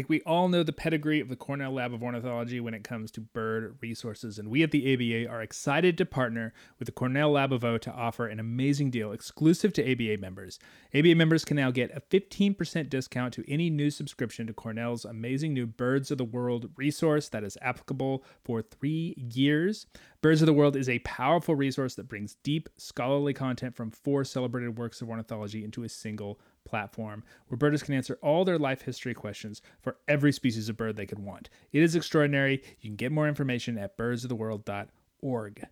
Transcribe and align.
think 0.00 0.08
we 0.08 0.22
all 0.22 0.48
know 0.48 0.62
the 0.62 0.72
pedigree 0.72 1.20
of 1.20 1.28
the 1.28 1.36
Cornell 1.36 1.72
Lab 1.72 1.92
of 1.92 2.02
Ornithology 2.02 2.58
when 2.58 2.72
it 2.72 2.82
comes 2.82 3.10
to 3.10 3.20
bird 3.20 3.76
resources, 3.82 4.38
and 4.38 4.48
we 4.48 4.62
at 4.62 4.70
the 4.70 4.94
ABA 4.94 5.30
are 5.30 5.42
excited 5.42 5.98
to 5.98 6.06
partner 6.06 6.54
with 6.78 6.86
the 6.86 6.92
Cornell 6.92 7.32
Lab 7.32 7.52
of 7.52 7.64
O 7.64 7.76
to 7.76 7.92
offer 7.92 8.26
an 8.26 8.40
amazing 8.40 8.88
deal 8.88 9.12
exclusive 9.12 9.74
to 9.74 9.92
ABA 9.92 10.16
members. 10.18 10.58
ABA 10.94 11.14
members 11.16 11.44
can 11.44 11.58
now 11.58 11.70
get 11.70 11.94
a 11.94 12.00
15% 12.00 12.88
discount 12.88 13.34
to 13.34 13.44
any 13.46 13.68
new 13.68 13.90
subscription 13.90 14.46
to 14.46 14.54
Cornell's 14.54 15.04
amazing 15.04 15.52
new 15.52 15.66
Birds 15.66 16.10
of 16.10 16.16
the 16.16 16.24
World 16.24 16.70
resource 16.76 17.28
that 17.28 17.44
is 17.44 17.58
applicable 17.60 18.24
for 18.42 18.62
three 18.62 19.14
years. 19.34 19.84
Birds 20.22 20.40
of 20.40 20.46
the 20.46 20.54
World 20.54 20.76
is 20.76 20.88
a 20.88 21.00
powerful 21.00 21.54
resource 21.54 21.94
that 21.96 22.08
brings 22.08 22.36
deep, 22.42 22.70
scholarly 22.78 23.34
content 23.34 23.76
from 23.76 23.90
four 23.90 24.24
celebrated 24.24 24.78
works 24.78 25.02
of 25.02 25.10
ornithology 25.10 25.62
into 25.62 25.84
a 25.84 25.90
single 25.90 26.40
platform 26.64 27.24
where 27.48 27.58
birders 27.58 27.82
can 27.82 27.94
answer 27.94 28.18
all 28.22 28.44
their 28.44 28.58
life 28.58 28.82
history 28.82 29.14
questions 29.14 29.62
for 29.80 29.96
every 30.08 30.32
species 30.32 30.68
of 30.68 30.76
bird 30.76 30.96
they 30.96 31.06
could 31.06 31.18
want. 31.18 31.50
It 31.72 31.82
is 31.82 31.94
extraordinary. 31.96 32.62
You 32.80 32.90
can 32.90 32.96
get 32.96 33.12
more 33.12 33.28
information 33.28 33.78
at 33.78 33.96
birdsoftheworld.org. 33.96 35.66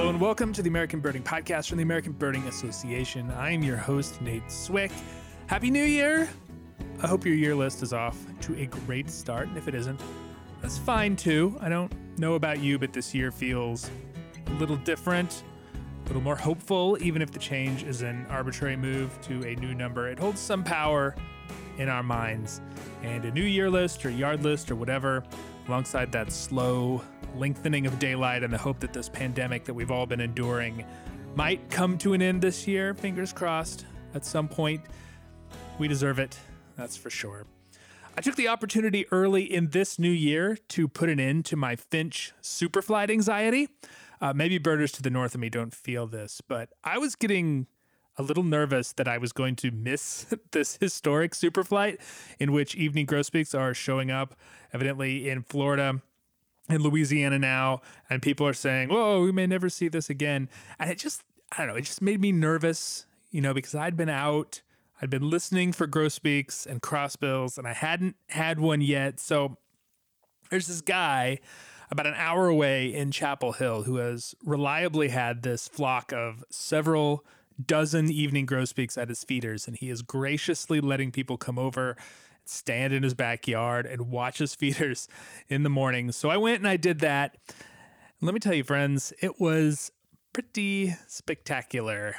Hello 0.00 0.08
and 0.08 0.20
welcome 0.20 0.52
to 0.54 0.62
the 0.62 0.68
American 0.68 1.00
Birding 1.00 1.22
Podcast 1.22 1.68
from 1.68 1.76
the 1.76 1.82
American 1.82 2.12
Birding 2.12 2.44
Association. 2.44 3.30
I 3.32 3.50
am 3.50 3.62
your 3.62 3.76
host, 3.76 4.22
Nate 4.22 4.50
Swick. 4.50 4.90
Happy 5.46 5.70
New 5.70 5.84
Year! 5.84 6.28
I 7.02 7.06
hope 7.06 7.24
your 7.26 7.34
year 7.34 7.54
list 7.54 7.82
is 7.82 7.92
off 7.92 8.16
to 8.42 8.54
a 8.56 8.66
great 8.66 9.10
start, 9.10 9.48
and 9.48 9.56
if 9.58 9.68
it 9.68 9.74
isn't, 9.74 10.00
that's 10.62 10.78
fine 10.78 11.16
too. 11.16 11.56
I 11.60 11.68
don't 11.68 11.92
know 12.18 12.34
about 12.34 12.60
you, 12.60 12.78
but 12.78 12.92
this 12.92 13.14
year 13.14 13.30
feels 13.30 13.90
a 14.50 14.54
little 14.58 14.76
different, 14.76 15.44
a 16.04 16.06
little 16.08 16.22
more 16.22 16.36
hopeful, 16.36 16.98
even 17.00 17.22
if 17.22 17.30
the 17.30 17.38
change 17.38 17.82
is 17.84 18.02
an 18.02 18.26
arbitrary 18.28 18.76
move 18.76 19.18
to 19.22 19.42
a 19.46 19.54
new 19.56 19.74
number. 19.74 20.08
It 20.08 20.18
holds 20.18 20.40
some 20.40 20.64
power 20.64 21.14
in 21.78 21.88
our 21.88 22.02
minds. 22.02 22.60
And 23.02 23.24
a 23.24 23.30
new 23.30 23.42
year 23.44 23.70
list 23.70 24.04
or 24.04 24.10
yard 24.10 24.42
list 24.42 24.70
or 24.70 24.76
whatever, 24.76 25.24
alongside 25.68 26.12
that 26.12 26.32
slow 26.32 27.02
lengthening 27.36 27.86
of 27.86 27.98
daylight 27.98 28.42
and 28.42 28.52
the 28.52 28.58
hope 28.58 28.80
that 28.80 28.92
this 28.92 29.08
pandemic 29.08 29.64
that 29.64 29.74
we've 29.74 29.90
all 29.90 30.06
been 30.06 30.20
enduring 30.20 30.84
might 31.36 31.70
come 31.70 31.96
to 31.98 32.12
an 32.12 32.20
end 32.20 32.42
this 32.42 32.66
year, 32.66 32.92
fingers 32.92 33.32
crossed, 33.32 33.86
at 34.14 34.24
some 34.24 34.48
point. 34.48 34.80
We 35.78 35.88
deserve 35.88 36.18
it, 36.18 36.36
that's 36.76 36.96
for 36.96 37.08
sure. 37.08 37.46
I 38.16 38.20
took 38.20 38.34
the 38.34 38.48
opportunity 38.48 39.06
early 39.12 39.44
in 39.44 39.70
this 39.70 39.98
new 39.98 40.10
year 40.10 40.58
to 40.70 40.88
put 40.88 41.08
an 41.08 41.20
end 41.20 41.44
to 41.46 41.56
my 41.56 41.76
Finch 41.76 42.32
superflight 42.42 43.08
anxiety. 43.10 43.68
Uh, 44.20 44.32
maybe 44.34 44.58
birders 44.58 44.92
to 44.92 45.02
the 45.02 45.10
north 45.10 45.34
of 45.34 45.40
me 45.40 45.48
don't 45.48 45.74
feel 45.74 46.06
this, 46.06 46.40
but 46.46 46.70
I 46.84 46.98
was 46.98 47.14
getting 47.14 47.66
a 48.18 48.22
little 48.22 48.42
nervous 48.42 48.92
that 48.92 49.08
I 49.08 49.16
was 49.16 49.32
going 49.32 49.56
to 49.56 49.70
miss 49.70 50.26
this 50.52 50.76
historic 50.76 51.32
superflight 51.32 51.98
in 52.38 52.52
which 52.52 52.74
evening 52.74 53.06
grosbeaks 53.06 53.54
are 53.54 53.72
showing 53.72 54.10
up, 54.10 54.34
evidently 54.72 55.28
in 55.28 55.42
Florida 55.42 56.02
in 56.70 56.82
Louisiana 56.82 57.38
now, 57.38 57.80
and 58.08 58.22
people 58.22 58.46
are 58.46 58.52
saying, 58.52 58.88
"Whoa, 58.88 59.22
we 59.22 59.32
may 59.32 59.46
never 59.46 59.68
see 59.68 59.88
this 59.88 60.08
again." 60.08 60.48
And 60.78 60.90
it 60.90 60.98
just, 60.98 61.24
I 61.52 61.58
don't 61.58 61.68
know, 61.68 61.74
it 61.74 61.82
just 61.82 62.00
made 62.00 62.20
me 62.20 62.32
nervous, 62.32 63.06
you 63.30 63.40
know, 63.40 63.52
because 63.52 63.74
I'd 63.74 63.96
been 63.96 64.08
out, 64.08 64.62
I'd 65.02 65.10
been 65.10 65.28
listening 65.28 65.72
for 65.72 65.86
grosbeaks 65.86 66.66
and 66.66 66.80
crossbills, 66.80 67.58
and 67.58 67.66
I 67.66 67.72
hadn't 67.72 68.16
had 68.28 68.60
one 68.60 68.80
yet. 68.80 69.18
So 69.18 69.56
there's 70.50 70.66
this 70.66 70.80
guy 70.80 71.40
about 71.90 72.06
an 72.06 72.14
hour 72.16 72.46
away 72.46 72.94
in 72.94 73.10
Chapel 73.10 73.52
Hill 73.52 73.82
who 73.82 73.96
has 73.96 74.34
reliably 74.44 75.08
had 75.08 75.42
this 75.42 75.68
flock 75.68 76.12
of 76.12 76.44
several 76.50 77.24
dozen 77.64 78.10
evening 78.10 78.46
grosbeaks 78.46 78.96
at 78.96 79.08
his 79.08 79.24
feeders, 79.24 79.66
and 79.66 79.76
he 79.76 79.90
is 79.90 80.02
graciously 80.02 80.80
letting 80.80 81.10
people 81.10 81.36
come 81.36 81.58
over 81.58 81.96
stand 82.44 82.92
in 82.92 83.02
his 83.02 83.14
backyard 83.14 83.86
and 83.86 84.10
watch 84.10 84.38
his 84.38 84.54
feeders 84.56 85.08
in 85.48 85.62
the 85.62 85.70
morning. 85.70 86.12
So 86.12 86.28
I 86.30 86.36
went 86.36 86.58
and 86.58 86.68
I 86.68 86.76
did 86.76 87.00
that. 87.00 87.36
Let 88.20 88.34
me 88.34 88.40
tell 88.40 88.54
you, 88.54 88.64
friends, 88.64 89.12
it 89.20 89.40
was 89.40 89.90
pretty 90.32 90.94
spectacular. 91.06 92.16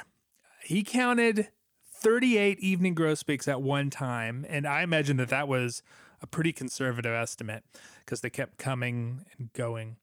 He 0.64 0.82
counted 0.82 1.48
38 1.94 2.58
evening 2.60 2.94
grosbeaks 2.94 3.46
at 3.46 3.62
one 3.62 3.90
time, 3.90 4.44
and 4.48 4.66
I 4.66 4.82
imagine 4.82 5.18
that 5.18 5.28
that 5.28 5.48
was 5.48 5.82
a 6.22 6.26
pretty 6.26 6.52
conservative 6.52 7.12
estimate 7.12 7.64
because 8.00 8.20
they 8.20 8.30
kept 8.30 8.56
coming 8.56 9.24
and 9.38 9.52
going. 9.52 9.96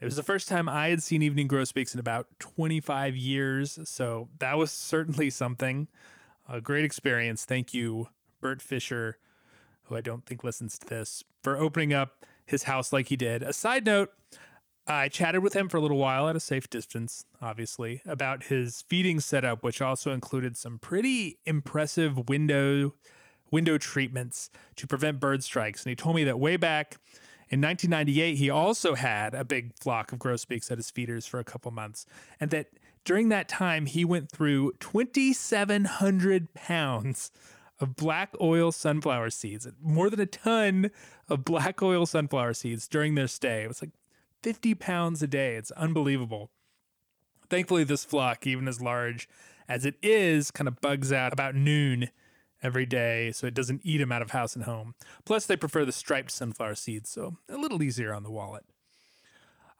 It 0.00 0.04
was 0.04 0.16
the 0.16 0.24
first 0.24 0.48
time 0.48 0.68
I 0.68 0.88
had 0.88 1.02
seen 1.02 1.22
evening 1.22 1.46
grosbeaks 1.46 1.94
in 1.94 2.00
about 2.00 2.26
25 2.40 3.16
years, 3.16 3.78
so 3.84 4.28
that 4.40 4.58
was 4.58 4.72
certainly 4.72 5.30
something. 5.30 5.86
A 6.48 6.60
great 6.60 6.84
experience. 6.84 7.44
Thank 7.44 7.72
you, 7.72 8.08
Bert 8.40 8.60
Fisher, 8.60 9.18
who 9.84 9.94
I 9.96 10.00
don't 10.00 10.26
think 10.26 10.42
listens 10.42 10.76
to 10.80 10.86
this, 10.88 11.22
for 11.44 11.56
opening 11.56 11.94
up 11.94 12.26
his 12.44 12.64
house 12.64 12.92
like 12.92 13.08
he 13.08 13.16
did. 13.16 13.44
A 13.44 13.52
side 13.52 13.86
note, 13.86 14.10
I 14.88 15.08
chatted 15.08 15.44
with 15.44 15.54
him 15.54 15.68
for 15.68 15.76
a 15.76 15.80
little 15.80 15.98
while 15.98 16.28
at 16.28 16.34
a 16.34 16.40
safe 16.40 16.68
distance, 16.68 17.24
obviously, 17.40 18.02
about 18.04 18.44
his 18.44 18.82
feeding 18.88 19.20
setup, 19.20 19.62
which 19.62 19.80
also 19.80 20.10
included 20.10 20.56
some 20.56 20.80
pretty 20.80 21.38
impressive 21.46 22.28
window 22.28 22.94
window 23.52 23.78
treatments 23.78 24.50
to 24.74 24.88
prevent 24.88 25.20
bird 25.20 25.44
strikes. 25.44 25.84
And 25.84 25.90
he 25.90 25.96
told 25.96 26.16
me 26.16 26.24
that 26.24 26.40
way 26.40 26.56
back 26.56 26.96
in 27.52 27.60
1998, 27.60 28.36
he 28.36 28.48
also 28.48 28.94
had 28.94 29.34
a 29.34 29.44
big 29.44 29.74
flock 29.78 30.10
of 30.10 30.18
grosbeaks 30.18 30.70
at 30.70 30.78
his 30.78 30.90
feeders 30.90 31.26
for 31.26 31.38
a 31.38 31.44
couple 31.44 31.70
months, 31.70 32.06
and 32.40 32.50
that 32.50 32.68
during 33.04 33.28
that 33.28 33.46
time, 33.46 33.84
he 33.84 34.06
went 34.06 34.30
through 34.30 34.72
2,700 34.80 36.54
pounds 36.54 37.30
of 37.78 37.94
black 37.94 38.34
oil 38.40 38.72
sunflower 38.72 39.28
seeds, 39.28 39.68
more 39.82 40.08
than 40.08 40.20
a 40.20 40.24
ton 40.24 40.90
of 41.28 41.44
black 41.44 41.82
oil 41.82 42.06
sunflower 42.06 42.54
seeds 42.54 42.88
during 42.88 43.16
their 43.16 43.26
stay. 43.26 43.64
It 43.64 43.68
was 43.68 43.82
like 43.82 43.90
50 44.42 44.74
pounds 44.76 45.22
a 45.22 45.26
day. 45.26 45.56
It's 45.56 45.72
unbelievable. 45.72 46.50
Thankfully, 47.50 47.84
this 47.84 48.04
flock, 48.04 48.46
even 48.46 48.66
as 48.66 48.80
large 48.80 49.28
as 49.68 49.84
it 49.84 49.96
is, 50.02 50.50
kind 50.50 50.68
of 50.68 50.80
bugs 50.80 51.12
out 51.12 51.34
about 51.34 51.54
noon 51.54 52.08
every 52.62 52.86
day 52.86 53.32
so 53.32 53.46
it 53.46 53.54
doesn't 53.54 53.80
eat 53.84 53.98
them 53.98 54.12
out 54.12 54.22
of 54.22 54.30
house 54.30 54.54
and 54.54 54.64
home. 54.64 54.94
Plus, 55.24 55.46
they 55.46 55.56
prefer 55.56 55.84
the 55.84 55.92
striped 55.92 56.30
sunflower 56.30 56.76
seeds, 56.76 57.10
so 57.10 57.36
a 57.48 57.56
little 57.56 57.82
easier 57.82 58.14
on 58.14 58.22
the 58.22 58.30
wallet. 58.30 58.64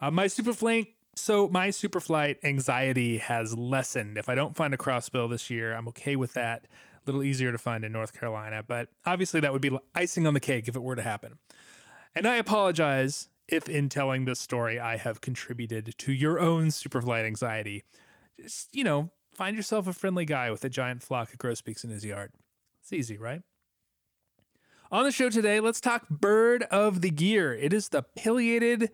Uh, 0.00 0.10
my 0.10 0.26
superflank, 0.26 0.88
so 1.14 1.48
my 1.48 1.68
superflight 1.68 2.36
anxiety 2.42 3.18
has 3.18 3.56
lessened. 3.56 4.18
If 4.18 4.28
I 4.28 4.34
don't 4.34 4.56
find 4.56 4.74
a 4.74 4.78
crossbill 4.78 5.30
this 5.30 5.50
year, 5.50 5.74
I'm 5.74 5.88
okay 5.88 6.16
with 6.16 6.34
that. 6.34 6.66
A 6.66 7.00
little 7.06 7.22
easier 7.22 7.52
to 7.52 7.58
find 7.58 7.84
in 7.84 7.92
North 7.92 8.18
Carolina, 8.18 8.62
but 8.66 8.88
obviously 9.04 9.40
that 9.40 9.52
would 9.52 9.62
be 9.62 9.76
icing 9.94 10.26
on 10.26 10.34
the 10.34 10.40
cake 10.40 10.68
if 10.68 10.76
it 10.76 10.82
were 10.82 10.96
to 10.96 11.02
happen. 11.02 11.38
And 12.14 12.26
I 12.26 12.36
apologize 12.36 13.28
if 13.48 13.68
in 13.68 13.88
telling 13.88 14.24
this 14.24 14.40
story 14.40 14.78
I 14.78 14.96
have 14.96 15.20
contributed 15.20 15.94
to 15.98 16.12
your 16.12 16.38
own 16.38 16.68
superflight 16.68 17.24
anxiety. 17.24 17.84
Just, 18.40 18.74
you 18.74 18.84
know, 18.84 19.10
find 19.34 19.56
yourself 19.56 19.86
a 19.86 19.92
friendly 19.92 20.24
guy 20.24 20.50
with 20.50 20.64
a 20.64 20.68
giant 20.68 21.02
flock 21.02 21.32
of 21.32 21.38
grosbeaks 21.38 21.84
in 21.84 21.90
his 21.90 22.04
yard. 22.04 22.32
It's 22.82 22.92
easy, 22.92 23.16
right? 23.16 23.42
On 24.90 25.04
the 25.04 25.12
show 25.12 25.30
today, 25.30 25.60
let's 25.60 25.80
talk 25.80 26.08
bird 26.08 26.64
of 26.64 27.00
the 27.00 27.10
year. 27.10 27.54
It 27.54 27.72
is 27.72 27.88
the 27.88 28.02
pileated 28.02 28.90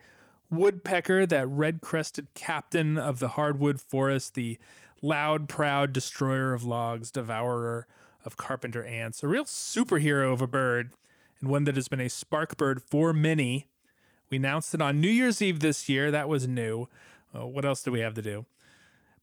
woodpecker, 0.50 1.24
that 1.26 1.48
red 1.48 1.80
crested 1.80 2.28
captain 2.34 2.98
of 2.98 3.18
the 3.18 3.28
hardwood 3.28 3.80
forest, 3.80 4.34
the 4.34 4.58
loud, 5.00 5.48
proud 5.48 5.92
destroyer 5.92 6.52
of 6.52 6.64
logs, 6.64 7.10
devourer 7.10 7.86
of 8.24 8.36
carpenter 8.36 8.84
ants, 8.84 9.22
a 9.22 9.28
real 9.28 9.44
superhero 9.44 10.32
of 10.32 10.42
a 10.42 10.46
bird, 10.46 10.92
and 11.40 11.48
one 11.48 11.64
that 11.64 11.76
has 11.76 11.88
been 11.88 12.00
a 12.00 12.10
spark 12.10 12.58
bird 12.58 12.82
for 12.82 13.14
many. 13.14 13.68
We 14.28 14.36
announced 14.36 14.74
it 14.74 14.82
on 14.82 15.00
New 15.00 15.08
Year's 15.08 15.40
Eve 15.40 15.60
this 15.60 15.88
year. 15.88 16.10
That 16.10 16.28
was 16.28 16.46
new. 16.46 16.88
Uh, 17.34 17.46
what 17.46 17.64
else 17.64 17.82
do 17.82 17.90
we 17.90 18.00
have 18.00 18.14
to 18.14 18.22
do? 18.22 18.44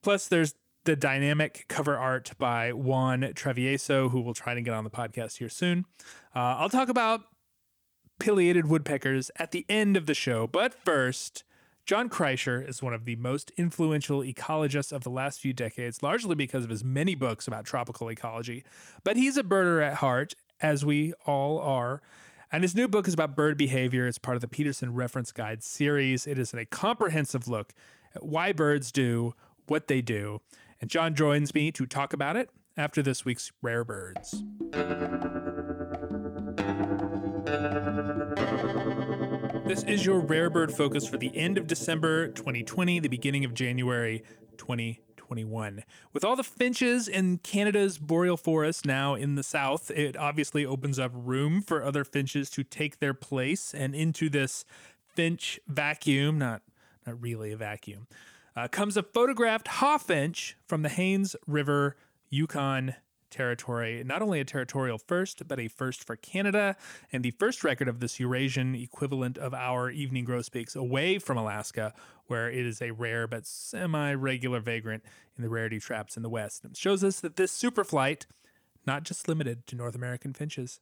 Plus, 0.02 0.28
there's 0.28 0.56
the 0.86 0.96
dynamic 0.96 1.66
cover 1.68 1.98
art 1.98 2.32
by 2.38 2.72
Juan 2.72 3.22
Travieso, 3.22 4.10
who 4.10 4.22
will 4.22 4.34
try 4.34 4.54
to 4.54 4.62
get 4.62 4.74
on 4.74 4.84
the 4.84 4.90
podcast 4.90 5.38
here 5.38 5.50
soon. 5.50 5.86
Uh, 6.36 6.58
I'll 6.58 6.70
talk 6.70 6.90
about 6.90 7.22
pileated 8.20 8.68
woodpeckers 8.68 9.30
at 9.38 9.52
the 9.52 9.66
end 9.68 9.98
of 9.98 10.06
the 10.06 10.14
show, 10.14 10.48
but 10.48 10.74
first, 10.74 11.44
John 11.86 12.10
Kricher 12.10 12.68
is 12.68 12.82
one 12.82 12.94
of 12.94 13.06
the 13.06 13.16
most 13.16 13.52
influential 13.58 14.22
ecologists 14.22 14.92
of 14.92 15.04
the 15.04 15.10
last 15.10 15.40
few 15.40 15.54
decades, 15.54 16.02
largely 16.02 16.34
because 16.34 16.64
of 16.64 16.70
his 16.70 16.84
many 16.84 17.14
books 17.14 17.48
about 17.48 17.66
tropical 17.66 18.10
ecology. 18.10 18.64
But 19.04 19.18
he's 19.18 19.38
a 19.38 19.44
birder 19.44 19.86
at 19.86 19.96
heart, 19.96 20.34
as 20.62 20.84
we 20.84 21.14
all 21.26 21.60
are. 21.60 22.02
And 22.52 22.64
his 22.64 22.74
new 22.74 22.88
book 22.88 23.08
is 23.08 23.14
about 23.14 23.36
bird 23.36 23.58
behavior. 23.58 24.08
It's 24.08 24.18
part 24.18 24.36
of 24.36 24.42
the 24.42 24.48
Peterson 24.48 24.94
Reference 24.94 25.32
Guide 25.32 25.62
series. 25.64 26.26
It 26.26 26.40
is 26.40 26.54
a 26.54 26.66
comprehensive 26.66 27.48
look 27.48 27.74
at 28.16 28.24
why 28.24 28.52
birds 28.52 28.92
do 28.92 29.34
what 29.68 29.88
they 29.88 30.02
do. 30.02 30.42
And 30.82 30.90
John 30.90 31.16
joins 31.16 31.54
me 31.54 31.72
to 31.72 31.86
talk 31.86 32.14
about 32.14 32.36
it 32.36 32.50
after 32.78 33.02
this 33.02 33.26
week's 33.26 33.52
Rare 33.62 33.84
Birds. 33.84 34.44
This 39.66 39.84
is 39.84 40.06
your 40.06 40.20
Rare 40.20 40.50
Bird 40.50 40.72
focus 40.74 41.08
for 41.08 41.18
the 41.18 41.36
end 41.36 41.58
of 41.58 41.68
December 41.68 42.28
2020, 42.30 43.00
the 43.00 43.08
beginning 43.08 43.46
of 43.46 43.54
January 43.54 44.20
2021. 44.58 45.06
2021. 45.26 45.84
With 46.14 46.24
all 46.24 46.36
the 46.36 46.44
finches 46.44 47.08
in 47.08 47.40
Canada's 47.40 47.98
boreal 47.98 48.38
forest 48.38 48.86
now 48.86 49.16
in 49.16 49.36
the 49.36 49.44
south, 49.44 49.92
it 49.92 50.16
obviously 50.16 50.66
opens 50.66 51.00
up 51.00 51.12
room 51.14 51.62
for 51.62 51.84
other 51.84 52.04
finches 52.04 52.50
to 52.52 52.64
take 52.64 53.00
their 53.00 53.14
place 53.14 53.74
and 53.74 53.96
into 53.96 54.30
this 54.30 54.66
finch 55.08 55.60
vacuum, 55.68 56.38
not 56.38 56.62
not 57.06 57.22
really 57.22 57.52
a 57.52 57.58
vacuum, 57.58 58.08
uh, 58.56 58.68
comes 58.68 58.98
a 58.98 59.04
photographed 59.04 59.68
hawfinch 59.68 60.54
from 60.66 60.82
the 60.82 60.90
Haines 60.90 61.36
River, 61.46 61.98
Yukon 62.30 62.96
territory, 63.30 64.02
not 64.06 64.22
only 64.22 64.40
a 64.40 64.46
territorial 64.46 64.98
first, 64.98 65.46
but 65.48 65.60
a 65.60 65.68
first 65.68 66.04
for 66.04 66.16
Canada, 66.16 66.78
and 67.12 67.24
the 67.24 67.32
first 67.32 67.64
record 67.64 67.88
of 67.88 68.00
this 68.00 68.20
Eurasian 68.20 68.76
equivalent 68.76 69.38
of 69.38 69.54
our 69.54 69.90
evening 69.90 70.24
grosbeaks 70.24 70.76
away 70.76 71.20
from 71.20 71.38
Alaska, 71.38 71.94
where 72.28 72.50
it 72.50 72.66
is 72.66 72.82
a 72.82 72.92
rare 72.92 73.28
but 73.28 73.46
semi 73.46 74.14
regular 74.14 74.60
vagrant 74.60 75.04
in 75.38 75.44
the 75.44 75.50
rarity 75.50 75.80
traps 75.80 76.16
in 76.16 76.24
the 76.24 76.30
West. 76.30 76.64
It 76.64 76.78
shows 76.78 77.04
us 77.04 77.20
that 77.20 77.36
this 77.36 77.52
superflight, 77.52 78.26
not 78.88 79.04
just 79.04 79.28
limited 79.28 79.68
to 79.68 79.76
North 79.76 79.96
American 79.96 80.34
finches. 80.34 80.80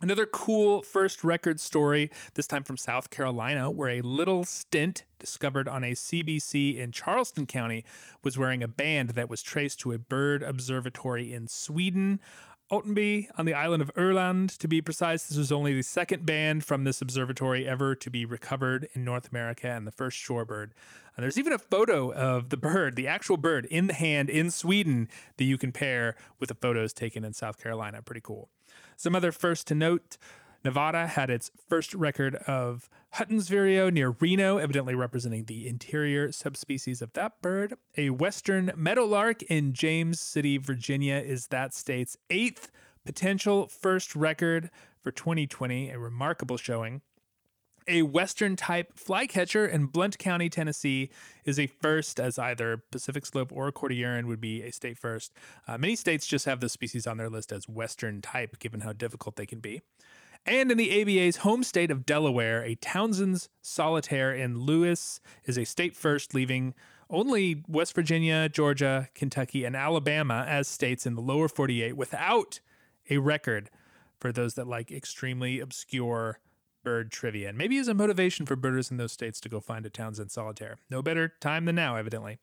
Another 0.00 0.26
cool 0.26 0.82
first 0.82 1.24
record 1.24 1.60
story, 1.60 2.10
this 2.34 2.46
time 2.46 2.64
from 2.64 2.76
South 2.76 3.10
Carolina, 3.10 3.70
where 3.70 3.88
a 3.88 4.00
little 4.02 4.44
stint 4.44 5.04
discovered 5.18 5.68
on 5.68 5.82
a 5.82 5.92
CBC 5.92 6.76
in 6.76 6.92
Charleston 6.92 7.46
County 7.46 7.84
was 8.22 8.36
wearing 8.36 8.62
a 8.62 8.68
band 8.68 9.10
that 9.10 9.30
was 9.30 9.40
traced 9.40 9.80
to 9.80 9.92
a 9.92 9.98
bird 9.98 10.42
observatory 10.42 11.32
in 11.32 11.46
Sweden. 11.48 12.20
Ottenby 12.70 13.28
on 13.38 13.44
the 13.44 13.54
island 13.54 13.82
of 13.82 13.94
Öland, 13.94 14.56
to 14.58 14.66
be 14.66 14.82
precise. 14.82 15.26
This 15.26 15.38
was 15.38 15.52
only 15.52 15.74
the 15.74 15.82
second 15.82 16.26
band 16.26 16.64
from 16.64 16.84
this 16.84 17.00
observatory 17.00 17.66
ever 17.66 17.94
to 17.94 18.10
be 18.10 18.24
recovered 18.24 18.88
in 18.94 19.04
North 19.04 19.30
America 19.30 19.68
and 19.70 19.86
the 19.86 19.92
first 19.92 20.18
shorebird. 20.18 20.70
And 21.16 21.22
there's 21.22 21.38
even 21.38 21.52
a 21.52 21.58
photo 21.58 22.12
of 22.12 22.48
the 22.48 22.56
bird, 22.56 22.96
the 22.96 23.06
actual 23.06 23.36
bird, 23.36 23.66
in 23.66 23.86
the 23.86 23.94
hand 23.94 24.28
in 24.28 24.50
Sweden 24.50 25.08
that 25.36 25.44
you 25.44 25.56
can 25.56 25.72
pair 25.72 26.16
with 26.40 26.48
the 26.48 26.54
photos 26.54 26.92
taken 26.92 27.24
in 27.24 27.32
South 27.32 27.62
Carolina. 27.62 28.02
Pretty 28.02 28.22
cool. 28.22 28.48
Some 28.96 29.14
other 29.14 29.32
first 29.32 29.66
to 29.68 29.74
note 29.74 30.16
Nevada 30.64 31.06
had 31.06 31.28
its 31.28 31.50
first 31.68 31.92
record 31.94 32.36
of 32.46 32.88
Hutton's 33.10 33.48
vireo 33.48 33.90
near 33.90 34.10
Reno, 34.18 34.56
evidently 34.56 34.94
representing 34.94 35.44
the 35.44 35.68
interior 35.68 36.32
subspecies 36.32 37.02
of 37.02 37.12
that 37.12 37.42
bird. 37.42 37.74
A 37.98 38.10
western 38.10 38.72
meadowlark 38.74 39.42
in 39.42 39.74
James 39.74 40.18
City, 40.18 40.56
Virginia, 40.56 41.16
is 41.16 41.48
that 41.48 41.74
state's 41.74 42.16
eighth 42.30 42.70
potential 43.04 43.68
first 43.68 44.16
record 44.16 44.70
for 45.02 45.10
2020, 45.10 45.90
a 45.90 45.98
remarkable 45.98 46.56
showing. 46.56 47.02
A 47.86 48.02
Western 48.02 48.56
type 48.56 48.98
flycatcher 48.98 49.66
in 49.66 49.86
Blount 49.86 50.18
County, 50.18 50.48
Tennessee, 50.48 51.10
is 51.44 51.58
a 51.58 51.66
first, 51.66 52.18
as 52.18 52.38
either 52.38 52.82
Pacific 52.90 53.26
Slope 53.26 53.52
or 53.52 53.70
Cordilleran 53.70 54.24
would 54.24 54.40
be 54.40 54.62
a 54.62 54.72
state 54.72 54.96
first. 54.96 55.32
Uh, 55.68 55.76
many 55.76 55.94
states 55.94 56.26
just 56.26 56.46
have 56.46 56.60
the 56.60 56.70
species 56.70 57.06
on 57.06 57.18
their 57.18 57.28
list 57.28 57.52
as 57.52 57.68
Western 57.68 58.22
type, 58.22 58.58
given 58.58 58.80
how 58.80 58.94
difficult 58.94 59.36
they 59.36 59.44
can 59.44 59.60
be. 59.60 59.82
And 60.46 60.70
in 60.70 60.78
the 60.78 61.02
ABA's 61.02 61.38
home 61.38 61.62
state 61.62 61.90
of 61.90 62.06
Delaware, 62.06 62.62
a 62.62 62.74
Townsend's 62.76 63.48
solitaire 63.62 64.32
in 64.32 64.60
Lewes 64.60 65.20
is 65.44 65.58
a 65.58 65.64
state 65.64 65.94
first, 65.94 66.34
leaving 66.34 66.74
only 67.10 67.62
West 67.68 67.94
Virginia, 67.94 68.48
Georgia, 68.48 69.08
Kentucky, 69.14 69.64
and 69.64 69.76
Alabama 69.76 70.44
as 70.48 70.68
states 70.68 71.06
in 71.06 71.14
the 71.14 71.22
lower 71.22 71.48
48 71.48 71.96
without 71.96 72.60
a 73.10 73.18
record 73.18 73.70
for 74.18 74.32
those 74.32 74.54
that 74.54 74.66
like 74.66 74.90
extremely 74.90 75.60
obscure 75.60 76.38
bird 76.84 77.10
trivia, 77.10 77.48
and 77.48 77.58
maybe 77.58 77.78
as 77.78 77.88
a 77.88 77.94
motivation 77.94 78.46
for 78.46 78.54
birders 78.56 78.90
in 78.90 78.98
those 78.98 79.12
states 79.12 79.40
to 79.40 79.48
go 79.48 79.60
find 79.60 79.84
a 79.86 79.90
Townsend 79.90 80.30
solitaire. 80.30 80.76
No 80.90 81.02
better 81.02 81.32
time 81.40 81.64
than 81.64 81.74
now, 81.74 81.96
evidently. 81.96 82.38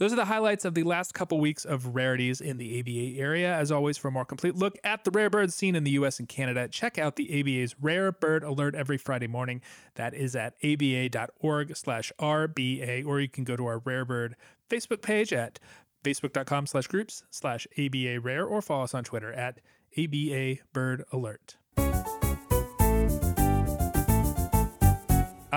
Those 0.00 0.14
are 0.14 0.16
the 0.16 0.24
highlights 0.24 0.64
of 0.64 0.72
the 0.72 0.82
last 0.82 1.12
couple 1.12 1.38
weeks 1.40 1.66
of 1.66 1.94
rarities 1.94 2.40
in 2.40 2.56
the 2.56 2.80
ABA 2.80 3.20
area. 3.20 3.54
As 3.54 3.70
always, 3.70 3.98
for 3.98 4.08
a 4.08 4.10
more 4.10 4.24
complete 4.24 4.56
look 4.56 4.78
at 4.82 5.04
the 5.04 5.10
rare 5.10 5.28
bird 5.28 5.52
scene 5.52 5.76
in 5.76 5.84
the 5.84 5.90
US 5.90 6.18
and 6.18 6.26
Canada, 6.26 6.68
check 6.68 6.96
out 6.96 7.16
the 7.16 7.38
ABA's 7.38 7.76
Rare 7.78 8.10
Bird 8.10 8.42
Alert 8.42 8.74
every 8.74 8.96
Friday 8.96 9.26
morning. 9.26 9.60
That 9.96 10.14
is 10.14 10.34
at 10.34 10.54
aba.org 10.62 11.76
slash 11.76 12.12
RBA, 12.18 13.04
or 13.04 13.20
you 13.20 13.28
can 13.28 13.44
go 13.44 13.56
to 13.56 13.66
our 13.66 13.78
Rare 13.80 14.06
Bird 14.06 14.36
Facebook 14.70 15.02
page 15.02 15.34
at 15.34 15.60
facebook.com 16.02 16.66
slash 16.66 16.86
groups 16.86 17.22
slash 17.28 17.66
ABA 17.78 18.20
Rare, 18.20 18.46
or 18.46 18.62
follow 18.62 18.84
us 18.84 18.94
on 18.94 19.04
Twitter 19.04 19.34
at 19.34 19.60
ABA 19.98 20.62
Bird 20.72 21.04
Alert. 21.12 21.56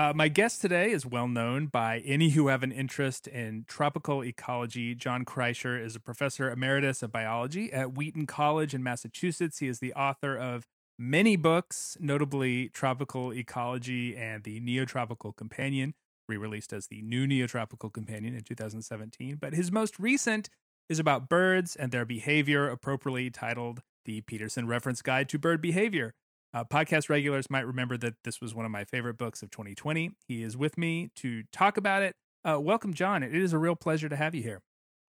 Uh, 0.04 0.12
my 0.14 0.28
guest 0.28 0.60
today 0.60 0.90
is 0.90 1.06
well 1.06 1.26
known 1.26 1.64
by 1.64 2.00
any 2.00 2.28
who 2.28 2.48
have 2.48 2.62
an 2.62 2.70
interest 2.70 3.26
in 3.26 3.64
tropical 3.66 4.22
ecology. 4.22 4.94
John 4.94 5.24
Kricher 5.24 5.82
is 5.82 5.96
a 5.96 6.00
professor 6.00 6.50
emeritus 6.50 7.02
of 7.02 7.10
biology 7.10 7.72
at 7.72 7.94
Wheaton 7.96 8.26
College 8.26 8.74
in 8.74 8.82
Massachusetts. 8.82 9.60
He 9.60 9.66
is 9.66 9.78
the 9.78 9.94
author 9.94 10.36
of 10.36 10.66
many 10.98 11.36
books, 11.36 11.96
notably 11.98 12.68
Tropical 12.68 13.32
Ecology 13.32 14.14
and 14.14 14.44
the 14.44 14.60
Neotropical 14.60 15.34
Companion, 15.34 15.94
re 16.28 16.36
released 16.36 16.74
as 16.74 16.88
the 16.88 17.00
New 17.00 17.26
Neotropical 17.26 17.90
Companion 17.90 18.34
in 18.34 18.42
2017. 18.42 19.38
But 19.40 19.54
his 19.54 19.72
most 19.72 19.98
recent 19.98 20.50
is 20.90 20.98
about 20.98 21.30
birds 21.30 21.76
and 21.76 21.92
their 21.92 22.04
behavior, 22.04 22.68
appropriately 22.68 23.30
titled 23.30 23.80
The 24.04 24.20
Peterson 24.20 24.66
Reference 24.66 25.00
Guide 25.00 25.30
to 25.30 25.38
Bird 25.38 25.62
Behavior. 25.62 26.12
Uh, 26.54 26.62
podcast 26.62 27.08
regulars 27.08 27.50
might 27.50 27.66
remember 27.66 27.96
that 27.96 28.14
this 28.22 28.40
was 28.40 28.54
one 28.54 28.64
of 28.64 28.70
my 28.70 28.84
favorite 28.84 29.18
books 29.18 29.42
of 29.42 29.50
2020. 29.50 30.12
He 30.28 30.44
is 30.44 30.56
with 30.56 30.78
me 30.78 31.10
to 31.16 31.42
talk 31.52 31.76
about 31.76 32.04
it. 32.04 32.14
Uh, 32.44 32.60
welcome, 32.60 32.94
John. 32.94 33.24
It 33.24 33.34
is 33.34 33.52
a 33.52 33.58
real 33.58 33.74
pleasure 33.74 34.08
to 34.08 34.14
have 34.14 34.36
you 34.36 34.42
here. 34.42 34.62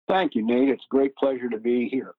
Thank 0.08 0.34
you, 0.34 0.44
Nate. 0.44 0.70
It's 0.70 0.84
a 0.84 0.90
great 0.90 1.16
pleasure 1.16 1.48
to 1.48 1.60
be 1.60 1.90
here. 1.90 2.16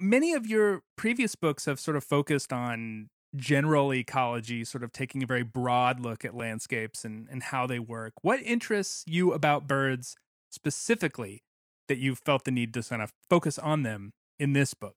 Many 0.00 0.32
of 0.32 0.46
your 0.46 0.80
previous 0.96 1.34
books 1.34 1.66
have 1.66 1.78
sort 1.78 1.98
of 1.98 2.04
focused 2.04 2.50
on 2.50 3.10
general 3.36 3.92
ecology, 3.92 4.64
sort 4.64 4.82
of 4.82 4.90
taking 4.90 5.22
a 5.22 5.26
very 5.26 5.42
broad 5.42 6.00
look 6.00 6.24
at 6.24 6.34
landscapes 6.34 7.04
and, 7.04 7.28
and 7.30 7.42
how 7.42 7.66
they 7.66 7.78
work. 7.78 8.14
What 8.22 8.40
interests 8.42 9.04
you 9.06 9.34
about 9.34 9.66
birds 9.66 10.16
specifically 10.50 11.42
that 11.88 11.98
you 11.98 12.14
felt 12.14 12.44
the 12.44 12.50
need 12.50 12.72
to 12.74 12.82
kind 12.82 13.02
of 13.02 13.12
focus 13.28 13.58
on 13.58 13.82
them 13.82 14.12
in 14.38 14.54
this 14.54 14.72
book? 14.72 14.96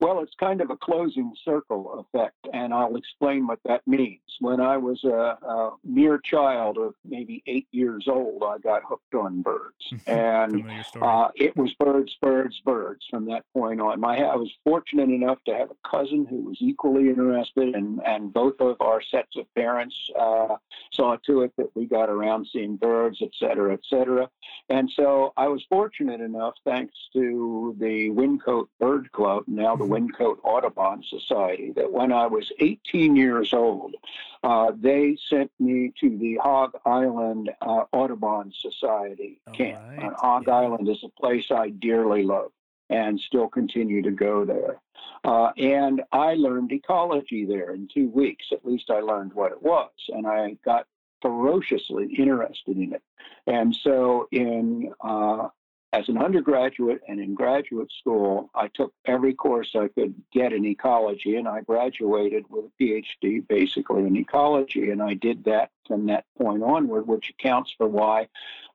Well, 0.00 0.20
it's 0.20 0.34
kind 0.40 0.62
of 0.62 0.70
a 0.70 0.76
closing 0.76 1.34
circle 1.44 2.06
effect, 2.14 2.36
and 2.54 2.72
I'll 2.72 2.96
explain 2.96 3.46
what 3.46 3.58
that 3.66 3.86
means. 3.86 4.20
When 4.40 4.58
I 4.58 4.78
was 4.78 5.04
a, 5.04 5.36
a 5.46 5.72
mere 5.84 6.18
child 6.18 6.78
of 6.78 6.94
maybe 7.04 7.42
eight 7.46 7.68
years 7.70 8.06
old, 8.08 8.42
I 8.42 8.56
got 8.58 8.82
hooked 8.82 9.14
on 9.14 9.42
birds, 9.42 9.92
and 10.06 10.64
uh, 11.02 11.28
it 11.34 11.54
was 11.54 11.74
birds, 11.74 12.16
birds, 12.22 12.58
birds 12.64 13.04
from 13.10 13.26
that 13.26 13.44
point 13.52 13.82
on. 13.82 14.00
My, 14.00 14.16
I 14.20 14.36
was 14.36 14.50
fortunate 14.64 15.10
enough 15.10 15.38
to 15.44 15.54
have 15.54 15.70
a 15.70 15.88
cousin 15.88 16.24
who 16.24 16.44
was 16.44 16.56
equally 16.60 17.10
interested, 17.10 17.74
and, 17.74 18.00
and 18.06 18.32
both 18.32 18.58
of 18.60 18.80
our 18.80 19.02
sets 19.02 19.36
of 19.36 19.54
parents 19.54 19.94
uh, 20.18 20.56
saw 20.94 21.16
to 21.26 21.42
it 21.42 21.52
that 21.58 21.76
we 21.76 21.84
got 21.84 22.08
around 22.08 22.46
seeing 22.50 22.76
birds, 22.76 23.18
et 23.20 23.32
cetera, 23.38 23.74
et 23.74 23.80
cetera. 23.88 24.30
And 24.70 24.90
so 24.96 25.34
I 25.36 25.48
was 25.48 25.62
fortunate 25.68 26.22
enough, 26.22 26.54
thanks 26.64 26.94
to 27.12 27.76
the 27.78 28.08
Wyncote 28.10 28.68
Bird 28.78 29.12
Club, 29.12 29.44
now 29.46 29.76
the 29.76 29.89
Wyncote 29.90 30.38
Audubon 30.44 31.02
Society 31.02 31.72
that 31.72 31.92
when 31.92 32.12
I 32.12 32.26
was 32.26 32.50
18 32.60 33.16
years 33.16 33.52
old, 33.52 33.94
uh, 34.42 34.72
they 34.74 35.16
sent 35.28 35.50
me 35.58 35.92
to 36.00 36.16
the 36.16 36.36
Hog 36.36 36.72
Island 36.86 37.50
uh, 37.60 37.84
Audubon 37.92 38.52
Society 38.58 39.40
camp. 39.52 39.82
Right. 39.88 40.04
And 40.04 40.14
Hog 40.16 40.44
yeah. 40.46 40.54
Island 40.54 40.88
is 40.88 41.02
a 41.04 41.20
place 41.20 41.50
I 41.50 41.70
dearly 41.70 42.22
love 42.22 42.52
and 42.88 43.20
still 43.20 43.48
continue 43.48 44.02
to 44.02 44.10
go 44.10 44.44
there. 44.44 44.80
Uh, 45.24 45.52
and 45.56 46.02
I 46.12 46.34
learned 46.34 46.72
ecology 46.72 47.44
there 47.44 47.74
in 47.74 47.88
two 47.92 48.08
weeks. 48.08 48.46
At 48.52 48.64
least 48.64 48.90
I 48.90 49.00
learned 49.00 49.34
what 49.34 49.52
it 49.52 49.62
was, 49.62 49.90
and 50.08 50.26
I 50.26 50.56
got 50.64 50.86
ferociously 51.20 52.14
interested 52.18 52.76
in 52.76 52.94
it. 52.94 53.02
And 53.46 53.74
so 53.74 54.28
in 54.32 54.92
uh, 55.00 55.48
as 55.92 56.08
an 56.08 56.18
undergraduate 56.18 57.00
and 57.08 57.18
in 57.18 57.34
graduate 57.34 57.90
school, 57.98 58.48
I 58.54 58.68
took 58.68 58.92
every 59.06 59.34
course 59.34 59.74
I 59.74 59.88
could 59.88 60.14
get 60.32 60.52
in 60.52 60.64
ecology, 60.64 61.36
and 61.36 61.48
I 61.48 61.62
graduated 61.62 62.44
with 62.48 62.66
a 62.66 62.82
PhD 62.82 63.46
basically 63.48 64.06
in 64.06 64.16
ecology. 64.16 64.90
And 64.90 65.02
I 65.02 65.14
did 65.14 65.44
that 65.44 65.70
from 65.88 66.06
that 66.06 66.26
point 66.38 66.62
onward, 66.62 67.08
which 67.08 67.30
accounts 67.30 67.74
for 67.76 67.88
why 67.88 68.28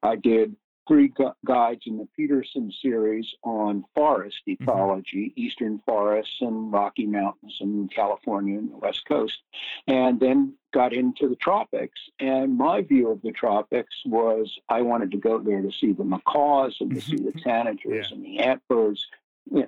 I 0.04 0.18
did 0.18 0.56
three 0.88 1.10
gu- 1.10 1.34
guides 1.46 1.82
in 1.86 1.98
the 1.98 2.08
Peterson 2.16 2.72
series 2.82 3.28
on 3.44 3.84
forest 3.94 4.38
mm-hmm. 4.48 4.64
ecology, 4.64 5.30
mm-hmm. 5.30 5.40
eastern 5.40 5.82
forests 5.86 6.38
and 6.42 6.72
Rocky 6.72 7.06
Mountains 7.06 7.58
and 7.60 7.92
California 7.92 8.58
and 8.58 8.72
the 8.72 8.78
West 8.78 9.06
Coast, 9.08 9.38
and 9.88 10.20
then 10.20 10.54
got 10.74 10.94
into 10.94 11.28
the 11.28 11.36
tropics. 11.36 12.00
And 12.20 12.58
my 12.58 12.82
view 12.82 13.10
of 13.10 13.22
the 13.22 13.32
tropics 13.32 13.96
was 14.06 14.52
I 14.70 14.82
wanted 14.82 15.12
to 15.12 15.18
go 15.18 15.40
there 15.40 15.62
to 15.62 15.72
see 15.72 15.94
the 15.94 16.04
macaws 16.04 16.78
and 16.80 16.94
to 16.94 17.02
see 17.02 17.18
the 17.18 17.32
mm-hmm. 17.32 17.50
tanagers 17.50 18.10
yeah. 18.10 18.16
and 18.16 18.24
the 18.24 18.38
antbirds. 18.40 19.00
Yeah. 19.52 19.66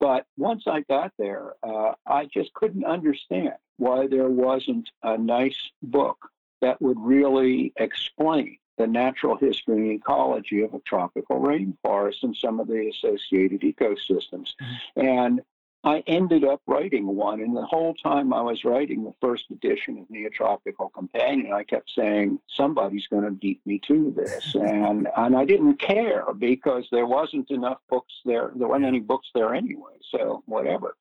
But 0.00 0.26
once 0.36 0.64
I 0.66 0.80
got 0.80 1.12
there, 1.16 1.54
uh, 1.62 1.92
I 2.06 2.24
just 2.26 2.52
couldn't 2.54 2.84
understand 2.84 3.52
why 3.76 4.08
there 4.08 4.28
wasn't 4.28 4.90
a 5.02 5.16
nice 5.16 5.70
book 5.80 6.18
that 6.60 6.82
would 6.82 6.98
really 6.98 7.72
explain 7.76 8.58
the 8.82 8.88
natural 8.88 9.36
history 9.36 9.76
and 9.76 9.92
ecology 9.92 10.62
of 10.62 10.74
a 10.74 10.80
tropical 10.80 11.38
rainforest 11.38 12.24
and 12.24 12.36
some 12.36 12.58
of 12.58 12.66
the 12.66 12.88
associated 12.88 13.60
ecosystems. 13.60 14.54
Mm-hmm. 14.60 15.00
And 15.06 15.40
I 15.84 16.02
ended 16.06 16.44
up 16.44 16.60
writing 16.66 17.06
one, 17.06 17.40
and 17.40 17.56
the 17.56 17.66
whole 17.66 17.94
time 17.94 18.32
I 18.32 18.40
was 18.40 18.64
writing 18.64 19.02
the 19.02 19.14
first 19.20 19.44
edition 19.50 19.98
of 19.98 20.06
Neotropical 20.08 20.92
Companion, 20.92 21.52
I 21.52 21.64
kept 21.64 21.90
saying 21.96 22.38
somebody's 22.56 23.06
going 23.08 23.24
to 23.24 23.32
beat 23.32 23.60
me 23.66 23.80
to 23.88 24.12
this, 24.16 24.54
and 24.60 25.08
and 25.16 25.36
I 25.36 25.44
didn't 25.44 25.76
care 25.76 26.24
because 26.38 26.86
there 26.92 27.06
wasn't 27.06 27.50
enough 27.50 27.78
books 27.88 28.14
there. 28.24 28.52
There 28.54 28.68
weren't 28.68 28.84
any 28.84 29.00
books 29.00 29.28
there 29.34 29.54
anyway, 29.54 29.94
so 30.10 30.42
whatever. 30.46 30.96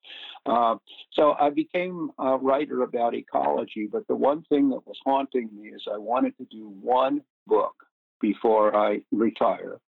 Uh, 0.48 0.78
so 1.12 1.36
I 1.40 1.52
became 1.52 2.12
a 2.18 2.38
writer 2.38 2.82
about 2.82 3.14
ecology, 3.14 3.88
but 3.92 4.08
the 4.08 4.16
one 4.16 4.42
thing 4.44 4.70
that 4.70 4.86
was 4.88 4.98
haunting 5.06 5.50
me 5.56 5.70
is 5.70 5.88
I 5.92 5.98
wanted 5.98 6.36
to 6.38 6.46
do 6.46 6.74
one 6.82 7.22
book 7.48 7.74
before 8.20 8.76
I 8.76 9.02
retire 9.12 9.80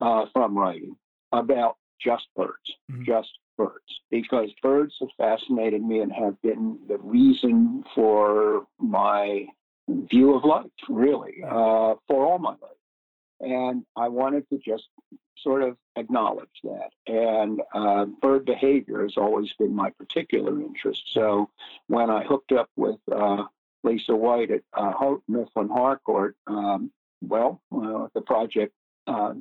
uh, 0.00 0.24
from 0.32 0.56
writing 0.56 0.96
about 1.32 1.76
just 2.00 2.26
birds, 2.34 2.52
mm-hmm. 2.90 3.04
just 3.04 3.30
birds 3.56 4.00
because 4.10 4.50
birds 4.62 4.94
have 5.00 5.10
fascinated 5.16 5.82
me 5.82 6.00
and 6.00 6.12
have 6.12 6.40
been 6.42 6.78
the 6.88 6.98
reason 6.98 7.84
for 7.94 8.66
my 8.78 9.46
view 9.88 10.34
of 10.34 10.44
life, 10.44 10.66
really, 10.88 11.42
uh, 11.44 11.94
for 12.08 12.26
all 12.26 12.38
my 12.38 12.50
life. 12.50 12.70
And 13.40 13.84
I 13.96 14.08
wanted 14.08 14.48
to 14.50 14.58
just 14.58 14.84
sort 15.38 15.62
of 15.62 15.76
acknowledge 15.96 16.48
that. 16.62 16.90
And 17.06 17.60
uh, 17.74 18.06
bird 18.20 18.44
behavior 18.44 19.02
has 19.02 19.16
always 19.16 19.52
been 19.54 19.74
my 19.74 19.90
particular 19.90 20.60
interest. 20.60 21.12
So 21.12 21.50
when 21.88 22.08
I 22.10 22.22
hooked 22.22 22.52
up 22.52 22.70
with 22.76 22.98
uh, 23.10 23.44
Lisa 23.82 24.14
White 24.14 24.52
at 24.52 24.62
uh, 24.74 24.92
Mifflin 25.26 25.68
Harcourt, 25.68 26.36
um, 26.46 26.92
well, 27.26 27.62
uh, 27.74 28.08
the 28.14 28.20
project 28.20 28.72
uh, 29.06 29.34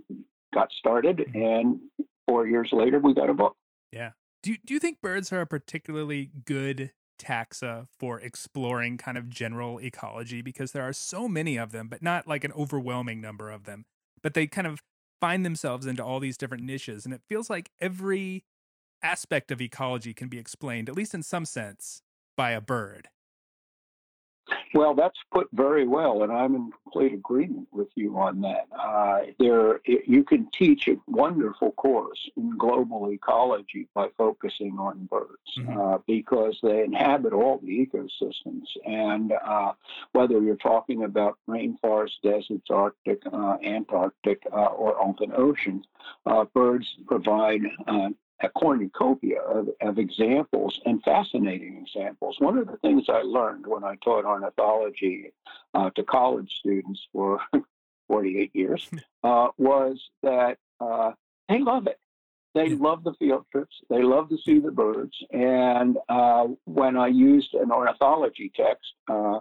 got 0.53 0.71
started, 0.71 1.17
mm-hmm. 1.17 1.41
and 1.41 1.79
four 2.27 2.47
years 2.47 2.69
later, 2.71 2.99
we 2.99 3.13
got 3.13 3.29
a 3.29 3.33
book. 3.33 3.55
Yeah. 3.91 4.11
Do 4.43 4.51
you, 4.51 4.57
do 4.65 4.73
you 4.73 4.79
think 4.79 5.01
birds 5.01 5.31
are 5.31 5.41
a 5.41 5.47
particularly 5.47 6.31
good 6.45 6.91
taxa 7.21 7.87
for 7.99 8.19
exploring 8.19 8.97
kind 8.97 9.17
of 9.17 9.29
general 9.29 9.79
ecology 9.79 10.41
because 10.41 10.71
there 10.71 10.83
are 10.83 10.93
so 10.93 11.27
many 11.27 11.57
of 11.57 11.71
them, 11.71 11.87
but 11.87 12.01
not 12.01 12.27
like 12.27 12.43
an 12.43 12.51
overwhelming 12.53 13.21
number 13.21 13.51
of 13.51 13.65
them. 13.65 13.85
But 14.23 14.33
they 14.33 14.47
kind 14.47 14.67
of 14.67 14.81
find 15.19 15.45
themselves 15.45 15.85
into 15.85 16.03
all 16.03 16.19
these 16.19 16.37
different 16.37 16.63
niches. 16.63 17.05
And 17.05 17.13
it 17.13 17.21
feels 17.29 17.49
like 17.49 17.69
every 17.79 18.43
aspect 19.03 19.51
of 19.51 19.61
ecology 19.61 20.13
can 20.13 20.27
be 20.27 20.39
explained, 20.39 20.89
at 20.89 20.95
least 20.95 21.13
in 21.13 21.23
some 21.23 21.45
sense, 21.45 22.01
by 22.35 22.51
a 22.51 22.61
bird. 22.61 23.09
Well, 24.73 24.93
that's 24.93 25.17
put 25.33 25.47
very 25.51 25.85
well, 25.87 26.23
and 26.23 26.31
I'm 26.31 26.55
in 26.55 26.71
complete 26.83 27.13
agreement 27.13 27.67
with 27.71 27.89
you 27.95 28.17
on 28.17 28.41
that. 28.41 28.67
Uh, 28.77 29.31
there, 29.37 29.81
you 29.85 30.23
can 30.23 30.47
teach 30.53 30.87
a 30.87 30.95
wonderful 31.07 31.71
course 31.73 32.29
in 32.37 32.57
global 32.57 33.11
ecology 33.11 33.87
by 33.93 34.07
focusing 34.17 34.77
on 34.79 35.09
birds 35.11 35.29
mm-hmm. 35.57 35.77
uh, 35.77 35.97
because 36.07 36.57
they 36.63 36.83
inhabit 36.83 37.33
all 37.33 37.59
the 37.61 37.85
ecosystems. 37.85 38.63
And 38.85 39.33
uh, 39.45 39.73
whether 40.13 40.41
you're 40.41 40.55
talking 40.55 41.03
about 41.03 41.37
rainforest, 41.49 42.21
deserts, 42.23 42.69
Arctic, 42.69 43.21
uh, 43.31 43.57
Antarctic, 43.63 44.41
uh, 44.53 44.67
or 44.67 45.01
open 45.01 45.31
ocean, 45.35 45.83
uh, 46.25 46.45
birds 46.45 46.87
provide 47.07 47.61
a 48.43 48.49
cornucopia 48.49 49.39
of, 49.41 49.69
of 49.81 49.99
examples 49.99 50.79
and 50.85 51.01
fascinating 51.03 51.77
examples. 51.77 52.37
One 52.39 52.57
of 52.57 52.67
the 52.67 52.77
things 52.77 53.05
I 53.09 53.21
learned 53.21 53.65
when 53.67 53.83
I 53.83 53.95
taught 54.03 54.25
ornithology 54.25 55.31
uh, 55.73 55.89
to 55.91 56.03
college 56.03 56.51
students 56.59 57.01
for 57.11 57.39
48 58.07 58.51
years 58.53 58.89
uh, 59.23 59.49
was 59.57 60.01
that 60.23 60.57
uh, 60.79 61.11
they 61.49 61.59
love 61.59 61.87
it. 61.87 61.99
They 62.53 62.69
love 62.69 63.03
the 63.03 63.13
field 63.13 63.45
trips. 63.51 63.75
They 63.89 64.03
love 64.03 64.27
to 64.29 64.37
see 64.45 64.59
the 64.59 64.71
birds. 64.71 65.15
And 65.31 65.97
uh, 66.09 66.47
when 66.65 66.97
I 66.97 67.07
used 67.07 67.53
an 67.53 67.71
ornithology 67.71 68.51
text, 68.53 68.91
uh, 69.09 69.39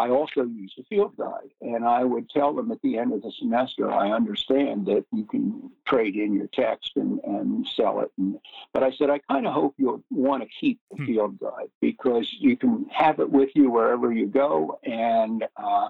I 0.00 0.08
also 0.08 0.44
use 0.44 0.74
a 0.78 0.84
field 0.84 1.14
guide, 1.18 1.50
and 1.60 1.84
I 1.84 2.04
would 2.04 2.30
tell 2.30 2.54
them 2.54 2.72
at 2.72 2.80
the 2.80 2.96
end 2.96 3.12
of 3.12 3.20
the 3.20 3.30
semester, 3.38 3.92
I 3.92 4.10
understand 4.10 4.86
that 4.86 5.04
you 5.12 5.26
can 5.26 5.70
trade 5.86 6.16
in 6.16 6.32
your 6.32 6.46
text 6.46 6.92
and, 6.96 7.20
and 7.22 7.66
sell 7.66 8.00
it. 8.00 8.10
And, 8.16 8.38
but 8.72 8.82
I 8.82 8.92
said, 8.92 9.10
I 9.10 9.18
kind 9.30 9.46
of 9.46 9.52
hope 9.52 9.74
you'll 9.76 10.02
want 10.10 10.42
to 10.42 10.48
keep 10.58 10.80
the 10.90 10.96
hmm. 10.96 11.04
field 11.04 11.38
guide 11.38 11.68
because 11.82 12.26
you 12.32 12.56
can 12.56 12.86
have 12.90 13.20
it 13.20 13.30
with 13.30 13.50
you 13.54 13.70
wherever 13.70 14.10
you 14.10 14.26
go. 14.26 14.80
And 14.84 15.44
uh, 15.58 15.88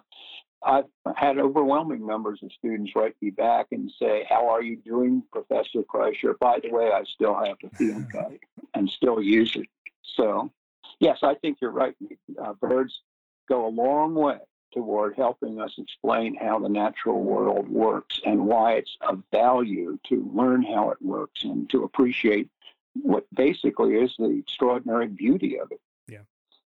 I've 0.64 0.86
had 1.14 1.38
overwhelming 1.38 2.04
numbers 2.04 2.40
of 2.42 2.50
students 2.52 2.96
write 2.96 3.14
me 3.22 3.30
back 3.30 3.68
and 3.70 3.92
say, 3.96 4.26
How 4.28 4.48
are 4.48 4.62
you 4.62 4.74
doing, 4.78 5.22
Professor 5.30 5.82
Kricher? 5.82 6.36
By 6.40 6.58
the 6.60 6.72
way, 6.72 6.90
I 6.92 7.04
still 7.04 7.36
have 7.44 7.58
the 7.62 7.70
field 7.76 8.10
guide 8.12 8.40
and 8.74 8.90
still 8.90 9.22
use 9.22 9.54
it. 9.54 9.68
So, 10.16 10.50
yes, 10.98 11.18
I 11.22 11.34
think 11.36 11.58
you're 11.60 11.70
right. 11.70 11.94
Uh, 12.42 12.54
birds 12.54 13.02
go 13.50 13.66
a 13.66 13.68
long 13.68 14.14
way 14.14 14.38
toward 14.72 15.16
helping 15.16 15.60
us 15.60 15.72
explain 15.78 16.34
how 16.36 16.58
the 16.58 16.68
natural 16.68 17.22
world 17.22 17.68
works 17.68 18.20
and 18.24 18.46
why 18.46 18.74
it's 18.74 18.96
of 19.00 19.22
value 19.32 19.98
to 20.06 20.30
learn 20.32 20.62
how 20.62 20.90
it 20.90 20.98
works 21.02 21.42
and 21.42 21.68
to 21.68 21.82
appreciate 21.82 22.48
what 22.94 23.26
basically 23.34 23.94
is 23.94 24.14
the 24.18 24.38
extraordinary 24.38 25.08
beauty 25.08 25.58
of 25.58 25.70
it. 25.72 25.80
Yeah. 26.08 26.22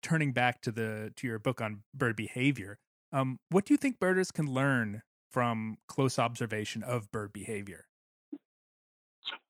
Turning 0.03 0.33
back 0.33 0.63
to 0.63 0.73
the 0.73 1.13
to 1.17 1.27
your 1.27 1.39
book 1.39 1.61
on 1.61 1.83
bird 1.93 2.17
behavior, 2.17 2.79
um, 3.13 3.39
what 3.51 3.65
do 3.65 3.75
you 3.75 3.79
think 3.79 3.99
birders 3.99 4.31
can 4.31 4.47
learn 4.47 5.03
from 5.31 5.79
close 5.89 6.19
observation 6.19 6.83
of 6.83 7.11
bird 7.11 7.33
behavior? 7.33 7.87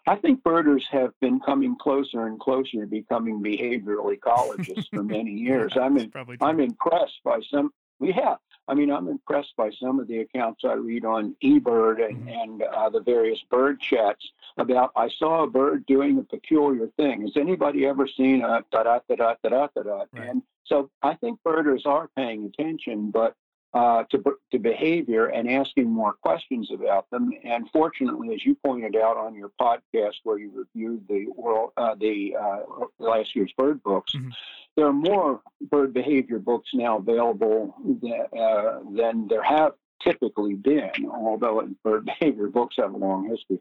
I 0.06 0.16
think 0.16 0.42
birders 0.42 0.86
have 0.90 1.12
been 1.20 1.40
coming 1.40 1.76
closer 1.76 2.26
and 2.26 2.40
closer 2.40 2.80
to 2.80 2.86
becoming 2.86 3.42
behavioral 3.42 4.16
ecologists 4.16 4.88
for 4.92 5.02
many 5.18 5.30
years. 5.30 5.72
yeah, 5.76 5.82
I'm 5.82 5.96
in, 5.98 6.12
I'm 6.40 6.60
impressed 6.60 7.20
by 7.24 7.40
some. 7.50 7.72
Yeah, 8.00 8.36
I 8.66 8.74
mean, 8.74 8.90
I'm 8.90 9.08
impressed 9.08 9.54
by 9.56 9.70
some 9.80 10.00
of 10.00 10.08
the 10.08 10.20
accounts 10.20 10.62
I 10.64 10.72
read 10.72 11.04
on 11.04 11.36
eBird 11.44 12.04
and, 12.04 12.18
mm-hmm. 12.18 12.28
and 12.28 12.62
uh, 12.62 12.88
the 12.88 13.00
various 13.00 13.40
bird 13.50 13.78
chats 13.80 14.26
about 14.56 14.92
I 14.96 15.08
saw 15.18 15.42
a 15.42 15.46
bird 15.46 15.84
doing 15.86 16.18
a 16.18 16.22
peculiar 16.22 16.86
thing. 16.96 17.22
Has 17.22 17.36
anybody 17.36 17.86
ever 17.86 18.08
seen 18.08 18.42
a 18.42 18.64
da 18.70 18.84
da 18.84 19.00
da 19.08 19.16
da 19.16 19.34
da 19.42 19.66
da 19.74 19.82
da? 19.82 20.04
And 20.14 20.42
so 20.64 20.90
I 21.02 21.14
think 21.14 21.40
birders 21.44 21.82
are 21.84 22.08
paying 22.16 22.46
attention, 22.46 23.10
but 23.10 23.34
uh, 23.72 24.04
to, 24.10 24.22
to 24.50 24.58
behavior 24.58 25.26
and 25.26 25.48
asking 25.48 25.88
more 25.88 26.14
questions 26.22 26.70
about 26.72 27.08
them. 27.10 27.30
And 27.44 27.68
fortunately, 27.72 28.34
as 28.34 28.44
you 28.44 28.56
pointed 28.64 28.96
out 28.96 29.16
on 29.16 29.34
your 29.34 29.50
podcast 29.60 30.14
where 30.24 30.38
you 30.38 30.50
reviewed 30.54 31.06
the 31.08 31.26
world, 31.36 31.70
uh, 31.76 31.94
the 31.94 32.34
uh, 32.40 32.58
last 32.98 33.36
year's 33.36 33.52
bird 33.56 33.82
books, 33.82 34.14
mm-hmm. 34.14 34.30
there 34.76 34.86
are 34.86 34.92
more 34.92 35.40
bird 35.70 35.94
behavior 35.94 36.38
books 36.38 36.70
now 36.74 36.98
available 36.98 37.74
than, 38.02 38.40
uh, 38.40 38.80
than 38.96 39.28
there 39.28 39.42
have 39.42 39.72
typically 40.02 40.54
been, 40.54 40.90
although 41.12 41.68
bird 41.84 42.04
behavior 42.20 42.48
books 42.48 42.76
have 42.78 42.94
a 42.94 42.96
long 42.96 43.28
history. 43.28 43.60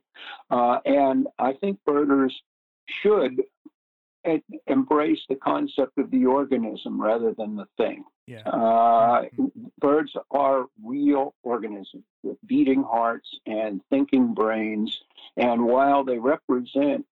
Uh, 0.49 0.79
and 0.85 1.27
I 1.37 1.53
think 1.53 1.79
birders 1.85 2.35
should 3.03 3.41
embrace 4.67 5.19
the 5.29 5.35
concept 5.35 5.97
of 5.97 6.11
the 6.11 6.25
organism 6.25 7.01
rather 7.01 7.33
than 7.33 7.55
the 7.55 7.65
thing. 7.77 8.03
Yeah. 8.29 8.41
Uh, 8.45 9.23
mm-hmm. 9.23 9.47
Birds 9.79 10.11
are 10.29 10.65
real 10.83 11.33
organisms 11.41 12.03
with 12.21 12.37
beating 12.45 12.83
hearts 12.83 13.27
and 13.47 13.81
thinking 13.89 14.35
brains. 14.35 14.95
And 15.35 15.65
while 15.65 16.03
they 16.03 16.19
represent 16.19 17.07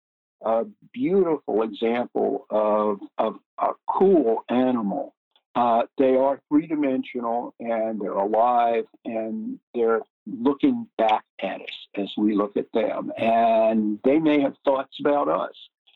a 0.45 0.65
beautiful 0.93 1.63
example 1.63 2.45
of, 2.51 3.00
of 3.17 3.38
a 3.57 3.71
cool 3.89 4.43
animal, 4.50 5.15
uh, 5.55 5.83
they 5.97 6.15
are 6.15 6.39
three 6.50 6.67
dimensional 6.67 7.55
and 7.59 8.00
they're 8.00 8.12
alive 8.12 8.86
and 9.03 9.59
they're 9.74 10.01
looking 10.27 10.86
back 11.00 11.24
at 11.41 11.62
us 11.62 11.88
as 11.95 12.12
we 12.15 12.36
look 12.36 12.55
at 12.57 12.71
them. 12.75 13.12
And 13.17 13.97
they 14.03 14.19
may 14.19 14.39
have 14.41 14.53
thoughts 14.63 14.95
about 15.00 15.29
us. 15.29 15.55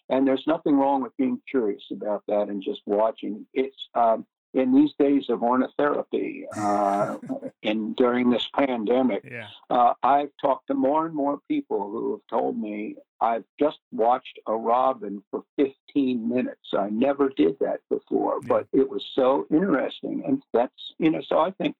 And 0.10 0.28
there's 0.28 0.44
nothing 0.48 0.78
wrong 0.78 1.04
with 1.04 1.16
being 1.16 1.40
curious 1.48 1.84
about 1.92 2.24
that 2.28 2.50
and 2.50 2.63
just 2.63 2.82
watching. 2.88 3.46
It's 3.54 3.78
um, 3.94 4.25
in 4.53 4.74
these 4.74 4.91
days 5.00 5.29
of 5.29 5.39
ornithotherapy 5.39 6.46
uh, 6.58 7.17
and 7.63 7.96
during 7.96 8.29
this 8.29 8.48
pandemic, 8.53 9.24
yeah. 9.29 9.48
uh, 9.70 9.93
I've 10.03 10.31
talked 10.41 10.67
to 10.67 10.74
more 10.74 11.05
and 11.05 11.15
more 11.15 11.39
people 11.48 11.89
who 11.89 12.12
have 12.12 12.22
told 12.29 12.60
me 12.60 12.96
I've 13.22 13.46
just 13.60 13.79
watched 13.91 14.39
a 14.48 14.53
robin 14.53 15.24
for 15.31 15.43
15 15.58 16.27
minutes. 16.27 16.74
I 16.77 16.89
never 16.89 17.29
did 17.29 17.58
that 17.60 17.79
before, 17.89 18.39
yeah. 18.41 18.48
but 18.48 18.67
it 18.74 18.89
was 18.89 19.05
so 19.15 19.46
interesting. 19.51 20.24
And 20.27 20.43
that's, 20.53 20.93
you 20.98 21.12
know, 21.12 21.22
so 21.27 21.39
I 21.39 21.51
think 21.51 21.75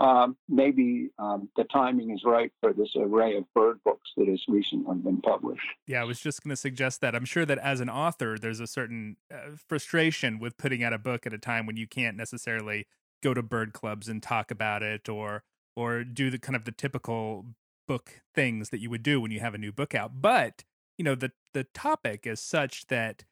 um, 0.00 0.36
maybe 0.48 1.10
um, 1.18 1.48
the 1.56 1.64
timing 1.64 2.10
is 2.10 2.22
right 2.24 2.50
for 2.60 2.72
this 2.72 2.90
array 2.96 3.36
of 3.36 3.44
bird 3.54 3.78
books 3.84 4.10
that 4.16 4.28
has 4.28 4.42
recently 4.48 4.96
been 4.96 5.20
published. 5.20 5.66
Yeah, 5.86 6.00
I 6.00 6.04
was 6.04 6.20
just 6.20 6.42
going 6.42 6.50
to 6.50 6.56
suggest 6.56 7.00
that. 7.00 7.14
I'm 7.14 7.24
sure 7.24 7.46
that 7.46 7.58
as 7.58 7.80
an 7.80 7.88
author, 7.88 8.36
there's 8.38 8.60
a 8.60 8.66
certain 8.66 9.16
uh, 9.32 9.56
frustration 9.68 10.38
with 10.38 10.56
putting 10.56 10.82
out 10.82 10.92
a 10.92 10.98
book 10.98 11.26
at 11.26 11.32
a 11.32 11.38
time 11.38 11.66
when 11.66 11.76
you 11.76 11.86
can't 11.86 12.16
necessarily 12.16 12.86
go 13.22 13.34
to 13.34 13.42
bird 13.42 13.72
clubs 13.72 14.08
and 14.08 14.22
talk 14.22 14.50
about 14.50 14.82
it 14.82 15.08
or 15.08 15.44
or 15.76 16.04
do 16.04 16.30
the 16.30 16.38
kind 16.38 16.54
of 16.54 16.64
the 16.64 16.72
typical 16.72 17.46
book 17.86 18.20
things 18.34 18.70
that 18.70 18.80
you 18.80 18.90
would 18.90 19.02
do 19.02 19.20
when 19.20 19.30
you 19.30 19.40
have 19.40 19.54
a 19.54 19.58
new 19.58 19.72
book 19.72 19.94
out. 19.94 20.20
But, 20.20 20.64
you 20.98 21.04
know, 21.04 21.14
the 21.14 21.32
the 21.52 21.64
topic 21.64 22.26
is 22.26 22.40
such 22.40 22.86
that, 22.88 23.24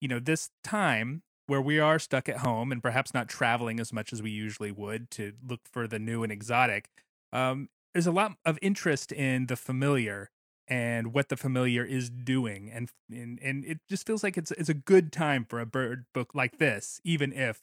you 0.00 0.08
know, 0.08 0.18
this 0.18 0.50
time 0.62 1.22
where 1.50 1.60
we 1.60 1.80
are 1.80 1.98
stuck 1.98 2.28
at 2.28 2.36
home 2.36 2.70
and 2.70 2.80
perhaps 2.80 3.12
not 3.12 3.28
traveling 3.28 3.80
as 3.80 3.92
much 3.92 4.12
as 4.12 4.22
we 4.22 4.30
usually 4.30 4.70
would 4.70 5.10
to 5.10 5.32
look 5.44 5.58
for 5.64 5.88
the 5.88 5.98
new 5.98 6.22
and 6.22 6.30
exotic, 6.30 6.88
um, 7.32 7.68
there's 7.92 8.06
a 8.06 8.12
lot 8.12 8.36
of 8.44 8.56
interest 8.62 9.10
in 9.10 9.46
the 9.46 9.56
familiar 9.56 10.30
and 10.68 11.12
what 11.12 11.28
the 11.28 11.36
familiar 11.36 11.84
is 11.84 12.08
doing 12.08 12.70
and 12.72 12.90
and 13.10 13.40
and 13.42 13.64
it 13.64 13.80
just 13.88 14.06
feels 14.06 14.22
like 14.22 14.38
it's 14.38 14.52
it's 14.52 14.68
a 14.68 14.74
good 14.74 15.10
time 15.10 15.44
for 15.44 15.58
a 15.58 15.66
bird 15.66 16.04
book 16.14 16.32
like 16.36 16.58
this 16.58 17.00
even 17.02 17.32
if 17.32 17.62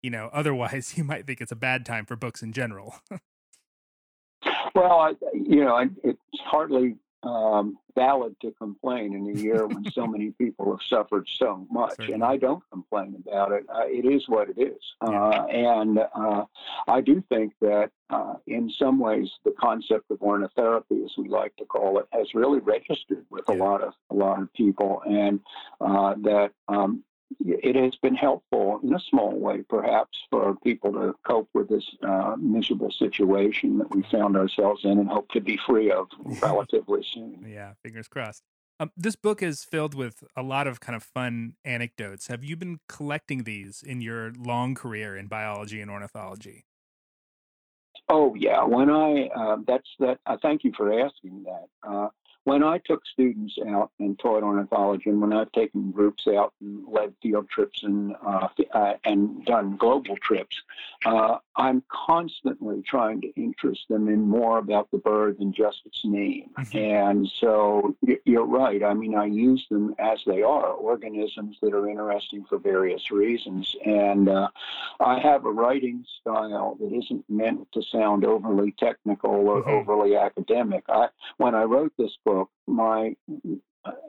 you 0.00 0.10
know 0.10 0.30
otherwise 0.32 0.96
you 0.96 1.02
might 1.02 1.26
think 1.26 1.40
it's 1.40 1.50
a 1.50 1.56
bad 1.56 1.84
time 1.84 2.06
for 2.06 2.14
books 2.14 2.40
in 2.40 2.52
general. 2.52 2.94
Well 4.76 4.98
I, 4.98 5.12
you 5.32 5.64
know 5.64 5.88
it's 6.02 6.18
hardly 6.44 6.96
um, 7.24 7.78
valid 7.94 8.36
to 8.42 8.52
complain 8.52 9.14
in 9.14 9.36
a 9.36 9.40
year 9.40 9.66
when 9.66 9.90
so 9.90 10.06
many 10.06 10.30
people 10.38 10.70
have 10.70 10.80
suffered 10.88 11.26
so 11.38 11.66
much. 11.70 11.90
Certainly. 11.90 12.14
And 12.14 12.24
I 12.24 12.36
don't 12.36 12.62
complain 12.70 13.22
about 13.26 13.52
it. 13.52 13.64
Uh, 13.68 13.86
it 13.86 14.04
is 14.04 14.28
what 14.28 14.48
it 14.48 14.60
is. 14.60 14.80
Uh, 15.00 15.46
and 15.46 15.98
uh, 15.98 16.44
I 16.88 17.00
do 17.00 17.22
think 17.28 17.52
that 17.60 17.90
uh, 18.10 18.34
in 18.46 18.70
some 18.78 18.98
ways 18.98 19.30
the 19.44 19.54
concept 19.58 20.10
of 20.10 20.18
ornithotherapy, 20.18 21.04
as 21.04 21.12
we 21.16 21.28
like 21.28 21.56
to 21.56 21.64
call 21.64 21.98
it, 21.98 22.06
has 22.12 22.34
really 22.34 22.60
registered 22.60 23.24
with 23.30 23.44
yeah. 23.48 23.54
a 23.54 23.56
lot 23.56 23.82
of 23.82 23.94
a 24.10 24.14
lot 24.14 24.40
of 24.40 24.52
people, 24.52 25.02
and 25.06 25.40
uh, 25.80 26.14
that 26.22 26.52
um, 26.68 27.02
it 27.40 27.76
has 27.76 27.94
been 27.96 28.14
helpful 28.14 28.80
in 28.82 28.94
a 28.94 29.00
small 29.00 29.32
way, 29.32 29.62
perhaps, 29.68 30.18
for 30.30 30.56
people 30.62 30.92
to 30.92 31.14
cope 31.26 31.48
with 31.54 31.68
this 31.68 31.84
uh, 32.02 32.36
miserable 32.38 32.90
situation 32.90 33.78
that 33.78 33.94
we 33.94 34.02
found 34.10 34.36
ourselves 34.36 34.84
in 34.84 34.98
and 34.98 35.08
hope 35.08 35.28
to 35.30 35.40
be 35.40 35.58
free 35.66 35.90
of 35.90 36.08
relatively 36.42 37.04
soon. 37.12 37.44
Yeah, 37.46 37.72
fingers 37.82 38.08
crossed. 38.08 38.42
Um, 38.80 38.90
this 38.96 39.14
book 39.14 39.42
is 39.42 39.62
filled 39.62 39.94
with 39.94 40.24
a 40.36 40.42
lot 40.42 40.66
of 40.66 40.80
kind 40.80 40.96
of 40.96 41.02
fun 41.02 41.54
anecdotes. 41.64 42.26
Have 42.26 42.42
you 42.42 42.56
been 42.56 42.80
collecting 42.88 43.44
these 43.44 43.82
in 43.86 44.00
your 44.00 44.32
long 44.36 44.74
career 44.74 45.16
in 45.16 45.28
biology 45.28 45.80
and 45.80 45.90
ornithology? 45.90 46.64
Oh 48.08 48.34
yeah, 48.34 48.64
when 48.64 48.90
I 48.90 49.28
uh, 49.34 49.56
that's 49.66 49.88
that. 50.00 50.18
Uh, 50.26 50.36
thank 50.42 50.64
you 50.64 50.72
for 50.76 50.92
asking 50.92 51.44
that. 51.44 52.10
When 52.44 52.62
I 52.62 52.78
took 52.84 53.06
students 53.06 53.54
out 53.66 53.90
and 53.98 54.18
taught 54.18 54.42
ornithology, 54.42 55.08
and 55.08 55.20
when 55.20 55.32
I've 55.32 55.50
taken 55.52 55.90
groups 55.90 56.26
out 56.26 56.52
and 56.60 56.86
led 56.86 57.14
field 57.22 57.48
trips 57.48 57.82
and 57.82 58.14
uh, 58.24 58.48
uh, 58.72 58.94
and 59.04 59.44
done 59.46 59.76
global 59.76 60.16
trips, 60.18 60.60
uh, 61.06 61.38
I'm 61.56 61.82
constantly 61.88 62.82
trying 62.82 63.22
to 63.22 63.28
interest 63.34 63.86
them 63.88 64.08
in 64.08 64.20
more 64.20 64.58
about 64.58 64.90
the 64.90 64.98
bird 64.98 65.38
than 65.38 65.54
just 65.54 65.78
its 65.86 66.04
name. 66.04 66.50
Mm-hmm. 66.58 66.78
And 66.78 67.32
so 67.40 67.96
you're 68.24 68.44
right. 68.44 68.82
I 68.82 68.92
mean, 68.92 69.14
I 69.14 69.24
use 69.24 69.64
them 69.70 69.94
as 69.98 70.18
they 70.26 70.42
are 70.42 70.66
organisms 70.66 71.56
that 71.62 71.72
are 71.72 71.88
interesting 71.88 72.44
for 72.44 72.58
various 72.58 73.10
reasons. 73.10 73.74
And 73.86 74.28
uh, 74.28 74.48
I 75.00 75.18
have 75.20 75.46
a 75.46 75.50
writing 75.50 76.04
style 76.20 76.76
that 76.78 76.92
isn't 76.92 77.24
meant 77.30 77.72
to 77.72 77.82
sound 77.82 78.26
overly 78.26 78.74
technical 78.78 79.30
or 79.30 79.62
mm-hmm. 79.62 79.70
overly 79.70 80.16
academic. 80.16 80.84
I, 80.90 81.08
when 81.38 81.54
I 81.54 81.62
wrote 81.62 81.92
this 81.96 82.12
book 82.22 82.33
book, 82.34 82.50
my 82.66 83.14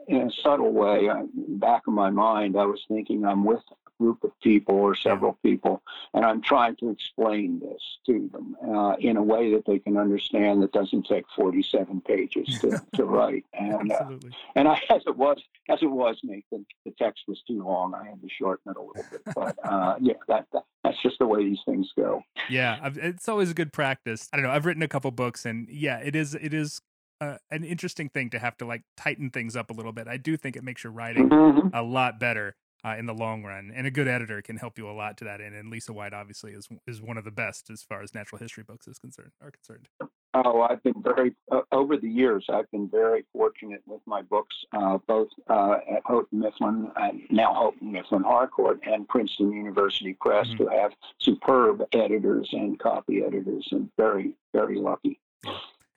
in 0.08 0.16
a 0.16 0.30
subtle 0.42 0.72
way, 0.72 1.08
back 1.34 1.82
of 1.86 1.94
my 1.94 2.10
mind, 2.10 2.56
I 2.56 2.64
was 2.64 2.82
thinking 2.88 3.24
I'm 3.24 3.44
with 3.44 3.62
a 3.70 4.02
group 4.02 4.24
of 4.24 4.30
people 4.40 4.74
or 4.74 4.94
several 4.94 5.38
people, 5.42 5.82
and 6.14 6.24
I'm 6.24 6.40
trying 6.40 6.76
to 6.76 6.90
explain 6.90 7.60
this 7.60 7.82
to 8.06 8.30
them 8.32 8.56
uh, 8.66 8.96
in 8.98 9.16
a 9.16 9.22
way 9.22 9.52
that 9.52 9.64
they 9.66 9.78
can 9.78 9.96
understand 9.96 10.62
that 10.62 10.72
doesn't 10.72 11.06
take 11.06 11.24
47 11.34 12.00
pages 12.02 12.58
to, 12.60 12.80
to 12.94 13.04
write. 13.04 13.44
And 13.52 13.92
uh, 13.92 14.12
and 14.54 14.68
I, 14.68 14.80
as 14.90 15.02
it 15.06 15.16
was, 15.16 15.42
as 15.68 15.82
it 15.82 15.90
was, 15.90 16.18
Nathan, 16.22 16.64
the 16.84 16.92
text 16.98 17.24
was 17.28 17.42
too 17.46 17.62
long. 17.62 17.94
I 17.94 18.04
had 18.04 18.20
to 18.22 18.28
shorten 18.28 18.72
it 18.72 18.76
a 18.76 18.80
little 18.80 19.04
bit, 19.10 19.22
but 19.34 19.56
uh, 19.64 19.96
yeah, 20.00 20.14
that, 20.28 20.46
that 20.52 20.62
that's 20.84 21.02
just 21.02 21.18
the 21.18 21.26
way 21.26 21.44
these 21.44 21.60
things 21.66 21.90
go. 21.96 22.22
Yeah, 22.48 22.90
it's 22.94 23.28
always 23.28 23.50
a 23.50 23.54
good 23.54 23.72
practice. 23.72 24.28
I 24.32 24.36
don't 24.36 24.46
know. 24.46 24.52
I've 24.52 24.66
written 24.66 24.82
a 24.82 24.88
couple 24.88 25.10
books, 25.10 25.44
and 25.44 25.68
yeah, 25.68 25.98
it 25.98 26.14
is 26.14 26.34
it 26.34 26.54
is 26.54 26.80
uh, 27.20 27.36
an 27.50 27.64
interesting 27.64 28.08
thing 28.08 28.30
to 28.30 28.38
have 28.38 28.56
to 28.58 28.66
like 28.66 28.82
tighten 28.96 29.30
things 29.30 29.56
up 29.56 29.70
a 29.70 29.72
little 29.72 29.92
bit. 29.92 30.08
I 30.08 30.16
do 30.16 30.36
think 30.36 30.56
it 30.56 30.64
makes 30.64 30.84
your 30.84 30.92
writing 30.92 31.28
mm-hmm. 31.28 31.68
a 31.72 31.82
lot 31.82 32.20
better 32.20 32.56
uh, 32.84 32.94
in 32.96 33.06
the 33.06 33.14
long 33.14 33.42
run, 33.42 33.72
and 33.74 33.86
a 33.86 33.90
good 33.90 34.06
editor 34.06 34.40
can 34.42 34.56
help 34.56 34.78
you 34.78 34.88
a 34.88 34.92
lot 34.92 35.16
to 35.18 35.24
that 35.24 35.40
end. 35.40 35.54
And 35.54 35.70
Lisa 35.70 35.92
White 35.92 36.12
obviously 36.12 36.52
is 36.52 36.68
is 36.86 37.00
one 37.00 37.16
of 37.16 37.24
the 37.24 37.30
best 37.30 37.70
as 37.70 37.82
far 37.82 38.02
as 38.02 38.14
natural 38.14 38.38
history 38.38 38.62
books 38.62 38.86
is 38.86 38.98
concerned 38.98 39.32
are 39.42 39.50
concerned. 39.50 39.88
Oh, 40.34 40.60
I've 40.60 40.82
been 40.82 41.02
very 41.02 41.34
uh, 41.50 41.62
over 41.72 41.96
the 41.96 42.08
years. 42.08 42.44
I've 42.52 42.70
been 42.70 42.88
very 42.88 43.24
fortunate 43.32 43.82
with 43.86 44.02
my 44.06 44.22
books, 44.22 44.54
uh, 44.72 44.98
both 45.06 45.28
uh, 45.48 45.78
at 45.90 46.02
Houghton 46.04 46.38
Mifflin, 46.38 46.90
now 47.30 47.54
Houghton 47.54 47.90
Mifflin 47.90 48.22
Harcourt, 48.22 48.80
and 48.84 49.08
Princeton 49.08 49.52
University 49.52 50.16
Press, 50.20 50.46
mm-hmm. 50.48 50.64
to 50.64 50.70
have 50.70 50.92
superb 51.18 51.82
editors 51.92 52.48
and 52.52 52.78
copy 52.78 53.22
editors, 53.24 53.66
and 53.72 53.90
very 53.96 54.34
very 54.52 54.78
lucky. 54.78 55.18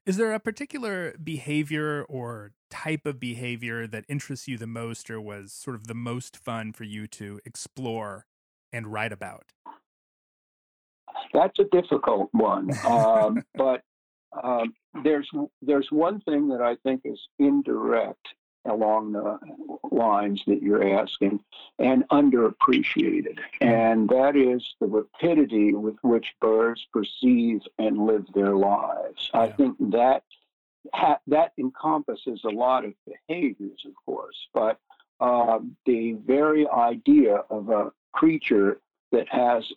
Is 0.09 0.17
there 0.17 0.33
a 0.33 0.39
particular 0.39 1.13
behavior 1.23 2.03
or 2.09 2.53
type 2.71 3.05
of 3.05 3.19
behavior 3.19 3.85
that 3.85 4.05
interests 4.09 4.47
you 4.47 4.57
the 4.57 4.65
most 4.65 5.11
or 5.11 5.21
was 5.21 5.53
sort 5.53 5.75
of 5.75 5.85
the 5.85 5.93
most 5.93 6.35
fun 6.35 6.73
for 6.73 6.83
you 6.83 7.05
to 7.09 7.39
explore 7.45 8.25
and 8.73 8.87
write 8.87 9.13
about? 9.13 9.53
That's 11.31 11.59
a 11.59 11.65
difficult 11.65 12.29
one. 12.31 12.71
Um, 12.87 13.43
but 13.53 13.83
um, 14.43 14.73
there's 15.03 15.29
there's 15.61 15.87
one 15.91 16.21
thing 16.21 16.47
that 16.47 16.61
I 16.63 16.75
think 16.81 17.01
is 17.05 17.19
indirect 17.37 18.27
along 18.65 19.13
the 19.13 19.39
lines 19.91 20.41
that 20.47 20.61
you're 20.61 20.99
asking 20.99 21.43
and 21.79 22.07
underappreciated. 22.09 23.39
And 23.61 24.09
that 24.09 24.35
is 24.35 24.63
the 24.79 24.87
rapidity 24.87 25.73
with 25.73 25.95
which 26.01 26.33
birds 26.41 26.85
perceive 26.91 27.61
and 27.77 28.05
live 28.05 28.25
their 28.33 28.55
lives. 28.55 29.29
Yeah. 29.33 29.41
I 29.41 29.51
think 29.51 29.77
that 29.91 30.23
ha- 30.93 31.19
that 31.27 31.53
encompasses 31.57 32.41
a 32.43 32.49
lot 32.49 32.85
of 32.85 32.93
behaviors, 33.05 33.83
of 33.85 33.93
course, 34.05 34.47
but 34.53 34.79
uh, 35.19 35.59
the 35.85 36.13
very 36.25 36.67
idea 36.67 37.43
of 37.49 37.69
a 37.69 37.91
creature 38.13 38.79
that 39.11 39.27
has 39.29 39.71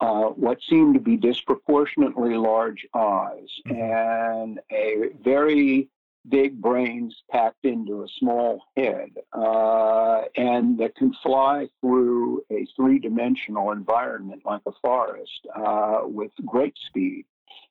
uh, 0.00 0.24
what 0.30 0.58
seem 0.68 0.92
to 0.92 1.00
be 1.00 1.16
disproportionately 1.16 2.34
large 2.34 2.86
eyes 2.92 3.48
mm-hmm. 3.66 3.80
and 3.80 4.60
a 4.70 5.10
very 5.22 5.88
big 6.28 6.60
brains 6.60 7.14
packed 7.30 7.64
into 7.64 8.02
a 8.02 8.06
small 8.18 8.62
head 8.76 9.10
uh, 9.32 10.22
and 10.36 10.78
that 10.78 10.94
can 10.96 11.12
fly 11.22 11.66
through 11.80 12.42
a 12.50 12.66
three 12.76 12.98
dimensional 12.98 13.72
environment 13.72 14.42
like 14.44 14.62
a 14.66 14.72
forest 14.80 15.46
uh, 15.56 16.00
with 16.04 16.30
great 16.46 16.74
speed 16.88 17.24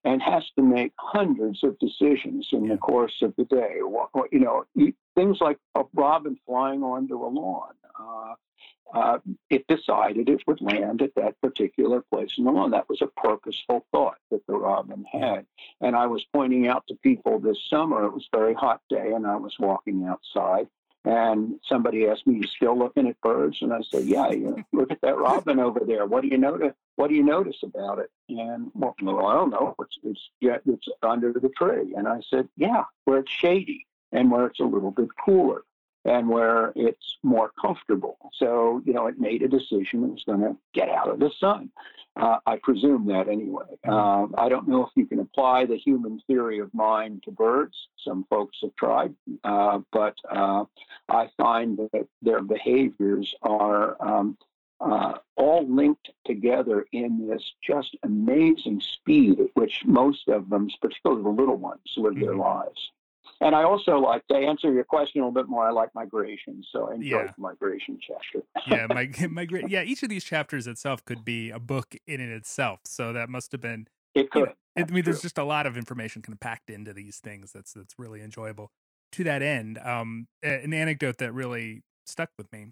and 0.04 0.22
has 0.22 0.44
to 0.56 0.64
make 0.64 0.92
hundreds 0.98 1.64
of 1.64 1.78
decisions 1.80 2.48
in 2.52 2.68
the 2.68 2.78
course 2.78 3.14
of 3.22 3.34
the 3.38 3.46
day. 3.46 3.76
You 4.32 4.40
know, 4.40 4.66
things 5.16 5.38
like 5.40 5.58
a 5.76 5.84
robin 5.94 6.38
flying 6.46 6.84
onto 6.84 7.16
a 7.16 7.28
lawn. 7.28 7.74
Uh, 8.00 8.34
uh, 8.94 9.20
it 9.50 9.66
decided 9.68 10.30
it 10.30 10.46
would 10.48 10.62
land 10.62 11.02
at 11.02 11.16
that 11.16 11.40
particular 11.42 12.02
place 12.12 12.32
in 12.38 12.44
the 12.44 12.52
lawn. 12.52 12.72
That 12.72 12.90
was 12.90 13.02
a 13.02 13.08
purposeful 13.08 13.86
thought 13.92 14.18
that 14.32 14.46
the 14.48 14.58
robin 14.58 15.06
had. 15.12 15.46
And 15.80 15.96
I 15.96 16.08
was 16.08 16.26
pointing 16.34 16.68
out 16.68 16.86
to 16.88 16.96
people 16.96 17.40
this 17.40 17.58
summer, 17.70 18.06
it 18.06 18.14
was 18.14 18.28
a 18.32 18.38
very 18.38 18.54
hot 18.54 18.82
day, 18.90 19.14
and 19.14 19.26
I 19.26 19.38
was 19.38 19.56
walking 19.60 20.06
outside. 20.06 20.68
And 21.04 21.60
somebody 21.68 22.08
asked 22.08 22.28
me, 22.28 22.36
"You 22.36 22.44
still 22.44 22.78
looking 22.78 23.08
at 23.08 23.20
birds?" 23.22 23.62
And 23.62 23.74
I 23.74 23.82
said, 23.82 24.04
"Yeah, 24.06 24.30
you 24.32 24.64
look 24.72 24.92
at 24.92 25.02
that 25.02 25.18
robin 25.18 25.60
over 25.60 25.80
there. 25.80 26.06
What 26.06 26.22
do 26.22 26.28
you 26.28 26.38
notice? 26.38 26.74
What 26.96 27.08
do 27.08 27.16
you 27.16 27.24
notice 27.24 27.58
about 27.64 27.98
it?" 27.98 28.12
And 28.30 28.72
well, 28.76 28.94
I 29.26 29.34
don't 29.34 29.50
know. 29.50 29.76
It's 29.80 29.98
it's 30.04 30.30
yeah, 30.42 30.58
it's 30.68 30.88
under 31.02 31.34
the 31.34 31.50
tree. 31.50 31.96
And 31.98 32.08
I 32.08 32.22
said, 32.30 32.50
"Yeah, 32.56 32.84
where 33.06 33.20
it's 33.20 33.32
shady 33.32 33.88
and 34.12 34.30
where 34.30 34.46
it's 34.46 34.60
a 34.60 34.64
little 34.64 34.92
bit 34.92 35.10
cooler." 35.26 35.64
And 36.06 36.28
where 36.28 36.74
it's 36.76 37.18
more 37.24 37.52
comfortable. 37.60 38.18
So, 38.34 38.82
you 38.86 38.94
know, 38.94 39.08
it 39.08 39.20
made 39.20 39.44
a 39.44 39.48
decision 39.48 40.04
it 40.04 40.12
was 40.12 40.24
going 40.26 40.42
to 40.42 40.58
get 40.74 40.90
out 40.90 41.10
of 41.10 41.20
the 41.20 41.32
sun. 41.40 41.70
Uh, 42.16 42.38
I 42.46 42.58
presume 42.62 43.08
that 43.08 43.30
anyway. 43.30 43.66
Mm-hmm. 43.86 43.90
Um, 43.90 44.36
I 44.38 44.50
don't 44.50 44.68
know 44.68 44.84
if 44.84 44.90
you 44.96 45.06
can 45.06 45.20
apply 45.20 45.66
the 45.66 45.78
human 45.78 46.20
theory 46.28 46.60
of 46.60 46.74
mind 46.74 47.24
to 47.24 47.32
birds. 47.32 47.76
Some 47.98 48.26
folks 48.30 48.58
have 48.62 48.76
tried, 48.76 49.14
uh, 49.44 49.80
but 49.92 50.16
uh, 50.30 50.66
I 51.08 51.30
find 51.38 51.78
that 51.78 52.08
their 52.22 52.42
behaviors 52.42 53.34
are 53.44 53.96
um, 54.06 54.38
uh, 54.82 55.14
all 55.38 55.66
linked 55.70 56.10
together 56.26 56.86
in 56.92 57.28
this 57.28 57.54
just 57.66 57.96
amazing 58.04 58.82
speed 58.82 59.40
at 59.40 59.48
which 59.54 59.84
most 59.86 60.28
of 60.28 60.50
them, 60.50 60.70
particularly 60.82 61.24
the 61.24 61.30
little 61.30 61.58
ones, 61.58 61.82
live 61.96 62.14
mm-hmm. 62.14 62.26
their 62.26 62.36
lives. 62.36 62.92
And 63.42 63.56
I 63.56 63.64
also 63.64 63.98
like 63.98 64.26
to 64.28 64.36
answer 64.36 64.72
your 64.72 64.84
question 64.84 65.20
a 65.20 65.26
little 65.26 65.42
bit 65.42 65.50
more. 65.50 65.68
I 65.68 65.72
like 65.72 65.90
migration, 65.96 66.64
so 66.72 66.92
I 66.92 66.96
enjoy 66.96 67.22
yeah. 67.22 67.32
the 67.36 67.42
migration 67.42 67.98
chapter. 68.00 68.46
yeah, 68.68 68.86
my, 68.88 69.08
migra- 69.08 69.68
Yeah, 69.68 69.82
each 69.82 70.04
of 70.04 70.10
these 70.10 70.24
chapters 70.24 70.68
itself 70.68 71.04
could 71.04 71.26
be 71.26 71.50
a 71.50 71.60
book 71.60 71.96
in 72.06 72.22
and 72.22 72.32
itself. 72.32 72.82
So 72.86 73.12
that 73.14 73.30
must 73.30 73.52
have 73.52 73.62
been 73.62 73.88
it 74.14 74.30
could. 74.30 74.52
You 74.76 74.84
know, 74.84 74.86
I 74.88 74.92
mean, 74.92 75.04
there's 75.04 75.22
just 75.22 75.40
a 75.40 75.44
lot 75.44 75.66
of 75.66 75.76
information 75.76 76.22
kind 76.22 76.34
of 76.34 76.40
packed 76.40 76.70
into 76.70 76.94
these 76.94 77.18
things. 77.18 77.52
That's 77.52 77.74
that's 77.74 77.96
really 77.98 78.22
enjoyable. 78.22 78.72
To 79.14 79.24
that 79.24 79.42
end, 79.42 79.80
um, 79.80 80.28
an 80.44 80.74
anecdote 80.74 81.18
that 81.18 81.34
really 81.34 81.84
stuck 82.06 82.30
with 82.38 82.52
me 82.54 82.68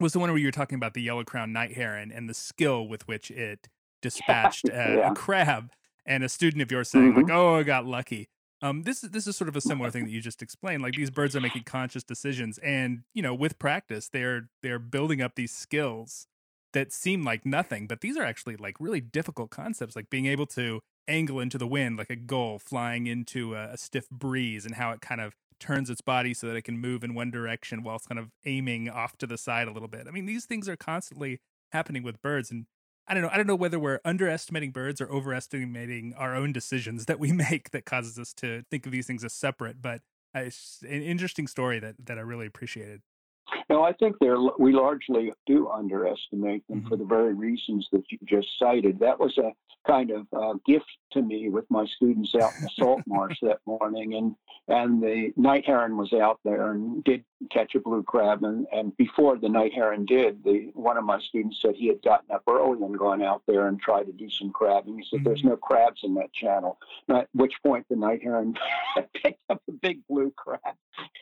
was 0.00 0.14
the 0.14 0.18
one 0.18 0.30
where 0.30 0.38
you 0.38 0.46
were 0.46 0.52
talking 0.52 0.76
about 0.76 0.94
the 0.94 1.02
yellow 1.02 1.24
crown 1.24 1.52
night 1.52 1.74
heron 1.74 2.10
and 2.10 2.28
the 2.28 2.34
skill 2.34 2.88
with 2.88 3.06
which 3.06 3.30
it 3.30 3.68
dispatched 4.02 4.68
a, 4.68 5.10
a 5.10 5.14
crab. 5.14 5.70
And 6.06 6.24
a 6.24 6.30
student 6.30 6.62
of 6.62 6.72
yours 6.72 6.88
saying 6.88 7.12
mm-hmm. 7.12 7.20
like, 7.20 7.30
"Oh, 7.30 7.56
I 7.56 7.62
got 7.62 7.84
lucky." 7.84 8.30
Um, 8.62 8.82
this 8.82 9.02
is 9.02 9.10
this 9.10 9.26
is 9.26 9.36
sort 9.36 9.48
of 9.48 9.56
a 9.56 9.60
similar 9.60 9.90
thing 9.90 10.04
that 10.04 10.10
you 10.10 10.20
just 10.20 10.42
explained. 10.42 10.82
Like 10.82 10.94
these 10.94 11.10
birds 11.10 11.34
are 11.34 11.40
making 11.40 11.62
conscious 11.64 12.02
decisions, 12.02 12.58
and 12.58 13.02
you 13.14 13.22
know, 13.22 13.34
with 13.34 13.58
practice, 13.58 14.08
they're 14.08 14.50
they're 14.62 14.78
building 14.78 15.22
up 15.22 15.34
these 15.34 15.52
skills 15.52 16.26
that 16.72 16.92
seem 16.92 17.24
like 17.24 17.44
nothing, 17.44 17.86
but 17.86 18.00
these 18.00 18.16
are 18.16 18.22
actually 18.22 18.56
like 18.56 18.76
really 18.78 19.00
difficult 19.00 19.50
concepts, 19.50 19.96
like 19.96 20.10
being 20.10 20.26
able 20.26 20.46
to 20.46 20.80
angle 21.08 21.40
into 21.40 21.58
the 21.58 21.66
wind 21.66 21.96
like 21.96 22.10
a 22.10 22.16
gull 22.16 22.58
flying 22.58 23.06
into 23.06 23.54
a, 23.54 23.72
a 23.72 23.78
stiff 23.78 24.08
breeze, 24.10 24.66
and 24.66 24.74
how 24.74 24.90
it 24.90 25.00
kind 25.00 25.20
of 25.20 25.34
turns 25.58 25.90
its 25.90 26.00
body 26.00 26.34
so 26.34 26.46
that 26.46 26.56
it 26.56 26.62
can 26.62 26.78
move 26.78 27.02
in 27.02 27.14
one 27.14 27.30
direction 27.30 27.82
while 27.82 27.96
it's 27.96 28.06
kind 28.06 28.18
of 28.18 28.30
aiming 28.46 28.88
off 28.88 29.16
to 29.18 29.26
the 29.26 29.38
side 29.38 29.68
a 29.68 29.72
little 29.72 29.88
bit. 29.88 30.06
I 30.08 30.10
mean, 30.10 30.26
these 30.26 30.44
things 30.44 30.68
are 30.68 30.76
constantly 30.76 31.40
happening 31.72 32.02
with 32.02 32.20
birds, 32.20 32.50
and 32.50 32.66
I 33.10 33.14
don't 33.14 33.24
know. 33.24 33.28
I 33.32 33.36
don't 33.36 33.48
know 33.48 33.56
whether 33.56 33.80
we're 33.80 33.98
underestimating 34.04 34.70
birds 34.70 35.00
or 35.00 35.10
overestimating 35.10 36.14
our 36.16 36.36
own 36.36 36.52
decisions 36.52 37.06
that 37.06 37.18
we 37.18 37.32
make 37.50 37.70
that 37.72 37.84
causes 37.84 38.18
us 38.20 38.32
to 38.34 38.62
think 38.70 38.86
of 38.86 38.92
these 38.92 39.06
things 39.06 39.24
as 39.24 39.32
separate. 39.32 39.82
But 39.82 40.02
uh, 40.34 40.40
it's 40.40 40.78
an 40.82 41.02
interesting 41.02 41.48
story 41.48 41.80
that 41.80 41.96
that 42.06 42.18
I 42.18 42.20
really 42.22 42.46
appreciated. 42.46 43.02
No, 43.70 43.84
I 43.84 43.92
think 43.92 44.16
they're 44.18 44.36
we 44.58 44.72
largely 44.72 45.32
do 45.46 45.68
underestimate 45.68 46.66
them 46.66 46.80
mm-hmm. 46.80 46.88
for 46.88 46.96
the 46.96 47.04
very 47.04 47.34
reasons 47.34 47.86
that 47.92 48.02
you 48.10 48.18
just 48.24 48.48
cited. 48.58 48.98
That 48.98 49.20
was 49.20 49.38
a 49.38 49.52
kind 49.86 50.10
of 50.10 50.26
uh, 50.36 50.54
gift 50.66 50.90
to 51.12 51.22
me 51.22 51.50
with 51.50 51.66
my 51.70 51.86
students 51.86 52.34
out 52.34 52.52
in 52.56 52.62
the 52.64 52.70
salt 52.76 53.02
marsh 53.06 53.38
that 53.42 53.60
morning, 53.66 54.14
and 54.14 54.34
and 54.66 55.00
the 55.00 55.32
night 55.36 55.64
heron 55.64 55.96
was 55.96 56.12
out 56.12 56.40
there 56.44 56.72
and 56.72 57.04
did 57.04 57.24
catch 57.52 57.76
a 57.76 57.80
blue 57.80 58.02
crab, 58.02 58.42
and 58.42 58.66
and 58.72 58.96
before 58.96 59.38
the 59.38 59.48
night 59.48 59.72
heron 59.72 60.04
did, 60.04 60.42
the 60.42 60.72
one 60.74 60.96
of 60.96 61.04
my 61.04 61.20
students 61.20 61.62
said 61.62 61.76
he 61.76 61.86
had 61.86 62.02
gotten 62.02 62.34
up 62.34 62.42
early 62.48 62.82
and 62.82 62.98
gone 62.98 63.22
out 63.22 63.42
there 63.46 63.68
and 63.68 63.80
tried 63.80 64.06
to 64.06 64.12
do 64.12 64.28
some 64.28 64.50
crabbing. 64.50 64.98
He 64.98 65.04
said, 65.08 65.20
mm-hmm. 65.20 65.28
"There's 65.28 65.44
no 65.44 65.56
crabs 65.56 66.00
in 66.02 66.14
that 66.14 66.32
channel." 66.32 66.76
At 67.08 67.28
which 67.34 67.54
point 67.64 67.86
the 67.88 67.94
night 67.94 68.20
heron 68.20 68.56
picked 69.22 69.44
up 69.48 69.62
a 69.68 69.72
big 69.72 70.00
blue 70.08 70.32
crab 70.36 70.74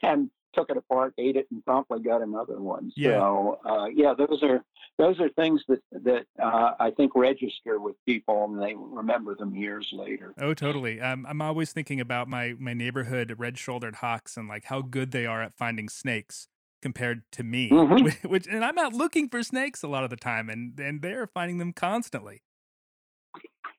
and 0.03 0.31
took 0.59 0.71
it 0.71 0.77
apart, 0.77 1.15
ate 1.19 1.37
it, 1.37 1.47
and 1.51 1.65
promptly 1.65 2.01
got 2.01 2.23
another 2.23 2.61
one. 2.61 2.91
Yeah. 2.97 3.19
So 3.19 3.61
uh, 3.65 3.87
yeah, 3.87 4.15
those 4.17 4.43
are 4.43 4.65
those 4.99 5.21
are 5.21 5.29
things 5.31 5.63
that 5.69 5.81
that 5.93 6.27
uh, 6.43 6.73
I 6.79 6.91
think 6.91 7.13
register 7.15 7.81
with 7.81 7.97
people, 8.07 8.45
and 8.45 8.61
they 8.61 8.75
remember 8.77 9.35
them 9.35 9.55
years 9.55 9.89
later. 9.93 10.35
Oh, 10.41 10.55
totally. 10.55 11.01
Um, 11.01 11.27
I'm 11.29 11.41
always 11.41 11.73
thinking 11.73 12.01
about 12.01 12.29
my 12.29 12.55
my 12.59 12.75
neighborhood 12.75 13.35
red-shouldered 13.39 13.97
hawks 13.97 14.37
and 14.37 14.49
like 14.49 14.65
how 14.65 14.83
good 14.83 15.13
they 15.13 15.27
are 15.27 15.43
at 15.43 15.57
finding 15.57 15.89
snakes 15.89 16.49
compared 16.83 17.23
to 17.33 17.43
me. 17.43 17.71
Mm-hmm. 17.71 18.29
Which 18.29 18.47
and 18.47 18.65
I'm 18.65 18.79
out 18.79 18.95
looking 18.95 19.29
for 19.29 19.43
snakes 19.43 19.83
a 19.83 19.89
lot 19.89 20.05
of 20.05 20.11
the 20.11 20.17
time, 20.17 20.49
and 20.51 20.79
and 20.79 21.03
they're 21.03 21.27
finding 21.27 21.59
them 21.59 21.73
constantly. 21.73 22.43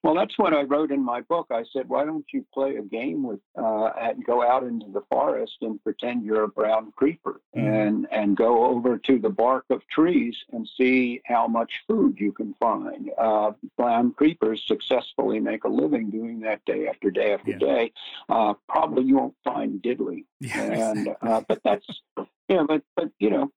Well, 0.02 0.16
that's 0.16 0.38
what 0.38 0.54
I 0.54 0.62
wrote 0.62 0.92
in 0.92 1.04
my 1.04 1.22
book. 1.22 1.48
I 1.52 1.66
said, 1.74 1.90
why 1.90 2.06
don't 2.06 2.26
you 2.34 2.46
play 2.54 2.78
a 2.78 2.82
game 2.82 3.22
with 3.22 3.42
uh, 3.58 3.92
and 4.00 4.24
go 4.24 4.42
out 4.42 4.64
into 4.64 4.86
the 4.92 5.02
forest 5.10 5.58
and 5.62 5.84
pretend 5.84 6.24
you're 6.24 6.44
a 6.44 6.48
brown 6.48 6.94
creeper 6.96 7.42
mm-hmm. 7.56 7.68
and 7.68 8.08
and 8.12 8.38
go 8.38 8.66
over 8.66 8.98
to 8.98 9.20
the 9.20 9.30
bark 9.30 9.66
of 9.70 9.86
trees 9.90 10.38
and 10.54 10.70
see 10.78 11.22
how 11.26 11.48
much 11.48 11.82
food 11.86 12.18
you 12.18 12.32
can 12.32 12.54
find. 12.62 13.12
Uh, 13.18 13.52
brown 13.78 14.14
creepers 14.14 14.64
successfully 14.66 15.40
make 15.40 15.66
a 15.66 15.70
living 15.70 16.10
doing 16.10 16.40
that 16.40 16.64
day 16.64 16.88
after 16.88 17.12
day 17.12 17.34
after 17.34 17.52
yeah. 17.52 17.58
day. 17.58 17.92
Uh, 18.30 18.54
probably 18.70 19.04
you 19.04 19.18
won't 19.18 19.36
find 19.44 19.82
diddly, 19.82 20.24
yeah. 20.40 20.92
and 20.92 21.10
uh, 21.22 21.42
but 21.48 21.60
that's 21.66 21.88
yeah, 22.50 22.64
but 22.68 22.82
but 22.96 23.10
you 23.20 23.30
know 23.30 23.52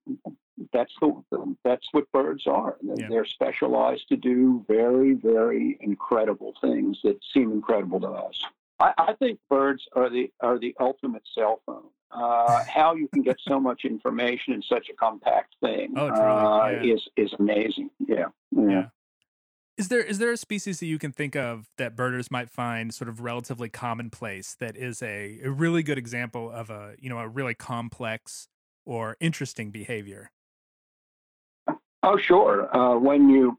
that's 0.72 0.92
the 1.00 1.56
that's 1.64 1.86
what 1.92 2.10
birds 2.12 2.46
are. 2.46 2.76
Yeah. 2.82 3.08
They're 3.08 3.24
specialized 3.24 4.08
to 4.08 4.16
do 4.16 4.64
very 4.68 5.14
very 5.14 5.78
incredible 5.80 6.54
things 6.60 7.00
that 7.04 7.18
seem 7.32 7.52
incredible 7.52 8.00
to 8.00 8.08
us. 8.08 8.44
I, 8.78 8.92
I 8.98 9.12
think 9.14 9.38
birds 9.48 9.82
are 9.94 10.10
the 10.10 10.30
are 10.40 10.58
the 10.58 10.74
ultimate 10.78 11.22
cell 11.34 11.60
phone. 11.66 11.84
Uh, 12.10 12.62
how 12.68 12.94
you 12.94 13.08
can 13.08 13.22
get 13.22 13.38
so 13.48 13.58
much 13.58 13.84
information 13.84 14.52
in 14.52 14.62
such 14.62 14.88
a 14.90 14.94
compact 14.94 15.54
thing 15.60 15.94
oh, 15.96 16.08
uh, 16.08 16.80
yeah. 16.82 16.94
is 16.94 17.08
is 17.16 17.32
amazing. 17.38 17.90
Yeah. 18.06 18.26
yeah. 18.50 18.68
yeah. 18.68 18.84
Is 19.78 19.88
there 19.88 20.02
is 20.02 20.18
there 20.18 20.32
a 20.32 20.36
species 20.36 20.80
that 20.80 20.86
you 20.86 20.98
can 20.98 21.12
think 21.12 21.34
of 21.34 21.70
that 21.78 21.96
birders 21.96 22.30
might 22.30 22.50
find 22.50 22.92
sort 22.92 23.08
of 23.08 23.22
relatively 23.22 23.70
commonplace 23.70 24.54
that 24.60 24.76
is 24.76 25.02
a, 25.02 25.40
a 25.42 25.50
really 25.50 25.82
good 25.82 25.96
example 25.96 26.50
of 26.50 26.68
a 26.68 26.94
you 26.98 27.08
know 27.08 27.18
a 27.18 27.28
really 27.28 27.54
complex 27.54 28.48
or 28.84 29.16
interesting 29.20 29.70
behavior? 29.70 30.30
Oh, 32.02 32.16
sure. 32.16 32.74
Uh, 32.76 32.98
when 32.98 33.28
you 33.28 33.58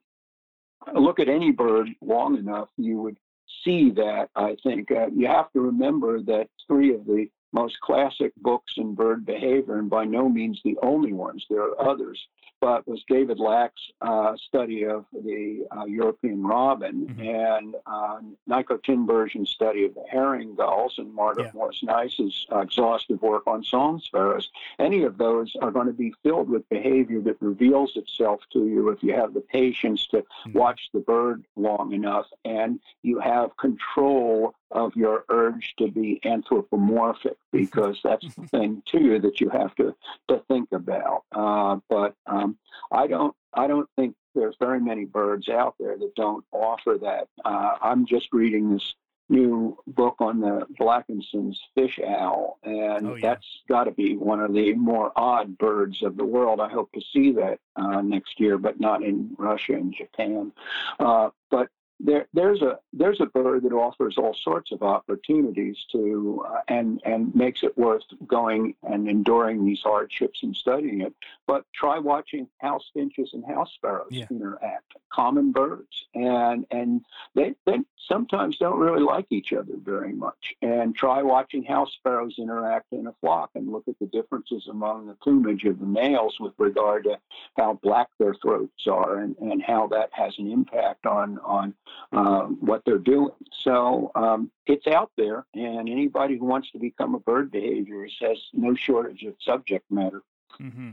look 0.93 1.19
at 1.19 1.29
any 1.29 1.51
bird 1.51 1.89
long 2.01 2.37
enough, 2.37 2.69
you 2.77 3.01
would 3.01 3.17
see 3.63 3.91
that. 3.91 4.29
I 4.35 4.57
think 4.63 4.91
uh, 4.91 5.07
you 5.15 5.27
have 5.27 5.51
to 5.53 5.61
remember 5.61 6.21
that 6.23 6.49
three 6.67 6.93
of 6.93 7.05
the 7.05 7.27
most 7.53 7.79
classic 7.81 8.33
books 8.37 8.73
in 8.77 8.95
bird 8.95 9.25
behavior, 9.25 9.77
and 9.77 9.89
by 9.89 10.03
no 10.03 10.27
means 10.27 10.59
the 10.63 10.77
only 10.81 11.13
ones, 11.13 11.45
there 11.49 11.61
are 11.61 11.89
others, 11.89 12.19
but 12.63 12.87
was 12.87 13.03
David 13.09 13.41
Lack's 13.41 13.91
uh, 13.99 14.37
study 14.37 14.85
of 14.85 15.03
the 15.11 15.67
uh, 15.75 15.83
European 15.83 16.41
robin 16.41 17.07
mm-hmm. 17.07 17.21
and 17.21 17.75
uh, 17.85 18.19
Niko 18.49 18.81
Tinbergen's 18.81 19.49
study 19.49 19.83
of 19.83 19.93
the 19.95 20.05
herring 20.09 20.55
gulls 20.55 20.95
and 20.97 21.13
Margaret 21.13 21.47
yeah. 21.47 21.51
Morse 21.55 21.83
Nice's 21.83 22.47
uh, 22.53 22.59
exhaustive 22.59 23.21
work 23.21 23.47
on 23.47 23.65
song 23.65 23.99
sparrows. 23.99 24.49
Any 24.79 25.03
of 25.03 25.17
those 25.17 25.53
are 25.61 25.71
going 25.71 25.87
to 25.87 25.93
be 25.93 26.13
filled 26.23 26.49
with 26.49 26.67
behavior 26.69 27.19
that 27.23 27.35
reveals 27.41 27.97
itself 27.97 28.39
to 28.53 28.65
you 28.65 28.87
if 28.91 29.03
you 29.03 29.13
have 29.13 29.33
the 29.33 29.41
patience 29.41 30.07
to 30.11 30.19
mm-hmm. 30.19 30.57
watch 30.57 30.89
the 30.93 31.01
bird 31.01 31.43
long 31.57 31.91
enough 31.91 32.27
and 32.45 32.79
you 33.01 33.19
have 33.19 33.57
control 33.57 34.55
of 34.73 34.95
your 34.95 35.23
urge 35.29 35.75
to 35.77 35.89
be 35.89 36.19
anthropomorphic 36.25 37.37
because 37.51 37.99
that's 38.03 38.33
the 38.35 38.47
thing 38.47 38.81
too 38.85 39.19
that 39.19 39.39
you 39.39 39.49
have 39.49 39.73
to 39.75 39.95
to 40.27 40.41
think 40.47 40.69
about. 40.71 41.23
Uh, 41.31 41.77
but 41.89 42.15
um, 42.27 42.52
I 42.91 43.07
don't 43.07 43.35
I 43.53 43.67
don't 43.67 43.89
think 43.95 44.15
there's 44.35 44.55
very 44.59 44.79
many 44.79 45.05
birds 45.05 45.49
out 45.49 45.75
there 45.79 45.97
that 45.97 46.15
don't 46.15 46.43
offer 46.51 46.97
that. 47.01 47.27
Uh, 47.45 47.75
I'm 47.81 48.05
just 48.05 48.27
reading 48.31 48.73
this 48.73 48.93
new 49.29 49.77
book 49.87 50.15
on 50.19 50.39
the 50.39 50.65
Blakiston's 50.79 51.59
fish 51.75 51.99
owl, 52.05 52.59
and 52.63 53.07
oh, 53.07 53.15
yeah. 53.15 53.29
that's 53.29 53.45
got 53.69 53.85
to 53.85 53.91
be 53.91 54.15
one 54.17 54.39
of 54.39 54.53
the 54.53 54.73
more 54.73 55.11
odd 55.15 55.57
birds 55.57 56.03
of 56.03 56.17
the 56.17 56.25
world. 56.25 56.59
I 56.59 56.69
hope 56.69 56.91
to 56.93 57.01
see 57.13 57.31
that 57.33 57.59
uh, 57.75 58.01
next 58.01 58.39
year, 58.39 58.57
but 58.57 58.79
not 58.79 59.03
in 59.03 59.35
Russia 59.37 59.73
and 59.73 59.93
Japan. 59.93 60.51
Uh, 60.99 61.29
but 61.49 61.69
there, 62.03 62.27
there's 62.33 62.61
a 62.61 62.79
there's 62.91 63.21
a 63.21 63.25
bird 63.27 63.63
that 63.63 63.71
offers 63.71 64.15
all 64.17 64.35
sorts 64.43 64.71
of 64.71 64.83
opportunities 64.83 65.77
to 65.93 66.45
uh, 66.47 66.59
and 66.67 67.01
and 67.05 67.33
makes 67.33 67.63
it 67.63 67.77
worth 67.77 68.03
going 68.27 68.75
and 68.83 69.07
enduring 69.07 69.65
these 69.65 69.79
hardships 69.81 70.43
and 70.43 70.55
studying 70.55 71.01
it. 71.01 71.13
But 71.47 71.65
try 71.73 71.99
watching 71.99 72.47
house 72.59 72.83
finches 72.93 73.29
and 73.33 73.45
house 73.45 73.71
sparrows 73.75 74.09
yeah. 74.11 74.25
interact, 74.29 74.93
common 75.13 75.51
birds, 75.53 76.05
and 76.13 76.65
and 76.71 77.05
they 77.35 77.55
they 77.65 77.79
sometimes 78.07 78.57
don't 78.57 78.79
really 78.79 79.03
like 79.03 79.27
each 79.29 79.53
other 79.53 79.73
very 79.77 80.13
much. 80.13 80.53
And 80.61 80.93
try 80.93 81.21
watching 81.21 81.63
house 81.63 81.93
sparrows 81.93 82.35
interact 82.37 82.91
in 82.91 83.07
a 83.07 83.13
flock 83.21 83.51
and 83.55 83.71
look 83.71 83.87
at 83.87 83.97
the 83.99 84.07
differences 84.07 84.67
among 84.69 85.07
the 85.07 85.13
plumage 85.15 85.63
of 85.63 85.79
the 85.79 85.85
males 85.85 86.35
with 86.39 86.53
regard 86.57 87.05
to 87.05 87.17
how 87.55 87.79
black 87.81 88.09
their 88.19 88.35
throats 88.35 88.87
are 88.87 89.19
and 89.19 89.37
and 89.37 89.63
how 89.63 89.87
that 89.87 90.09
has 90.11 90.33
an 90.37 90.51
impact 90.51 91.05
on 91.05 91.39
on 91.39 91.73
uh, 92.11 92.43
what 92.43 92.81
they're 92.85 92.97
doing. 92.97 93.31
So 93.51 94.11
um, 94.15 94.51
it's 94.65 94.87
out 94.87 95.11
there, 95.17 95.45
and 95.53 95.89
anybody 95.89 96.37
who 96.37 96.45
wants 96.45 96.71
to 96.71 96.79
become 96.79 97.15
a 97.15 97.19
bird 97.19 97.51
behaviorist 97.51 98.21
has 98.21 98.37
no 98.53 98.75
shortage 98.75 99.23
of 99.23 99.35
subject 99.41 99.89
matter. 99.89 100.21
Mm-hmm. 100.61 100.91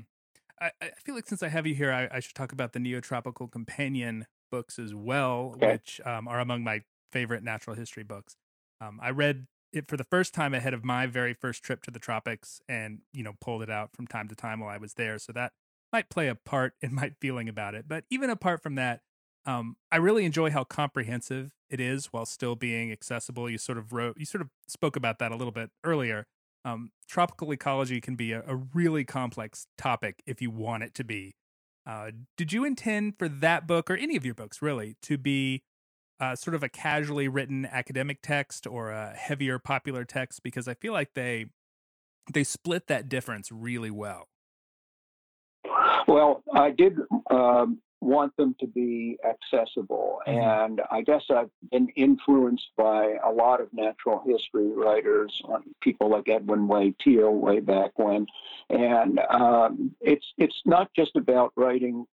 I, 0.60 0.70
I, 0.80 0.90
feel 1.04 1.14
like 1.14 1.26
since 1.26 1.42
I 1.42 1.48
have 1.48 1.66
you 1.66 1.74
here, 1.74 1.92
I, 1.92 2.08
I, 2.10 2.20
should 2.20 2.34
talk 2.34 2.52
about 2.52 2.72
the 2.72 2.78
Neotropical 2.78 3.50
Companion 3.50 4.26
books 4.50 4.78
as 4.78 4.94
well, 4.94 5.52
okay. 5.56 5.72
which 5.72 6.00
um, 6.04 6.28
are 6.28 6.40
among 6.40 6.64
my 6.64 6.82
favorite 7.12 7.42
natural 7.42 7.76
history 7.76 8.02
books. 8.02 8.36
Um, 8.80 8.98
I 9.02 9.10
read 9.10 9.46
it 9.72 9.88
for 9.88 9.96
the 9.96 10.04
first 10.04 10.34
time 10.34 10.54
ahead 10.54 10.74
of 10.74 10.84
my 10.84 11.06
very 11.06 11.34
first 11.34 11.62
trip 11.62 11.82
to 11.82 11.90
the 11.90 11.98
tropics, 11.98 12.60
and 12.68 13.00
you 13.12 13.22
know 13.22 13.32
pulled 13.40 13.62
it 13.62 13.70
out 13.70 13.90
from 13.94 14.06
time 14.06 14.28
to 14.28 14.34
time 14.34 14.60
while 14.60 14.70
I 14.70 14.78
was 14.78 14.94
there. 14.94 15.18
So 15.18 15.32
that 15.32 15.52
might 15.92 16.08
play 16.08 16.28
a 16.28 16.34
part 16.34 16.74
in 16.80 16.94
my 16.94 17.12
feeling 17.20 17.48
about 17.48 17.74
it. 17.74 17.86
But 17.88 18.04
even 18.10 18.30
apart 18.30 18.62
from 18.62 18.74
that, 18.76 19.00
um, 19.50 19.76
I 19.90 19.96
really 19.96 20.24
enjoy 20.24 20.50
how 20.50 20.64
comprehensive 20.64 21.52
it 21.68 21.80
is 21.80 22.06
while 22.06 22.26
still 22.26 22.54
being 22.54 22.92
accessible. 22.92 23.50
You 23.50 23.58
sort 23.58 23.78
of 23.78 23.92
wrote, 23.92 24.16
you 24.18 24.24
sort 24.24 24.42
of 24.42 24.48
spoke 24.68 24.96
about 24.96 25.18
that 25.18 25.32
a 25.32 25.36
little 25.36 25.52
bit 25.52 25.70
earlier. 25.82 26.26
Um, 26.64 26.90
tropical 27.08 27.50
ecology 27.52 28.00
can 28.00 28.16
be 28.16 28.32
a, 28.32 28.42
a, 28.46 28.54
really 28.54 29.02
complex 29.02 29.66
topic 29.78 30.22
if 30.26 30.42
you 30.42 30.50
want 30.50 30.82
it 30.82 30.94
to 30.94 31.04
be. 31.04 31.34
Uh, 31.86 32.10
did 32.36 32.52
you 32.52 32.64
intend 32.66 33.18
for 33.18 33.30
that 33.30 33.66
book 33.66 33.90
or 33.90 33.96
any 33.96 34.14
of 34.14 34.26
your 34.26 34.34
books 34.34 34.60
really 34.60 34.96
to 35.02 35.16
be 35.16 35.62
uh, 36.20 36.36
sort 36.36 36.54
of 36.54 36.62
a 36.62 36.68
casually 36.68 37.28
written 37.28 37.64
academic 37.64 38.18
text 38.22 38.66
or 38.66 38.90
a 38.90 39.14
heavier 39.16 39.58
popular 39.58 40.04
text? 40.04 40.42
Because 40.42 40.68
I 40.68 40.74
feel 40.74 40.92
like 40.92 41.14
they 41.14 41.46
they 42.30 42.44
split 42.44 42.88
that 42.88 43.08
difference 43.08 43.50
really 43.50 43.90
well. 43.90 44.28
Well, 46.06 46.42
I 46.52 46.70
did 46.70 46.98
um, 47.30 47.80
want 48.00 48.36
them 48.36 48.54
to 48.60 48.66
be 48.66 49.18
accessible. 49.28 50.20
Mm-hmm. 50.26 50.38
And 50.38 50.80
I 50.90 51.02
guess 51.02 51.24
I've 51.30 51.50
been 51.70 51.88
influenced 51.96 52.68
by 52.76 53.16
a 53.24 53.30
lot 53.30 53.60
of 53.60 53.72
natural 53.72 54.22
history 54.26 54.68
writers, 54.68 55.40
people 55.80 56.10
like 56.10 56.28
Edwin 56.28 56.66
Way 56.68 56.94
Teale 56.98 57.34
way 57.34 57.60
back 57.60 57.98
when. 57.98 58.26
And 58.68 59.20
um, 59.30 59.94
it's 60.00 60.26
it's 60.38 60.62
not 60.64 60.92
just 60.94 61.16
about 61.16 61.52
writing 61.56 62.06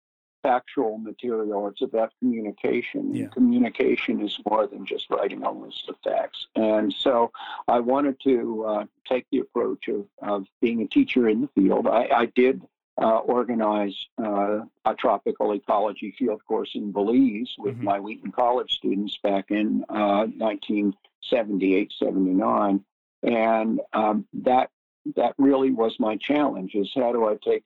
factual 0.42 0.99
material; 0.99 1.68
it's 1.68 1.83
about 1.83 2.12
communication. 2.18 3.14
Yeah. 3.14 3.27
Communication 3.29 4.20
is 4.25 4.38
more 4.49 4.66
than 4.66 4.87
just 4.87 5.11
writing 5.11 5.42
a 5.42 5.51
list 5.51 5.88
of 5.88 5.97
facts. 6.05 6.47
And 6.55 6.92
so 6.92 7.33
I 7.68 7.81
wanted 7.81 8.16
to 8.25 8.64
uh, 8.64 8.85
take 9.09 9.27
the 9.31 9.40
approach 9.40 9.88
of, 9.88 10.07
of 10.23 10.47
being 10.61 10.83
a 10.83 10.87
teacher 10.87 11.29
in 11.29 11.42
the 11.42 11.49
field. 11.55 11.87
I, 11.87 12.09
I 12.14 12.27
did 12.27 12.62
uh, 13.00 13.18
organize 13.18 13.94
uh, 14.22 14.61
a 14.85 14.94
tropical 14.94 15.52
ecology 15.52 16.14
field 16.18 16.44
course 16.46 16.70
in 16.74 16.92
Belize 16.92 17.54
with 17.59 17.74
mm-hmm. 17.74 17.85
my 17.85 18.00
Wheaton 18.00 18.33
College 18.33 18.72
students 18.72 19.18
back 19.22 19.50
in 19.50 19.85
uh, 19.88 20.26
1978, 20.38 21.92
79. 21.98 22.85
And 23.22 23.80
um, 23.92 24.26
that 24.35 24.70
that 25.16 25.35
really 25.37 25.70
was 25.70 25.94
my 25.98 26.16
challenge 26.16 26.74
is 26.74 26.90
how 26.94 27.12
do 27.12 27.26
I 27.26 27.37
take 27.44 27.62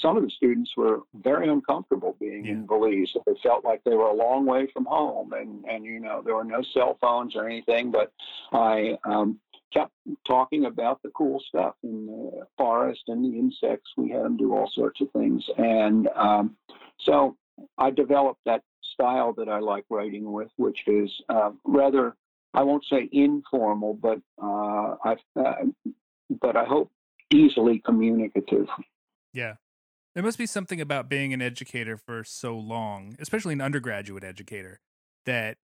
some 0.00 0.16
of 0.16 0.24
the 0.24 0.30
students 0.30 0.76
were 0.76 1.02
very 1.14 1.48
uncomfortable 1.48 2.16
being 2.18 2.44
yeah. 2.44 2.52
in 2.52 2.66
Belize. 2.66 3.14
They 3.26 3.34
felt 3.42 3.64
like 3.64 3.84
they 3.84 3.94
were 3.94 4.08
a 4.08 4.14
long 4.14 4.44
way 4.44 4.66
from 4.72 4.86
home 4.86 5.32
and, 5.32 5.64
and 5.66 5.84
you 5.84 6.00
know, 6.00 6.20
there 6.24 6.34
were 6.34 6.44
no 6.44 6.62
cell 6.62 6.98
phones 7.00 7.36
or 7.36 7.46
anything, 7.46 7.92
but 7.92 8.12
I 8.52 8.98
um, 9.04 9.38
kept 9.72 9.92
talking 10.26 10.66
about 10.66 11.02
the 11.02 11.10
cool 11.10 11.42
stuff 11.48 11.74
in 11.82 12.06
the 12.06 12.46
forest 12.56 13.02
and 13.08 13.24
the 13.24 13.38
insects. 13.38 13.90
We 13.96 14.10
had 14.10 14.24
them 14.24 14.36
do 14.36 14.54
all 14.54 14.70
sorts 14.74 15.00
of 15.00 15.10
things. 15.12 15.44
And 15.56 16.08
um, 16.16 16.56
so 17.00 17.36
I 17.78 17.90
developed 17.90 18.40
that 18.46 18.62
style 18.94 19.32
that 19.34 19.48
I 19.48 19.58
like 19.58 19.84
writing 19.90 20.30
with, 20.32 20.48
which 20.56 20.78
is 20.86 21.10
uh, 21.28 21.50
rather, 21.64 22.16
I 22.54 22.62
won't 22.62 22.84
say 22.90 23.08
informal, 23.12 23.94
but 23.94 24.18
uh, 24.42 24.96
I, 25.04 25.16
uh, 25.36 25.54
but 26.40 26.56
I 26.56 26.64
hope 26.64 26.90
easily 27.32 27.80
communicative. 27.84 28.66
Yeah. 29.32 29.54
There 30.14 30.24
must 30.24 30.38
be 30.38 30.46
something 30.46 30.80
about 30.80 31.08
being 31.08 31.32
an 31.32 31.40
educator 31.40 31.96
for 31.96 32.24
so 32.24 32.56
long, 32.56 33.16
especially 33.20 33.52
an 33.52 33.60
undergraduate 33.60 34.24
educator, 34.24 34.80
that 35.24 35.58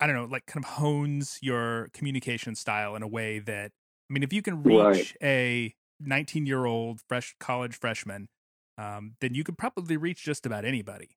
I 0.00 0.06
don't 0.06 0.16
know, 0.16 0.24
like 0.24 0.46
kind 0.46 0.64
of 0.64 0.72
hones 0.72 1.38
your 1.40 1.88
communication 1.92 2.54
style 2.54 2.96
in 2.96 3.02
a 3.02 3.08
way 3.08 3.38
that 3.40 3.72
I 4.10 4.12
mean, 4.12 4.22
if 4.22 4.32
you 4.32 4.42
can 4.42 4.62
reach 4.62 4.78
right. 4.78 5.16
a 5.22 5.74
19 6.00 6.46
year 6.46 6.66
old 6.66 7.00
fresh 7.08 7.34
college 7.40 7.78
freshman, 7.78 8.28
um, 8.76 9.14
then 9.20 9.34
you 9.34 9.44
could 9.44 9.56
probably 9.56 9.96
reach 9.96 10.22
just 10.22 10.46
about 10.46 10.64
anybody. 10.64 11.16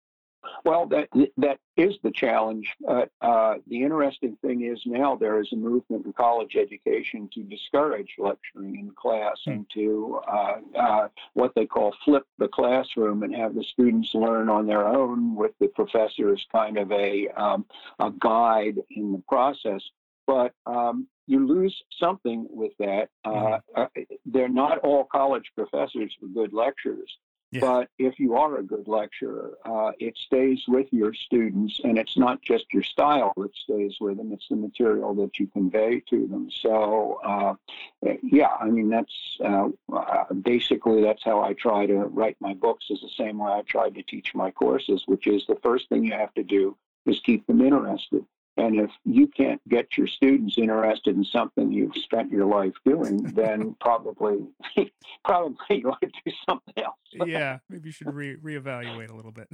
Well, 0.63 0.86
that 0.88 1.10
that 1.38 1.60
is 1.76 1.95
the 2.04 2.12
challenge. 2.12 2.76
Uh, 2.88 3.06
uh, 3.21 3.56
the 3.67 3.84
interesting 3.84 4.38
thing 4.41 4.63
is 4.63 4.82
now 4.86 5.15
there 5.15 5.39
is 5.39 5.52
a 5.54 5.56
movement 5.56 6.06
in 6.06 6.13
college 6.13 6.56
education 6.56 7.30
to 7.34 7.43
discourage 7.43 8.15
lecturing 8.17 8.78
in 8.80 8.91
class 8.91 9.38
mm. 9.47 9.54
and 9.54 9.69
to 9.73 10.19
uh, 10.28 10.56
uh, 10.78 11.08
what 11.34 11.54
they 11.56 11.65
call 11.65 11.95
flip 12.04 12.23
the 12.38 12.47
classroom 12.47 13.23
and 13.23 13.36
have 13.36 13.56
the 13.56 13.63
students 13.63 14.13
learn 14.13 14.50
on 14.50 14.67
their 14.67 14.88
own 14.88 15.36
with 15.36 15.52
the 15.60 15.67
professor 15.69 16.34
as 16.34 16.43
kind 16.52 16.78
of 16.78 16.91
a 16.91 17.28
um, 17.30 17.65
a 18.00 18.12
guide 18.19 18.78
in 18.91 19.12
the 19.12 19.23
process. 19.28 19.82
But 20.26 20.54
um, 20.65 21.08
you 21.26 21.47
lose 21.47 21.82
something 22.00 22.47
with 22.50 22.73
that. 22.80 23.10
Mm. 23.26 23.62
they're 24.26 24.50
not 24.50 24.80
all 24.80 25.06
college 25.06 25.52
professors 25.56 26.13
for 26.19 26.28
good 26.28 26.54
lecturers. 26.54 27.17
Yeah. 27.58 27.67
But 27.67 27.89
if 27.98 28.20
you 28.20 28.36
are 28.36 28.58
a 28.58 28.63
good 28.63 28.88
lecturer, 28.88 29.58
uh, 29.65 29.91
it 30.00 30.17
stays 30.17 30.63
with 30.67 30.88
your 30.91 31.13
students, 31.13 31.80
and 31.84 31.98
it's 31.98 32.17
not 32.17 32.41
just 32.41 32.65
your 32.74 32.84
style 32.84 33.34
that 33.38 33.56
stays 33.56 33.98
with 34.00 34.17
them; 34.17 34.32
it's 34.32 34.48
the 34.50 34.56
material 34.56 35.13
that 35.15 35.39
you 35.39 35.48
convey 35.48 36.02
to 36.10 36.28
them. 36.28 36.50
So, 36.52 37.20
uh, 37.24 37.54
yeah, 38.24 38.52
I 38.60 38.65
mean 38.65 38.89
that's 38.89 39.38
uh, 39.43 39.70
basically 40.41 41.02
that's 41.02 41.24
how 41.24 41.41
I 41.41 41.54
try 41.54 41.86
to 41.86 41.96
write 41.96 42.38
my 42.39 42.54
books. 42.54 42.86
Is 42.89 43.02
the 43.02 43.10
same 43.17 43.39
way 43.39 43.52
I 43.52 43.62
try 43.62 43.89
to 43.89 44.04
teach 44.04 44.36
my 44.36 44.52
courses, 44.52 45.04
which 45.08 45.28
is 45.28 45.46
the 45.48 45.58
first 45.63 45.89
thing 45.89 46.04
you 46.04 46.13
have 46.13 46.34
to 46.36 46.43
do 46.43 46.78
is 47.06 47.20
keep 47.22 47.48
them 47.48 47.62
interested. 47.62 48.26
And 48.58 48.80
if 48.80 48.89
you 49.06 49.28
can't 49.28 49.62
get 49.70 49.98
your 49.98 50.08
students 50.08 50.58
interested 50.58 51.15
in 51.15 51.24
something 51.24 51.72
you've 51.72 51.96
spent 51.96 52.32
your 52.32 52.46
life 52.46 52.74
doing, 52.86 53.17
then 53.36 53.76
probably 53.80 54.48
probably 55.26 55.56
you 55.70 55.89
ought 55.89 56.02
to 56.02 56.08
do 56.26 56.32
something 56.50 56.74
else. 56.84 56.96
yeah, 57.28 57.60
maybe 57.70 57.89
you 57.89 57.91
should 57.91 58.13
re 58.13 58.36
reevaluate 58.38 59.10
a 59.10 59.15
little 59.15 59.32
bit. 59.32 59.48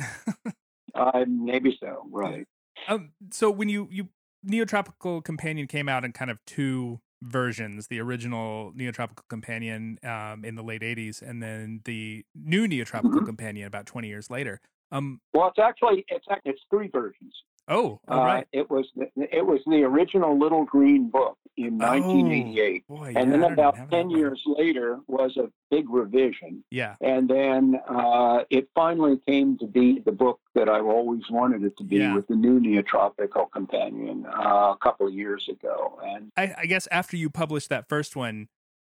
uh, 0.96 1.26
maybe 1.28 1.78
so. 1.80 2.08
Right. 2.10 2.48
Um. 2.88 3.12
So 3.32 3.52
when 3.52 3.70
you 3.70 3.88
you 3.92 4.10
Neotropical 4.48 5.24
Companion 5.24 5.68
came 5.68 5.90
out 5.90 6.04
in 6.06 6.14
kind 6.14 6.32
of 6.32 6.40
two 6.46 7.00
versions 7.22 7.88
the 7.88 8.02
original 8.02 8.74
Neotropical 8.74 9.28
Companion 9.30 9.98
um, 10.04 10.44
in 10.44 10.56
the 10.56 10.62
late 10.62 10.82
80s 10.82 11.22
and 11.22 11.42
then 11.42 11.80
the 11.86 12.26
new 12.36 12.68
Neotropical 12.68 13.04
mm 13.04 13.20
-hmm. 13.20 13.26
Companion 13.26 13.66
about 13.66 13.86
20 13.86 14.10
years 14.10 14.30
later 14.30 14.60
um, 14.92 15.22
well 15.34 15.48
it's 15.48 15.60
actually 15.60 16.04
it's 16.10 16.28
it's 16.44 16.62
three 16.70 16.90
versions 16.90 17.44
Oh, 17.68 18.00
all 18.08 18.20
uh, 18.20 18.26
right. 18.26 18.48
It 18.52 18.70
was 18.70 18.88
the, 18.96 19.10
it 19.16 19.46
was 19.46 19.62
the 19.66 19.84
original 19.84 20.38
Little 20.38 20.66
Green 20.66 21.10
Book 21.10 21.38
in 21.56 21.78
1988, 21.78 22.88
boy, 22.88 23.10
yeah, 23.10 23.20
and 23.20 23.32
then 23.32 23.44
about 23.44 23.90
ten 23.90 24.10
years 24.10 24.42
later 24.46 25.00
was 25.08 25.38
a 25.38 25.50
big 25.70 25.90
revision. 25.90 26.64
Yeah, 26.72 26.96
and 27.00 27.30
then 27.30 27.80
uh, 27.88 28.44
it 28.50 28.68
finally 28.76 29.20
came 29.28 29.58
to 29.60 29.68
be 29.68 30.00
the 30.00 30.12
book 30.12 30.40
that 30.56 30.68
I've 30.68 30.86
always 30.86 31.24
wanted 31.30 31.64
it 31.64 31.78
to 31.78 31.84
be 31.84 31.98
yeah. 31.98 32.14
with 32.14 32.28
the 32.28 32.36
new 32.36 32.60
Neotropical 32.60 33.52
Companion 33.52 34.26
uh, 34.26 34.74
a 34.74 34.78
couple 34.82 35.08
of 35.08 35.14
years 35.14 35.48
ago. 35.48 36.00
And 36.04 36.32
I, 36.36 36.54
I 36.60 36.66
guess 36.66 36.88
after 36.92 37.16
you 37.16 37.30
published 37.30 37.70
that 37.70 37.88
first 37.88 38.16
one, 38.16 38.50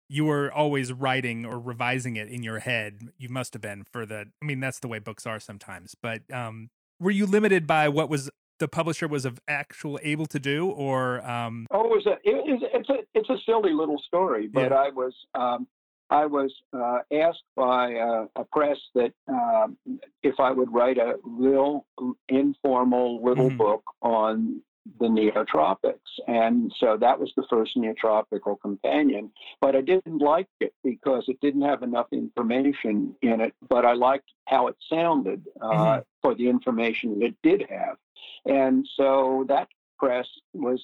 you 0.09 0.25
were 0.25 0.53
always 0.53 0.93
writing 0.93 1.45
or 1.45 1.59
revising 1.59 2.17
it 2.17 2.29
in 2.29 2.43
your 2.43 2.61
head. 2.61 3.09
You 3.19 3.29
must 3.29 3.53
have 3.53 3.63
been 3.63 3.85
for 3.85 4.07
the. 4.07 4.27
I 4.41 4.45
mean, 4.45 4.61
that's 4.61 4.79
the 4.79 4.89
way 4.89 4.99
books 4.99 5.27
are 5.27 5.41
sometimes. 5.41 5.95
But 6.01 6.23
um, 6.33 6.71
were 7.01 7.11
you 7.11 7.27
limited 7.27 7.67
by 7.67 7.89
what 7.89 8.09
was 8.09 8.31
the 8.63 8.69
publisher 8.69 9.09
was 9.09 9.25
of 9.25 9.41
actual 9.49 9.99
able 10.05 10.27
to 10.27 10.39
do, 10.39 10.71
or 10.71 11.21
um... 11.29 11.67
oh, 11.73 11.85
it 11.85 11.91
was 11.91 12.07
a 12.07 12.13
it, 12.23 12.63
it's 12.73 12.89
a 12.89 12.99
it's 13.13 13.29
a 13.29 13.37
silly 13.45 13.73
little 13.73 14.01
story, 14.07 14.47
but 14.47 14.71
yeah. 14.71 14.77
I 14.77 14.89
was 14.91 15.13
um, 15.35 15.67
I 16.11 16.27
was 16.27 16.55
uh, 16.73 16.99
asked 17.13 17.43
by 17.57 17.95
uh, 17.95 18.27
a 18.37 18.45
press 18.45 18.79
that 18.95 19.13
um, 19.27 19.77
if 20.23 20.39
I 20.39 20.53
would 20.53 20.73
write 20.73 20.99
a 20.99 21.15
real 21.25 21.87
informal 22.29 23.25
little 23.25 23.49
mm-hmm. 23.49 23.57
book 23.57 23.83
on 24.01 24.63
the 25.01 25.07
neotropics. 25.07 25.95
And 26.27 26.73
so 26.79 26.97
that 27.01 27.19
was 27.19 27.33
the 27.37 27.45
first 27.49 27.77
neotropical 27.77 28.61
companion. 28.61 29.31
But 29.61 29.77
I 29.77 29.81
didn't 29.81 30.19
like 30.19 30.49
it 30.61 30.75
because 30.85 31.25
it 31.29 31.41
didn't 31.41 31.63
have 31.63 31.83
enough 31.83 32.09
information 32.13 33.15
in 33.23 33.41
it, 33.41 33.55
but 33.69 33.85
I 33.85 33.95
liked 33.95 34.31
how 34.47 34.67
it 34.67 34.77
sounded 34.91 35.47
uh, 35.61 35.67
mm-hmm. 35.67 36.01
for 36.21 36.35
the 36.35 36.49
information 36.49 37.19
that 37.21 37.27
it 37.27 37.37
did 37.43 37.65
have. 37.71 37.97
And 38.45 38.87
so 38.97 39.45
that 39.49 39.69
press 39.99 40.27
was 40.53 40.81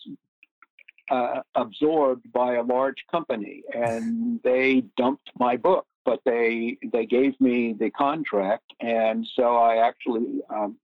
uh, 1.11 1.41
absorbed 1.55 2.31
by 2.33 2.55
a 2.55 2.63
large 2.63 3.05
company 3.11 3.63
and 3.75 4.41
they 4.45 4.85
dumped 4.97 5.31
my 5.39 5.57
book 5.57 5.87
but 6.05 6.21
they 6.25 6.77
they 6.93 7.07
gave 7.07 7.39
me 7.41 7.75
the 7.79 7.91
contract 7.91 8.65
and 8.81 9.27
so 9.35 9.57
i 9.57 9.77
actually 9.77 10.41
um, 10.55 10.77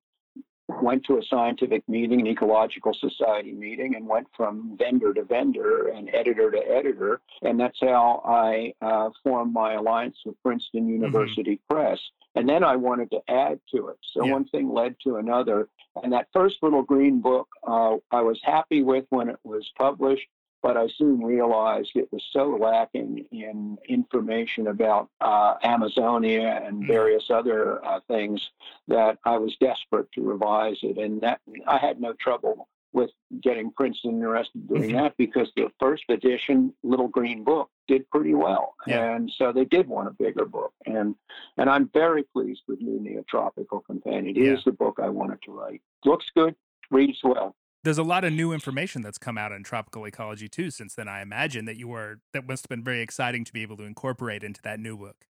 went 0.68 1.04
to 1.04 1.18
a 1.18 1.22
scientific 1.22 1.86
meeting, 1.88 2.20
an 2.20 2.26
ecological 2.26 2.94
society 2.94 3.52
meeting, 3.52 3.94
and 3.94 4.06
went 4.06 4.26
from 4.36 4.76
vendor 4.78 5.12
to 5.14 5.22
vendor 5.22 5.88
and 5.88 6.08
editor 6.14 6.50
to 6.50 6.58
editor. 6.58 7.20
And 7.42 7.58
that's 7.58 7.80
how 7.80 8.22
I 8.24 8.72
uh, 8.80 9.10
formed 9.22 9.52
my 9.52 9.74
alliance 9.74 10.18
with 10.24 10.40
Princeton 10.42 10.82
mm-hmm. 10.82 11.02
University 11.02 11.56
mm-hmm. 11.56 11.74
Press. 11.74 12.00
And 12.34 12.48
then 12.48 12.64
I 12.64 12.76
wanted 12.76 13.10
to 13.12 13.20
add 13.28 13.60
to 13.74 13.88
it. 13.88 13.98
So 14.12 14.24
yeah. 14.24 14.32
one 14.32 14.44
thing 14.46 14.72
led 14.72 14.96
to 15.04 15.16
another. 15.16 15.68
And 16.02 16.12
that 16.12 16.28
first 16.32 16.56
little 16.62 16.82
green 16.82 17.20
book, 17.20 17.48
uh, 17.66 17.96
I 18.10 18.22
was 18.22 18.40
happy 18.42 18.82
with 18.82 19.04
when 19.10 19.28
it 19.28 19.38
was 19.44 19.70
published 19.78 20.26
but 20.64 20.78
I 20.78 20.88
soon 20.96 21.22
realized 21.22 21.90
it 21.94 22.10
was 22.10 22.24
so 22.32 22.56
lacking 22.58 23.26
in 23.30 23.76
information 23.86 24.68
about 24.68 25.10
uh, 25.20 25.56
Amazonia 25.62 26.62
and 26.64 26.78
hmm. 26.78 26.86
various 26.86 27.24
other 27.28 27.84
uh, 27.84 28.00
things 28.08 28.50
that 28.88 29.18
I 29.26 29.36
was 29.36 29.54
desperate 29.60 30.10
to 30.12 30.22
revise 30.22 30.78
it. 30.82 30.96
And 30.96 31.20
that 31.20 31.42
I 31.66 31.76
had 31.76 32.00
no 32.00 32.14
trouble 32.14 32.66
with 32.94 33.10
getting 33.42 33.72
Princeton 33.72 34.12
interested 34.12 34.54
in 34.54 34.66
doing 34.68 34.82
mm-hmm. 34.90 35.02
that 35.02 35.16
because 35.18 35.50
the 35.54 35.70
first 35.78 36.04
edition, 36.08 36.72
Little 36.82 37.08
Green 37.08 37.44
Book, 37.44 37.68
did 37.86 38.08
pretty 38.08 38.32
well, 38.32 38.74
yeah. 38.86 39.16
and 39.16 39.30
so 39.36 39.52
they 39.52 39.66
did 39.66 39.86
want 39.86 40.08
a 40.08 40.12
bigger 40.12 40.46
book. 40.46 40.72
and 40.86 41.14
And 41.58 41.68
I'm 41.68 41.90
very 41.92 42.22
pleased 42.22 42.62
with 42.68 42.80
New 42.80 43.00
Neotropical 43.00 43.84
Companion. 43.84 44.34
It 44.34 44.42
yeah. 44.42 44.52
is 44.54 44.64
the 44.64 44.72
book 44.72 44.98
I 45.02 45.10
wanted 45.10 45.42
to 45.42 45.52
write. 45.52 45.82
Looks 46.06 46.26
good, 46.34 46.54
reads 46.90 47.18
well. 47.22 47.54
There's 47.84 47.98
a 47.98 48.02
lot 48.02 48.24
of 48.24 48.32
new 48.32 48.52
information 48.52 49.02
that's 49.02 49.18
come 49.18 49.38
out 49.38 49.52
in 49.52 49.62
tropical 49.62 50.06
ecology 50.06 50.48
too 50.48 50.70
since 50.70 50.94
then. 50.94 51.06
I 51.06 51.20
imagine 51.20 51.66
that 51.66 51.76
you 51.76 51.88
were 51.88 52.20
that 52.32 52.48
must 52.48 52.64
have 52.64 52.68
been 52.68 52.82
very 52.82 53.02
exciting 53.02 53.44
to 53.44 53.52
be 53.52 53.62
able 53.62 53.76
to 53.76 53.84
incorporate 53.84 54.42
into 54.42 54.60
that 54.62 54.80
new 54.80 54.96
book. 54.96 55.26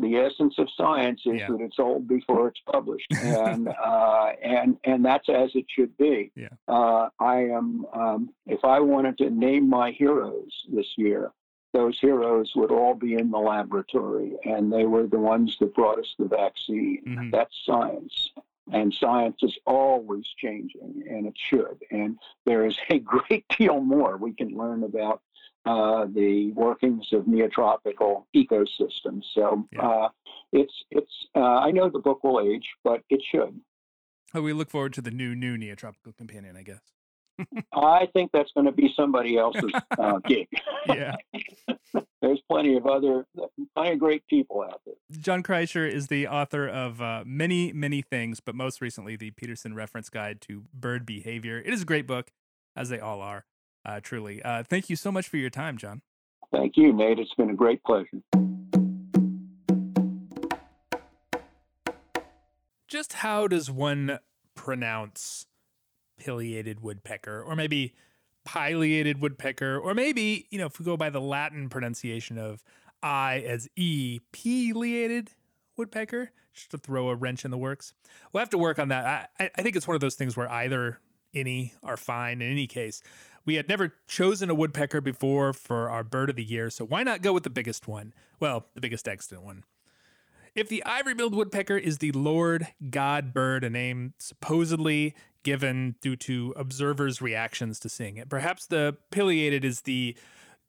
The 0.00 0.16
essence 0.16 0.54
of 0.58 0.68
science 0.76 1.22
is 1.26 1.40
yeah. 1.40 1.48
that 1.48 1.60
it's 1.60 1.80
old 1.80 2.06
before 2.06 2.46
it's 2.46 2.60
published, 2.70 3.12
and 3.12 3.68
uh, 3.84 4.32
and 4.42 4.76
and 4.84 5.04
that's 5.04 5.28
as 5.28 5.50
it 5.54 5.66
should 5.68 5.96
be. 5.98 6.30
Yeah. 6.36 6.48
Uh, 6.68 7.08
I 7.18 7.40
am. 7.40 7.84
Um, 7.92 8.30
if 8.46 8.64
I 8.64 8.78
wanted 8.78 9.18
to 9.18 9.30
name 9.30 9.68
my 9.68 9.90
heroes 9.90 10.52
this 10.72 10.86
year, 10.96 11.32
those 11.72 11.98
heroes 11.98 12.52
would 12.54 12.70
all 12.70 12.94
be 12.94 13.14
in 13.14 13.32
the 13.32 13.38
laboratory, 13.38 14.36
and 14.44 14.72
they 14.72 14.84
were 14.84 15.08
the 15.08 15.18
ones 15.18 15.56
that 15.58 15.74
brought 15.74 15.98
us 15.98 16.14
the 16.16 16.26
vaccine. 16.26 17.02
Mm-hmm. 17.04 17.30
That's 17.30 17.54
science. 17.66 18.30
And 18.70 18.94
science 18.94 19.38
is 19.42 19.56
always 19.66 20.24
changing, 20.38 21.02
and 21.08 21.26
it 21.26 21.34
should. 21.36 21.82
And 21.90 22.18
there 22.46 22.64
is 22.64 22.76
a 22.90 22.98
great 23.00 23.44
deal 23.58 23.80
more 23.80 24.16
we 24.16 24.32
can 24.32 24.56
learn 24.56 24.84
about 24.84 25.20
uh, 25.64 26.06
the 26.12 26.52
workings 26.52 27.12
of 27.12 27.24
neotropical 27.24 28.24
ecosystems. 28.34 29.22
So 29.34 29.66
yeah. 29.72 29.86
uh, 29.86 30.08
it's 30.52 30.74
it's. 30.90 31.26
Uh, 31.34 31.40
I 31.40 31.70
know 31.70 31.88
the 31.88 31.98
book 31.98 32.22
will 32.24 32.40
age, 32.40 32.68
but 32.84 33.02
it 33.10 33.22
should. 33.30 33.60
Oh, 34.34 34.42
we 34.42 34.52
look 34.52 34.70
forward 34.70 34.92
to 34.94 35.02
the 35.02 35.10
new 35.10 35.34
new 35.34 35.56
neotropical 35.56 36.16
companion, 36.16 36.56
I 36.56 36.62
guess. 36.62 36.80
I 37.74 38.08
think 38.12 38.30
that's 38.32 38.50
going 38.52 38.66
to 38.66 38.72
be 38.72 38.92
somebody 38.96 39.36
else's 39.36 39.72
uh, 39.98 40.18
gig. 40.26 40.48
yeah. 40.88 41.16
There's 42.22 42.40
plenty 42.48 42.76
of 42.76 42.86
other, 42.86 43.26
plenty 43.74 43.92
of 43.92 43.98
great 43.98 44.26
people 44.28 44.62
out 44.62 44.80
there. 44.86 44.94
John 45.18 45.42
Kricher 45.42 45.90
is 45.90 46.06
the 46.06 46.28
author 46.28 46.68
of 46.68 47.02
uh, 47.02 47.24
many, 47.26 47.72
many 47.72 48.00
things, 48.00 48.40
but 48.40 48.54
most 48.54 48.80
recently, 48.80 49.16
the 49.16 49.32
Peterson 49.32 49.74
Reference 49.74 50.08
Guide 50.08 50.40
to 50.42 50.64
Bird 50.72 51.04
Behavior. 51.04 51.58
It 51.58 51.72
is 51.72 51.82
a 51.82 51.84
great 51.84 52.06
book, 52.06 52.30
as 52.76 52.88
they 52.88 53.00
all 53.00 53.20
are, 53.20 53.44
uh, 53.84 54.00
truly. 54.00 54.40
Uh, 54.42 54.62
thank 54.62 54.88
you 54.88 54.96
so 54.96 55.10
much 55.10 55.28
for 55.28 55.36
your 55.36 55.50
time, 55.50 55.76
John. 55.76 56.02
Thank 56.52 56.76
you, 56.76 56.92
Nate. 56.92 57.18
It's 57.18 57.34
been 57.34 57.50
a 57.50 57.54
great 57.54 57.82
pleasure. 57.82 58.22
Just 62.86 63.14
how 63.14 63.48
does 63.48 63.70
one 63.70 64.18
pronounce 64.54 65.46
pileated 66.18 66.80
woodpecker, 66.80 67.42
or 67.42 67.56
maybe 67.56 67.94
pileated 68.44 69.20
woodpecker, 69.20 69.78
or 69.78 69.94
maybe, 69.94 70.46
you 70.50 70.58
know, 70.58 70.66
if 70.66 70.78
we 70.78 70.84
go 70.84 70.96
by 70.96 71.10
the 71.10 71.20
Latin 71.20 71.68
pronunciation 71.68 72.38
of 72.38 72.62
I 73.02 73.40
as 73.40 73.68
E, 73.76 74.20
pileated 74.32 75.30
woodpecker, 75.76 76.30
just 76.52 76.70
to 76.70 76.78
throw 76.78 77.08
a 77.08 77.14
wrench 77.14 77.44
in 77.44 77.50
the 77.50 77.58
works. 77.58 77.94
We'll 78.32 78.40
have 78.40 78.50
to 78.50 78.58
work 78.58 78.78
on 78.78 78.88
that. 78.88 79.30
I, 79.38 79.50
I 79.56 79.62
think 79.62 79.76
it's 79.76 79.88
one 79.88 79.94
of 79.94 80.00
those 80.00 80.14
things 80.14 80.36
where 80.36 80.50
either 80.50 81.00
any 81.34 81.74
are 81.82 81.96
fine 81.96 82.42
in 82.42 82.50
any 82.50 82.66
case. 82.66 83.02
We 83.44 83.54
had 83.54 83.68
never 83.68 83.94
chosen 84.06 84.50
a 84.50 84.54
woodpecker 84.54 85.00
before 85.00 85.52
for 85.52 85.90
our 85.90 86.04
bird 86.04 86.30
of 86.30 86.36
the 86.36 86.44
year, 86.44 86.70
so 86.70 86.84
why 86.84 87.02
not 87.02 87.22
go 87.22 87.32
with 87.32 87.42
the 87.42 87.50
biggest 87.50 87.88
one? 87.88 88.12
Well, 88.38 88.66
the 88.74 88.80
biggest 88.80 89.08
extant 89.08 89.42
one. 89.42 89.64
If 90.54 90.68
the 90.68 90.84
ivory 90.84 91.14
billed 91.14 91.34
woodpecker 91.34 91.78
is 91.78 91.98
the 91.98 92.12
Lord 92.12 92.68
God 92.90 93.32
bird, 93.32 93.64
a 93.64 93.70
name 93.70 94.12
supposedly 94.18 95.14
given 95.42 95.96
due 96.02 96.14
to 96.16 96.52
observers' 96.56 97.22
reactions 97.22 97.80
to 97.80 97.88
seeing 97.88 98.18
it. 98.18 98.28
Perhaps 98.28 98.66
the 98.66 98.96
pileated 99.10 99.64
is 99.64 99.82
the 99.82 100.14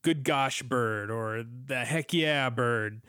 good 0.01 0.23
gosh 0.23 0.61
bird 0.63 1.11
or 1.11 1.43
the 1.43 1.83
heck 1.85 2.13
yeah 2.13 2.49
bird. 2.49 3.01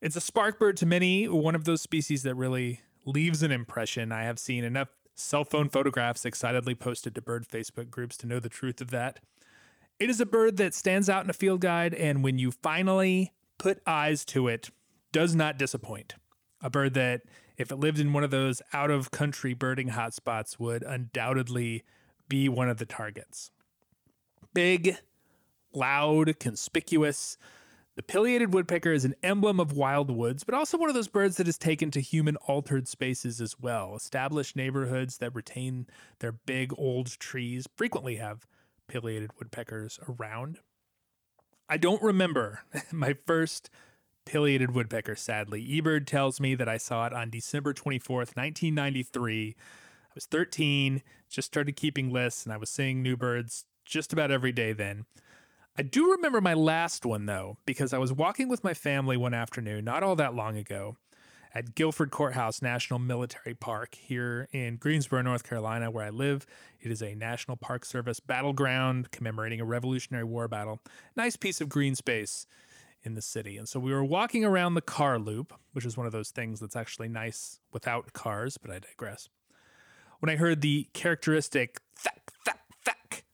It's 0.00 0.16
a 0.16 0.20
spark 0.20 0.58
bird 0.58 0.76
to 0.78 0.86
many, 0.86 1.28
one 1.28 1.54
of 1.54 1.64
those 1.64 1.82
species 1.82 2.24
that 2.24 2.34
really 2.34 2.80
leaves 3.04 3.42
an 3.42 3.52
impression. 3.52 4.10
I 4.10 4.24
have 4.24 4.38
seen 4.38 4.64
enough 4.64 4.88
cell 5.14 5.44
phone 5.44 5.68
photographs 5.68 6.24
excitedly 6.24 6.74
posted 6.74 7.14
to 7.14 7.22
bird 7.22 7.46
Facebook 7.46 7.90
groups 7.90 8.16
to 8.18 8.26
know 8.26 8.40
the 8.40 8.48
truth 8.48 8.80
of 8.80 8.90
that. 8.90 9.20
It 10.00 10.10
is 10.10 10.20
a 10.20 10.26
bird 10.26 10.56
that 10.56 10.74
stands 10.74 11.08
out 11.08 11.24
in 11.24 11.30
a 11.30 11.34
field 11.34 11.60
guide, 11.60 11.94
and 11.94 12.24
when 12.24 12.38
you 12.38 12.50
finally 12.50 13.32
put 13.58 13.82
eyes 13.86 14.24
to 14.26 14.48
it, 14.48 14.70
does 15.12 15.34
not 15.34 15.58
disappoint. 15.58 16.14
A 16.62 16.70
bird 16.70 16.94
that 16.94 17.22
if 17.56 17.70
it 17.70 17.76
lived 17.76 17.98
in 17.98 18.12
one 18.12 18.24
of 18.24 18.30
those 18.30 18.62
out 18.72 18.90
of 18.90 19.10
country 19.10 19.54
birding 19.54 19.90
hotspots, 19.90 20.58
would 20.58 20.82
undoubtedly 20.82 21.84
be 22.28 22.48
one 22.48 22.68
of 22.68 22.78
the 22.78 22.86
targets. 22.86 23.50
Big, 24.54 24.96
loud, 25.72 26.38
conspicuous. 26.38 27.36
The 27.96 28.02
pileated 28.02 28.54
woodpecker 28.54 28.92
is 28.92 29.04
an 29.04 29.14
emblem 29.22 29.60
of 29.60 29.72
wild 29.72 30.10
woods, 30.10 30.44
but 30.44 30.54
also 30.54 30.78
one 30.78 30.88
of 30.88 30.94
those 30.94 31.08
birds 31.08 31.36
that 31.36 31.48
is 31.48 31.58
taken 31.58 31.90
to 31.90 32.00
human 32.00 32.36
altered 32.36 32.88
spaces 32.88 33.40
as 33.40 33.58
well. 33.60 33.94
Established 33.94 34.56
neighborhoods 34.56 35.18
that 35.18 35.34
retain 35.34 35.86
their 36.20 36.32
big 36.32 36.72
old 36.78 37.18
trees 37.18 37.66
frequently 37.76 38.16
have 38.16 38.46
pileated 38.88 39.32
woodpeckers 39.38 39.98
around. 40.08 40.60
I 41.68 41.76
don't 41.76 42.02
remember 42.02 42.62
my 42.92 43.16
first 43.26 43.70
pileated 44.30 44.74
woodpecker, 44.74 45.16
sadly. 45.16 45.66
eBird 45.66 46.06
tells 46.06 46.40
me 46.40 46.54
that 46.54 46.68
I 46.68 46.76
saw 46.76 47.06
it 47.06 47.12
on 47.12 47.30
December 47.30 47.74
24th, 47.74 48.36
1993. 48.36 49.56
I 49.58 50.12
was 50.14 50.26
13, 50.26 51.02
just 51.28 51.46
started 51.46 51.76
keeping 51.76 52.12
lists, 52.12 52.44
and 52.44 52.52
I 52.52 52.56
was 52.56 52.70
seeing 52.70 53.02
new 53.02 53.16
birds 53.16 53.64
just 53.84 54.12
about 54.12 54.30
every 54.30 54.52
day 54.52 54.72
then. 54.72 55.04
I 55.76 55.82
do 55.82 56.12
remember 56.12 56.40
my 56.40 56.54
last 56.54 57.04
one, 57.04 57.26
though, 57.26 57.56
because 57.66 57.92
I 57.92 57.98
was 57.98 58.12
walking 58.12 58.48
with 58.48 58.62
my 58.62 58.74
family 58.74 59.16
one 59.16 59.34
afternoon 59.34 59.84
not 59.84 60.02
all 60.02 60.16
that 60.16 60.34
long 60.34 60.56
ago 60.56 60.96
at 61.52 61.74
Guilford 61.74 62.12
Courthouse 62.12 62.62
National 62.62 63.00
Military 63.00 63.54
Park 63.54 63.96
here 63.96 64.48
in 64.52 64.76
Greensboro, 64.76 65.22
North 65.22 65.42
Carolina, 65.42 65.90
where 65.90 66.04
I 66.04 66.10
live. 66.10 66.46
It 66.80 66.92
is 66.92 67.02
a 67.02 67.14
National 67.14 67.56
Park 67.56 67.84
Service 67.84 68.20
battleground 68.20 69.10
commemorating 69.10 69.60
a 69.60 69.64
Revolutionary 69.64 70.24
War 70.24 70.46
battle. 70.46 70.80
Nice 71.16 71.36
piece 71.36 71.60
of 71.60 71.68
green 71.68 71.96
space 71.96 72.46
in 73.02 73.14
the 73.14 73.22
city. 73.22 73.56
And 73.56 73.68
so 73.68 73.80
we 73.80 73.92
were 73.92 74.04
walking 74.04 74.44
around 74.44 74.74
the 74.74 74.80
car 74.80 75.18
loop, 75.18 75.52
which 75.72 75.84
is 75.84 75.96
one 75.96 76.06
of 76.06 76.12
those 76.12 76.30
things 76.30 76.60
that's 76.60 76.76
actually 76.76 77.08
nice 77.08 77.60
without 77.72 78.12
cars, 78.12 78.58
but 78.58 78.70
I 78.70 78.78
digress. 78.78 79.28
When 80.20 80.30
I 80.30 80.36
heard 80.36 80.60
the 80.60 80.88
characteristic 80.92 81.80
thack, 81.96 82.32
thack, 82.44 82.60
thack 82.84 83.24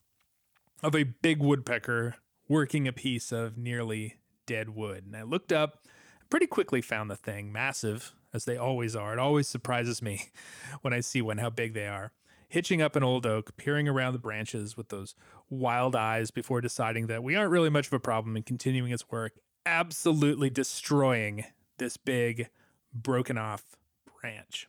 of 0.82 0.94
a 0.94 1.02
big 1.04 1.40
woodpecker 1.40 2.16
working 2.48 2.86
a 2.86 2.92
piece 2.92 3.32
of 3.32 3.58
nearly 3.58 4.16
dead 4.46 4.70
wood. 4.70 5.04
And 5.06 5.16
I 5.16 5.22
looked 5.22 5.52
up 5.52 5.84
pretty 6.30 6.46
quickly 6.46 6.80
found 6.80 7.10
the 7.10 7.16
thing, 7.16 7.52
massive 7.52 8.14
as 8.32 8.44
they 8.44 8.56
always 8.56 8.94
are. 8.94 9.12
It 9.12 9.18
always 9.18 9.48
surprises 9.48 10.00
me 10.00 10.30
when 10.82 10.92
I 10.92 11.00
see 11.00 11.22
one 11.22 11.38
how 11.38 11.50
big 11.50 11.74
they 11.74 11.88
are. 11.88 12.12
Hitching 12.48 12.80
up 12.80 12.94
an 12.94 13.02
old 13.02 13.26
oak, 13.26 13.56
peering 13.56 13.88
around 13.88 14.12
the 14.12 14.20
branches 14.20 14.76
with 14.76 14.90
those 14.90 15.16
wild 15.50 15.96
eyes 15.96 16.30
before 16.30 16.60
deciding 16.60 17.08
that 17.08 17.24
we 17.24 17.34
aren't 17.34 17.50
really 17.50 17.70
much 17.70 17.88
of 17.88 17.92
a 17.92 17.98
problem 17.98 18.36
and 18.36 18.46
continuing 18.46 18.92
its 18.92 19.10
work 19.10 19.32
absolutely 19.66 20.48
destroying 20.48 21.44
this 21.76 21.96
big 21.96 22.48
broken 22.94 23.36
off 23.36 23.76
branch. 24.20 24.68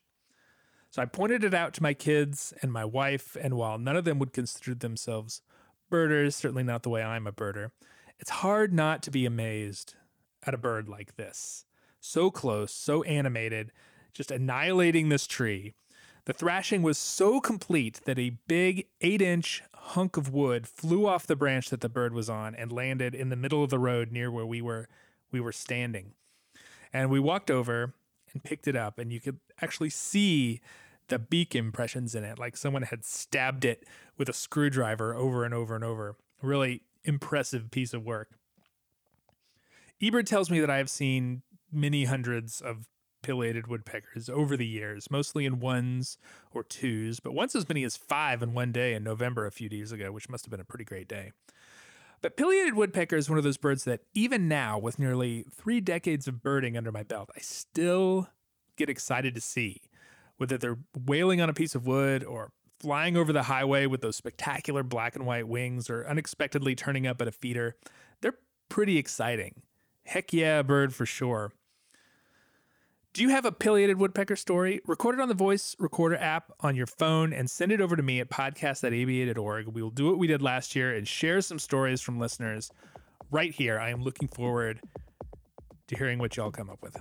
So 0.89 1.01
I 1.01 1.05
pointed 1.05 1.43
it 1.43 1.53
out 1.53 1.73
to 1.75 1.83
my 1.83 1.93
kids 1.93 2.53
and 2.61 2.73
my 2.73 2.83
wife, 2.83 3.37
and 3.39 3.53
while 3.53 3.77
none 3.77 3.95
of 3.95 4.03
them 4.03 4.19
would 4.19 4.33
consider 4.33 4.73
themselves 4.73 5.41
birders, 5.89 6.35
certainly 6.35 6.63
not 6.63 6.83
the 6.83 6.89
way 6.89 7.03
I'm 7.03 7.27
a 7.27 7.31
birder, 7.31 7.71
it's 8.19 8.31
hard 8.31 8.73
not 8.73 9.03
to 9.03 9.11
be 9.11 9.25
amazed 9.25 9.95
at 10.43 10.53
a 10.53 10.57
bird 10.57 10.89
like 10.89 11.15
this. 11.15 11.65
So 11.99 12.31
close, 12.31 12.73
so 12.73 13.03
animated, 13.03 13.71
just 14.13 14.31
annihilating 14.31 15.09
this 15.09 15.27
tree. 15.27 15.73
The 16.27 16.33
thrashing 16.33 16.81
was 16.81 16.97
so 16.97 17.39
complete 17.39 18.01
that 18.03 18.19
a 18.19 18.31
big 18.49 18.87
eight 18.99 19.21
inch 19.21 19.63
hunk 19.73 20.17
of 20.17 20.33
wood 20.33 20.67
flew 20.67 21.07
off 21.07 21.25
the 21.25 21.37
branch 21.37 21.69
that 21.69 21.79
the 21.79 21.87
bird 21.87 22.13
was 22.13 22.29
on 22.29 22.53
and 22.53 22.69
landed 22.69 23.15
in 23.15 23.29
the 23.29 23.37
middle 23.37 23.63
of 23.63 23.69
the 23.69 23.79
road 23.79 24.11
near 24.11 24.29
where 24.29 24.45
we 24.45 24.61
were 24.61 24.89
we 25.31 25.39
were 25.39 25.53
standing. 25.53 26.15
And 26.91 27.09
we 27.09 27.21
walked 27.21 27.49
over 27.49 27.93
and 28.33 28.43
picked 28.43 28.67
it 28.67 28.75
up 28.75 28.99
and 28.99 29.13
you 29.13 29.21
could 29.21 29.39
actually 29.61 29.89
see 29.89 30.59
the 31.07 31.17
beak 31.17 31.55
impressions 31.55 32.13
in 32.13 32.25
it 32.25 32.37
like 32.37 32.57
someone 32.57 32.83
had 32.83 33.05
stabbed 33.05 33.63
it 33.63 33.85
with 34.17 34.27
a 34.27 34.33
screwdriver 34.33 35.15
over 35.15 35.45
and 35.45 35.53
over 35.53 35.75
and 35.75 35.83
over. 35.85 36.17
Really 36.41 36.81
impressive 37.05 37.71
piece 37.71 37.93
of 37.93 38.03
work. 38.03 38.31
eBird 40.01 40.25
tells 40.25 40.49
me 40.49 40.59
that 40.59 40.69
I 40.69 40.75
have 40.75 40.89
seen 40.89 41.43
many 41.71 42.03
hundreds 42.03 42.59
of 42.59 42.85
pileated 43.21 43.67
woodpeckers 43.67 44.29
over 44.29 44.55
the 44.55 44.65
years, 44.65 45.09
mostly 45.09 45.45
in 45.45 45.59
ones 45.59 46.17
or 46.53 46.63
twos, 46.63 47.19
but 47.19 47.33
once 47.33 47.55
as 47.55 47.67
many 47.67 47.83
as 47.83 47.97
five 47.97 48.41
in 48.41 48.53
one 48.53 48.71
day 48.71 48.93
in 48.93 49.03
November 49.03 49.45
a 49.45 49.51
few 49.51 49.69
days 49.69 49.91
ago, 49.91 50.11
which 50.11 50.29
must 50.29 50.45
have 50.45 50.51
been 50.51 50.59
a 50.59 50.65
pretty 50.65 50.85
great 50.85 51.07
day. 51.07 51.31
But 52.21 52.35
pileated 52.35 52.73
woodpecker 52.73 53.15
is 53.15 53.29
one 53.29 53.37
of 53.37 53.43
those 53.43 53.57
birds 53.57 53.83
that, 53.83 54.01
even 54.13 54.47
now, 54.47 54.79
with 54.79 54.97
nearly 54.97 55.45
three 55.51 55.79
decades 55.79 56.27
of 56.27 56.41
birding 56.41 56.75
under 56.75 56.91
my 56.91 57.03
belt, 57.03 57.29
I 57.35 57.41
still 57.41 58.29
get 58.75 58.89
excited 58.89 59.35
to 59.35 59.41
see. 59.41 59.81
Whether 60.37 60.57
they're 60.57 60.79
wailing 60.95 61.41
on 61.41 61.49
a 61.49 61.53
piece 61.53 61.75
of 61.75 61.85
wood 61.85 62.23
or 62.23 62.51
flying 62.79 63.17
over 63.17 63.33
the 63.33 63.43
highway 63.43 63.87
with 63.87 64.01
those 64.01 64.15
spectacular 64.15 64.83
black 64.83 65.15
and 65.15 65.25
white 65.25 65.47
wings 65.47 65.89
or 65.89 66.07
unexpectedly 66.07 66.75
turning 66.75 67.07
up 67.07 67.21
at 67.21 67.27
a 67.27 67.31
feeder, 67.31 67.75
they're 68.21 68.37
pretty 68.69 68.97
exciting. 68.97 69.61
Heck 70.05 70.31
yeah, 70.31 70.61
bird 70.61 70.93
for 70.93 71.05
sure. 71.05 71.51
Do 73.17 73.23
you 73.23 73.29
have 73.29 73.45
a 73.45 73.51
pileated 73.51 73.97
woodpecker 73.97 74.35
story? 74.35 74.79
Record 74.85 75.15
it 75.15 75.21
on 75.21 75.27
the 75.27 75.33
voice 75.33 75.75
recorder 75.79 76.17
app 76.17 76.51
on 76.59 76.75
your 76.75 76.85
phone 76.85 77.33
and 77.33 77.49
send 77.49 77.71
it 77.71 77.81
over 77.81 77.95
to 77.95 78.03
me 78.03 78.19
at 78.19 78.29
podcast.aba.org. 78.29 79.67
We 79.69 79.81
will 79.81 79.89
do 79.89 80.05
what 80.05 80.19
we 80.19 80.27
did 80.27 80.43
last 80.43 80.75
year 80.75 80.93
and 80.93 81.07
share 81.07 81.41
some 81.41 81.57
stories 81.57 81.99
from 81.99 82.19
listeners 82.19 82.71
right 83.31 83.51
here. 83.51 83.79
I 83.79 83.89
am 83.89 84.03
looking 84.03 84.27
forward 84.27 84.81
to 85.87 85.97
hearing 85.97 86.19
what 86.19 86.37
y'all 86.37 86.51
come 86.51 86.69
up 86.69 86.83
with. 86.83 86.95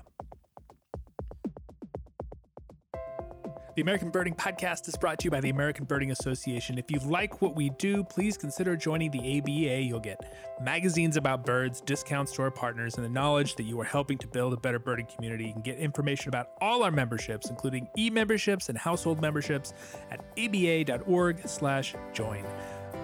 The 3.77 3.83
American 3.83 4.09
Birding 4.09 4.35
Podcast 4.35 4.89
is 4.89 4.97
brought 4.97 5.19
to 5.19 5.25
you 5.25 5.31
by 5.31 5.43
the 5.43 5.51
American 5.51 5.85
Birding 5.85 6.11
Association. 6.11 6.79
If 6.79 6.91
you 6.91 6.99
like 7.01 7.43
what 7.43 7.55
we 7.55 7.69
do, 7.69 8.03
please 8.05 8.39
consider 8.39 8.75
joining 8.75 9.11
the 9.11 9.39
ABA. 9.39 9.83
You'll 9.83 10.01
get 10.01 10.35
magazines 10.63 11.19
about 11.19 11.45
birds, 11.45 11.83
discounts 11.83 12.33
to 12.37 12.43
our 12.43 12.51
partners, 12.51 12.95
and 12.95 13.05
the 13.05 13.11
knowledge 13.11 13.55
that 13.57 13.65
you 13.65 13.79
are 13.79 13.85
helping 13.85 14.17
to 14.17 14.27
build 14.27 14.55
a 14.55 14.57
better 14.57 14.79
birding 14.79 15.05
community. 15.15 15.49
You 15.49 15.53
can 15.53 15.61
get 15.61 15.77
information 15.77 16.31
about 16.31 16.53
all 16.63 16.85
our 16.85 16.91
memberships, 16.91 17.51
including 17.51 17.87
e-memberships 17.99 18.71
and 18.71 18.79
household 18.79 19.21
memberships 19.21 19.75
at 20.11 20.25
aba.org/join. 20.39 22.45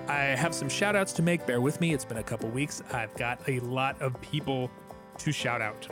I 0.09 0.21
have 0.21 0.55
some 0.55 0.71
shout 0.71 0.97
outs 0.97 1.13
to 1.13 1.23
make. 1.23 1.45
Bear 1.45 1.61
with 1.61 1.83
me. 1.83 1.93
It's 1.93 2.07
been 2.07 2.17
a 2.17 2.23
couple 2.23 2.49
weeks. 2.49 2.83
I've 2.95 3.15
got 3.19 3.47
a 3.47 3.61
lot 3.61 4.01
of 4.01 4.19
people 4.23 4.71
to 5.19 5.33
shout 5.33 5.61
out. 5.61 5.87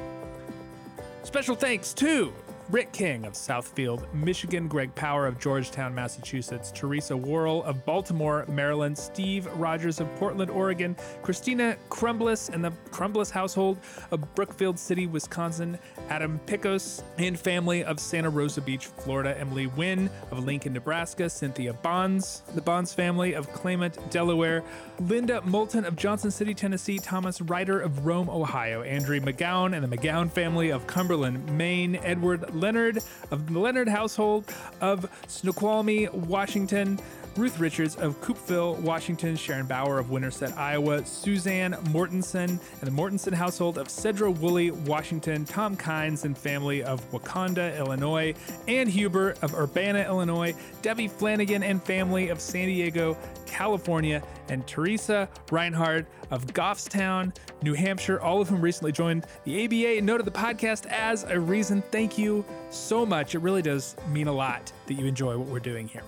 Special 1.22 1.54
thanks 1.54 1.92
to 1.92 2.32
Rick 2.70 2.92
King 2.92 3.24
of 3.24 3.32
Southfield, 3.32 4.12
Michigan, 4.14 4.68
Greg 4.68 4.94
Power 4.94 5.26
of 5.26 5.40
Georgetown, 5.40 5.92
Massachusetts, 5.92 6.70
Teresa 6.70 7.16
Worrell 7.16 7.64
of 7.64 7.84
Baltimore, 7.84 8.44
Maryland, 8.48 8.96
Steve 8.96 9.46
Rogers 9.56 9.98
of 9.98 10.08
Portland, 10.16 10.52
Oregon, 10.52 10.94
Christina 11.20 11.76
Crumbliss 11.88 12.48
and 12.48 12.64
the 12.64 12.70
Crumbliss 12.90 13.28
household 13.28 13.78
of 14.12 14.34
Brookfield 14.36 14.78
City, 14.78 15.08
Wisconsin, 15.08 15.80
Adam 16.10 16.40
Picos 16.46 17.02
and 17.18 17.36
family 17.36 17.82
of 17.82 17.98
Santa 17.98 18.30
Rosa 18.30 18.60
Beach, 18.60 18.86
Florida, 18.86 19.36
Emily 19.36 19.66
Wynn 19.66 20.08
of 20.30 20.44
Lincoln, 20.44 20.72
Nebraska, 20.72 21.28
Cynthia 21.28 21.72
Bonds, 21.72 22.42
the 22.54 22.62
Bonds 22.62 22.94
family 22.94 23.32
of 23.32 23.52
Claymont, 23.52 24.10
Delaware, 24.10 24.62
Linda 25.00 25.40
Moulton 25.42 25.84
of 25.84 25.96
Johnson 25.96 26.30
City, 26.30 26.54
Tennessee, 26.54 27.00
Thomas 27.00 27.40
Ryder 27.40 27.80
of 27.80 28.06
Rome, 28.06 28.30
Ohio, 28.30 28.82
Andrew 28.82 29.18
McGowan 29.18 29.74
and 29.74 29.82
the 29.82 29.96
McGowan 29.96 30.30
family 30.30 30.70
of 30.70 30.86
Cumberland, 30.86 31.50
Maine, 31.58 31.96
Edward 31.96 32.54
Leonard 32.60 32.98
of 33.30 33.52
the 33.52 33.58
Leonard 33.58 33.88
household 33.88 34.44
of 34.80 35.08
Snoqualmie, 35.26 36.08
Washington, 36.08 37.00
Ruth 37.36 37.58
Richards 37.60 37.96
of 37.96 38.20
Coupeville, 38.20 38.78
Washington, 38.80 39.36
Sharon 39.36 39.66
Bauer 39.66 39.98
of 39.98 40.10
Winterset, 40.10 40.56
Iowa, 40.56 41.04
Suzanne 41.06 41.72
Mortensen 41.90 42.48
and 42.48 42.82
the 42.82 42.90
Mortensen 42.90 43.32
household 43.32 43.78
of 43.78 43.88
Sedro-Woolley, 43.88 44.70
Washington, 44.70 45.44
Tom 45.44 45.76
Kynes 45.76 46.24
and 46.24 46.36
family 46.36 46.82
of 46.82 47.00
Wauconda, 47.12 47.76
Illinois, 47.78 48.34
Ann 48.68 48.88
Huber 48.88 49.36
of 49.42 49.54
Urbana, 49.54 50.04
Illinois, 50.04 50.54
Debbie 50.82 51.08
Flanagan 51.08 51.62
and 51.62 51.82
family 51.82 52.28
of 52.28 52.40
San 52.40 52.66
Diego, 52.66 53.16
California, 53.46 54.22
and 54.48 54.66
Teresa 54.66 55.28
Reinhardt 55.50 56.06
of 56.30 56.46
Goffstown, 56.48 57.34
New 57.62 57.74
Hampshire, 57.74 58.20
all 58.20 58.40
of 58.40 58.48
whom 58.48 58.60
recently 58.60 58.92
joined 58.92 59.26
the 59.44 59.64
ABA 59.64 59.98
and 59.98 60.06
noted 60.06 60.26
the 60.26 60.30
podcast 60.30 60.86
as 60.86 61.24
a 61.24 61.38
reason. 61.38 61.82
Thank 61.90 62.18
you 62.18 62.44
so 62.70 63.06
much. 63.06 63.34
It 63.34 63.38
really 63.38 63.62
does 63.62 63.96
mean 64.08 64.26
a 64.26 64.32
lot 64.32 64.72
that 64.86 64.94
you 64.94 65.06
enjoy 65.06 65.36
what 65.38 65.48
we're 65.48 65.60
doing 65.60 65.88
here. 65.88 66.02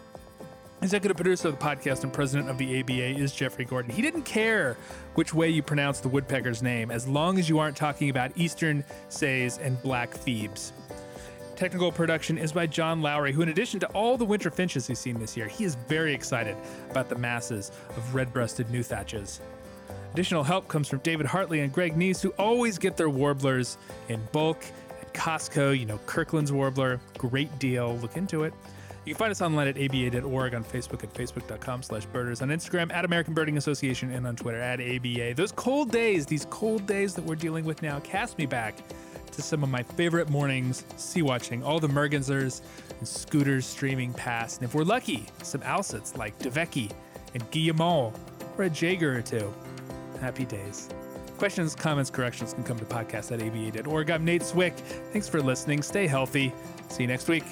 Executive 0.83 1.17
producer 1.17 1.47
of 1.47 1.57
the 1.61 1.65
podcast 1.65 2.03
and 2.03 2.13
president 2.13 2.51
of 2.51 2.59
the 2.59 2.81
ABA 2.81 3.17
is 3.17 3.33
Jeffrey 3.33 3.65
Gordon. 3.65 3.93
He 3.95 4.03
didn't 4.03 4.25
care 4.25 4.77
which 5.15 5.33
way 5.33 5.49
you 5.49 5.63
pronounce 5.63 6.01
the 6.01 6.09
woodpecker's 6.09 6.61
name, 6.61 6.91
as 6.91 7.07
long 7.07 7.39
as 7.39 7.49
you 7.49 7.61
aren't 7.61 7.77
talking 7.77 8.11
about 8.11 8.33
Eastern 8.35 8.83
Says 9.09 9.59
and 9.59 9.81
Black 9.81 10.13
Phoebes. 10.13 10.73
Technical 11.55 11.93
production 11.93 12.37
is 12.37 12.51
by 12.51 12.67
John 12.67 13.01
Lowry, 13.01 13.31
who, 13.33 13.43
in 13.43 13.51
addition 13.51 13.79
to 13.79 13.87
all 13.91 14.17
the 14.17 14.25
winter 14.25 14.51
finches 14.51 14.89
he's 14.89 14.99
seen 14.99 15.21
this 15.21 15.37
year, 15.37 15.47
he 15.47 15.63
is 15.63 15.77
very 15.87 16.13
excited 16.13 16.57
about 16.91 17.09
the 17.09 17.15
masses 17.15 17.71
of 17.91 18.13
red 18.13 18.33
breasted 18.33 18.69
nuthatches. 18.73 19.41
Additional 20.13 20.43
help 20.43 20.67
comes 20.67 20.89
from 20.89 20.99
David 20.99 21.27
Hartley 21.27 21.61
and 21.61 21.73
Greg 21.73 21.95
Neise, 21.95 22.21
who 22.21 22.31
always 22.31 22.77
get 22.77 22.97
their 22.97 23.09
warblers 23.09 23.79
in 24.09 24.21
bulk 24.33 24.59
at 25.01 25.15
Costco. 25.15 25.79
You 25.79 25.87
know, 25.87 26.01
Kirkland's 26.07 26.51
Warbler, 26.51 26.99
great 27.19 27.57
deal. 27.61 27.99
Look 27.99 28.17
into 28.17 28.43
it. 28.43 28.53
You 29.05 29.15
can 29.15 29.19
find 29.19 29.31
us 29.33 29.43
online 29.43 29.67
at 29.67 29.77
aba.org, 29.77 30.55
on 30.55 30.63
Facebook 30.63 31.03
at 31.03 31.13
facebook.com 31.13 31.83
slash 31.83 32.05
birders, 32.07 32.41
on 32.41 32.49
Instagram 32.51 32.93
at 32.93 33.05
American 33.05 33.35
Birding 33.35 33.57
Association, 33.57 34.13
and 34.13 34.27
on 34.27 34.37
Twitter 34.37 34.61
at 34.61 34.81
ABA. 34.81 35.35
Those 35.35 35.51
cold 35.53 35.91
days, 35.91 36.25
these 36.25 36.47
cold 36.51 36.87
days 36.87 37.15
that 37.15 37.25
we're 37.25 37.35
dealing 37.35 37.65
with 37.65 37.83
now, 37.83 37.99
cast 38.01 38.39
me 38.39 38.47
back 38.47 38.77
to 39.33 39.43
some 39.43 39.63
of 39.65 39.69
my 39.71 39.83
favorite 39.83 40.29
mornings, 40.29 40.85
sea 40.97 41.23
watching, 41.23 41.65
all 41.65 41.81
the 41.81 41.89
mergansers 41.89 42.61
and 42.99 43.09
scoters 43.09 43.67
streaming 43.67 44.13
past, 44.13 44.61
and 44.61 44.69
if 44.69 44.75
we're 44.75 44.85
lucky, 44.85 45.27
some 45.43 45.63
alcids 45.63 46.17
like 46.17 46.39
Dovekie 46.39 46.93
and 47.35 47.51
Guillemot, 47.51 48.15
or 48.57 48.65
a 48.65 48.71
jaeger 48.71 49.19
or 49.19 49.23
two. 49.23 49.53
Happy 50.21 50.45
days. 50.45 50.89
Questions, 51.39 51.75
comments, 51.75 52.09
corrections 52.11 52.55
can 52.55 52.63
come 52.63 52.79
to 52.79 52.85
podcast 52.85 53.33
at 53.33 53.43
aba.org. 53.43 54.11
I'm 54.11 54.25
Nate 54.25 54.45
Swick. 54.45 54.75
Thanks 55.13 55.29
for 55.29 55.43
listening. 55.43 55.83
Stay 55.83 56.07
healthy. 56.07 56.53
See 56.89 57.03
you 57.03 57.09
next 57.09 57.27
week. 57.27 57.45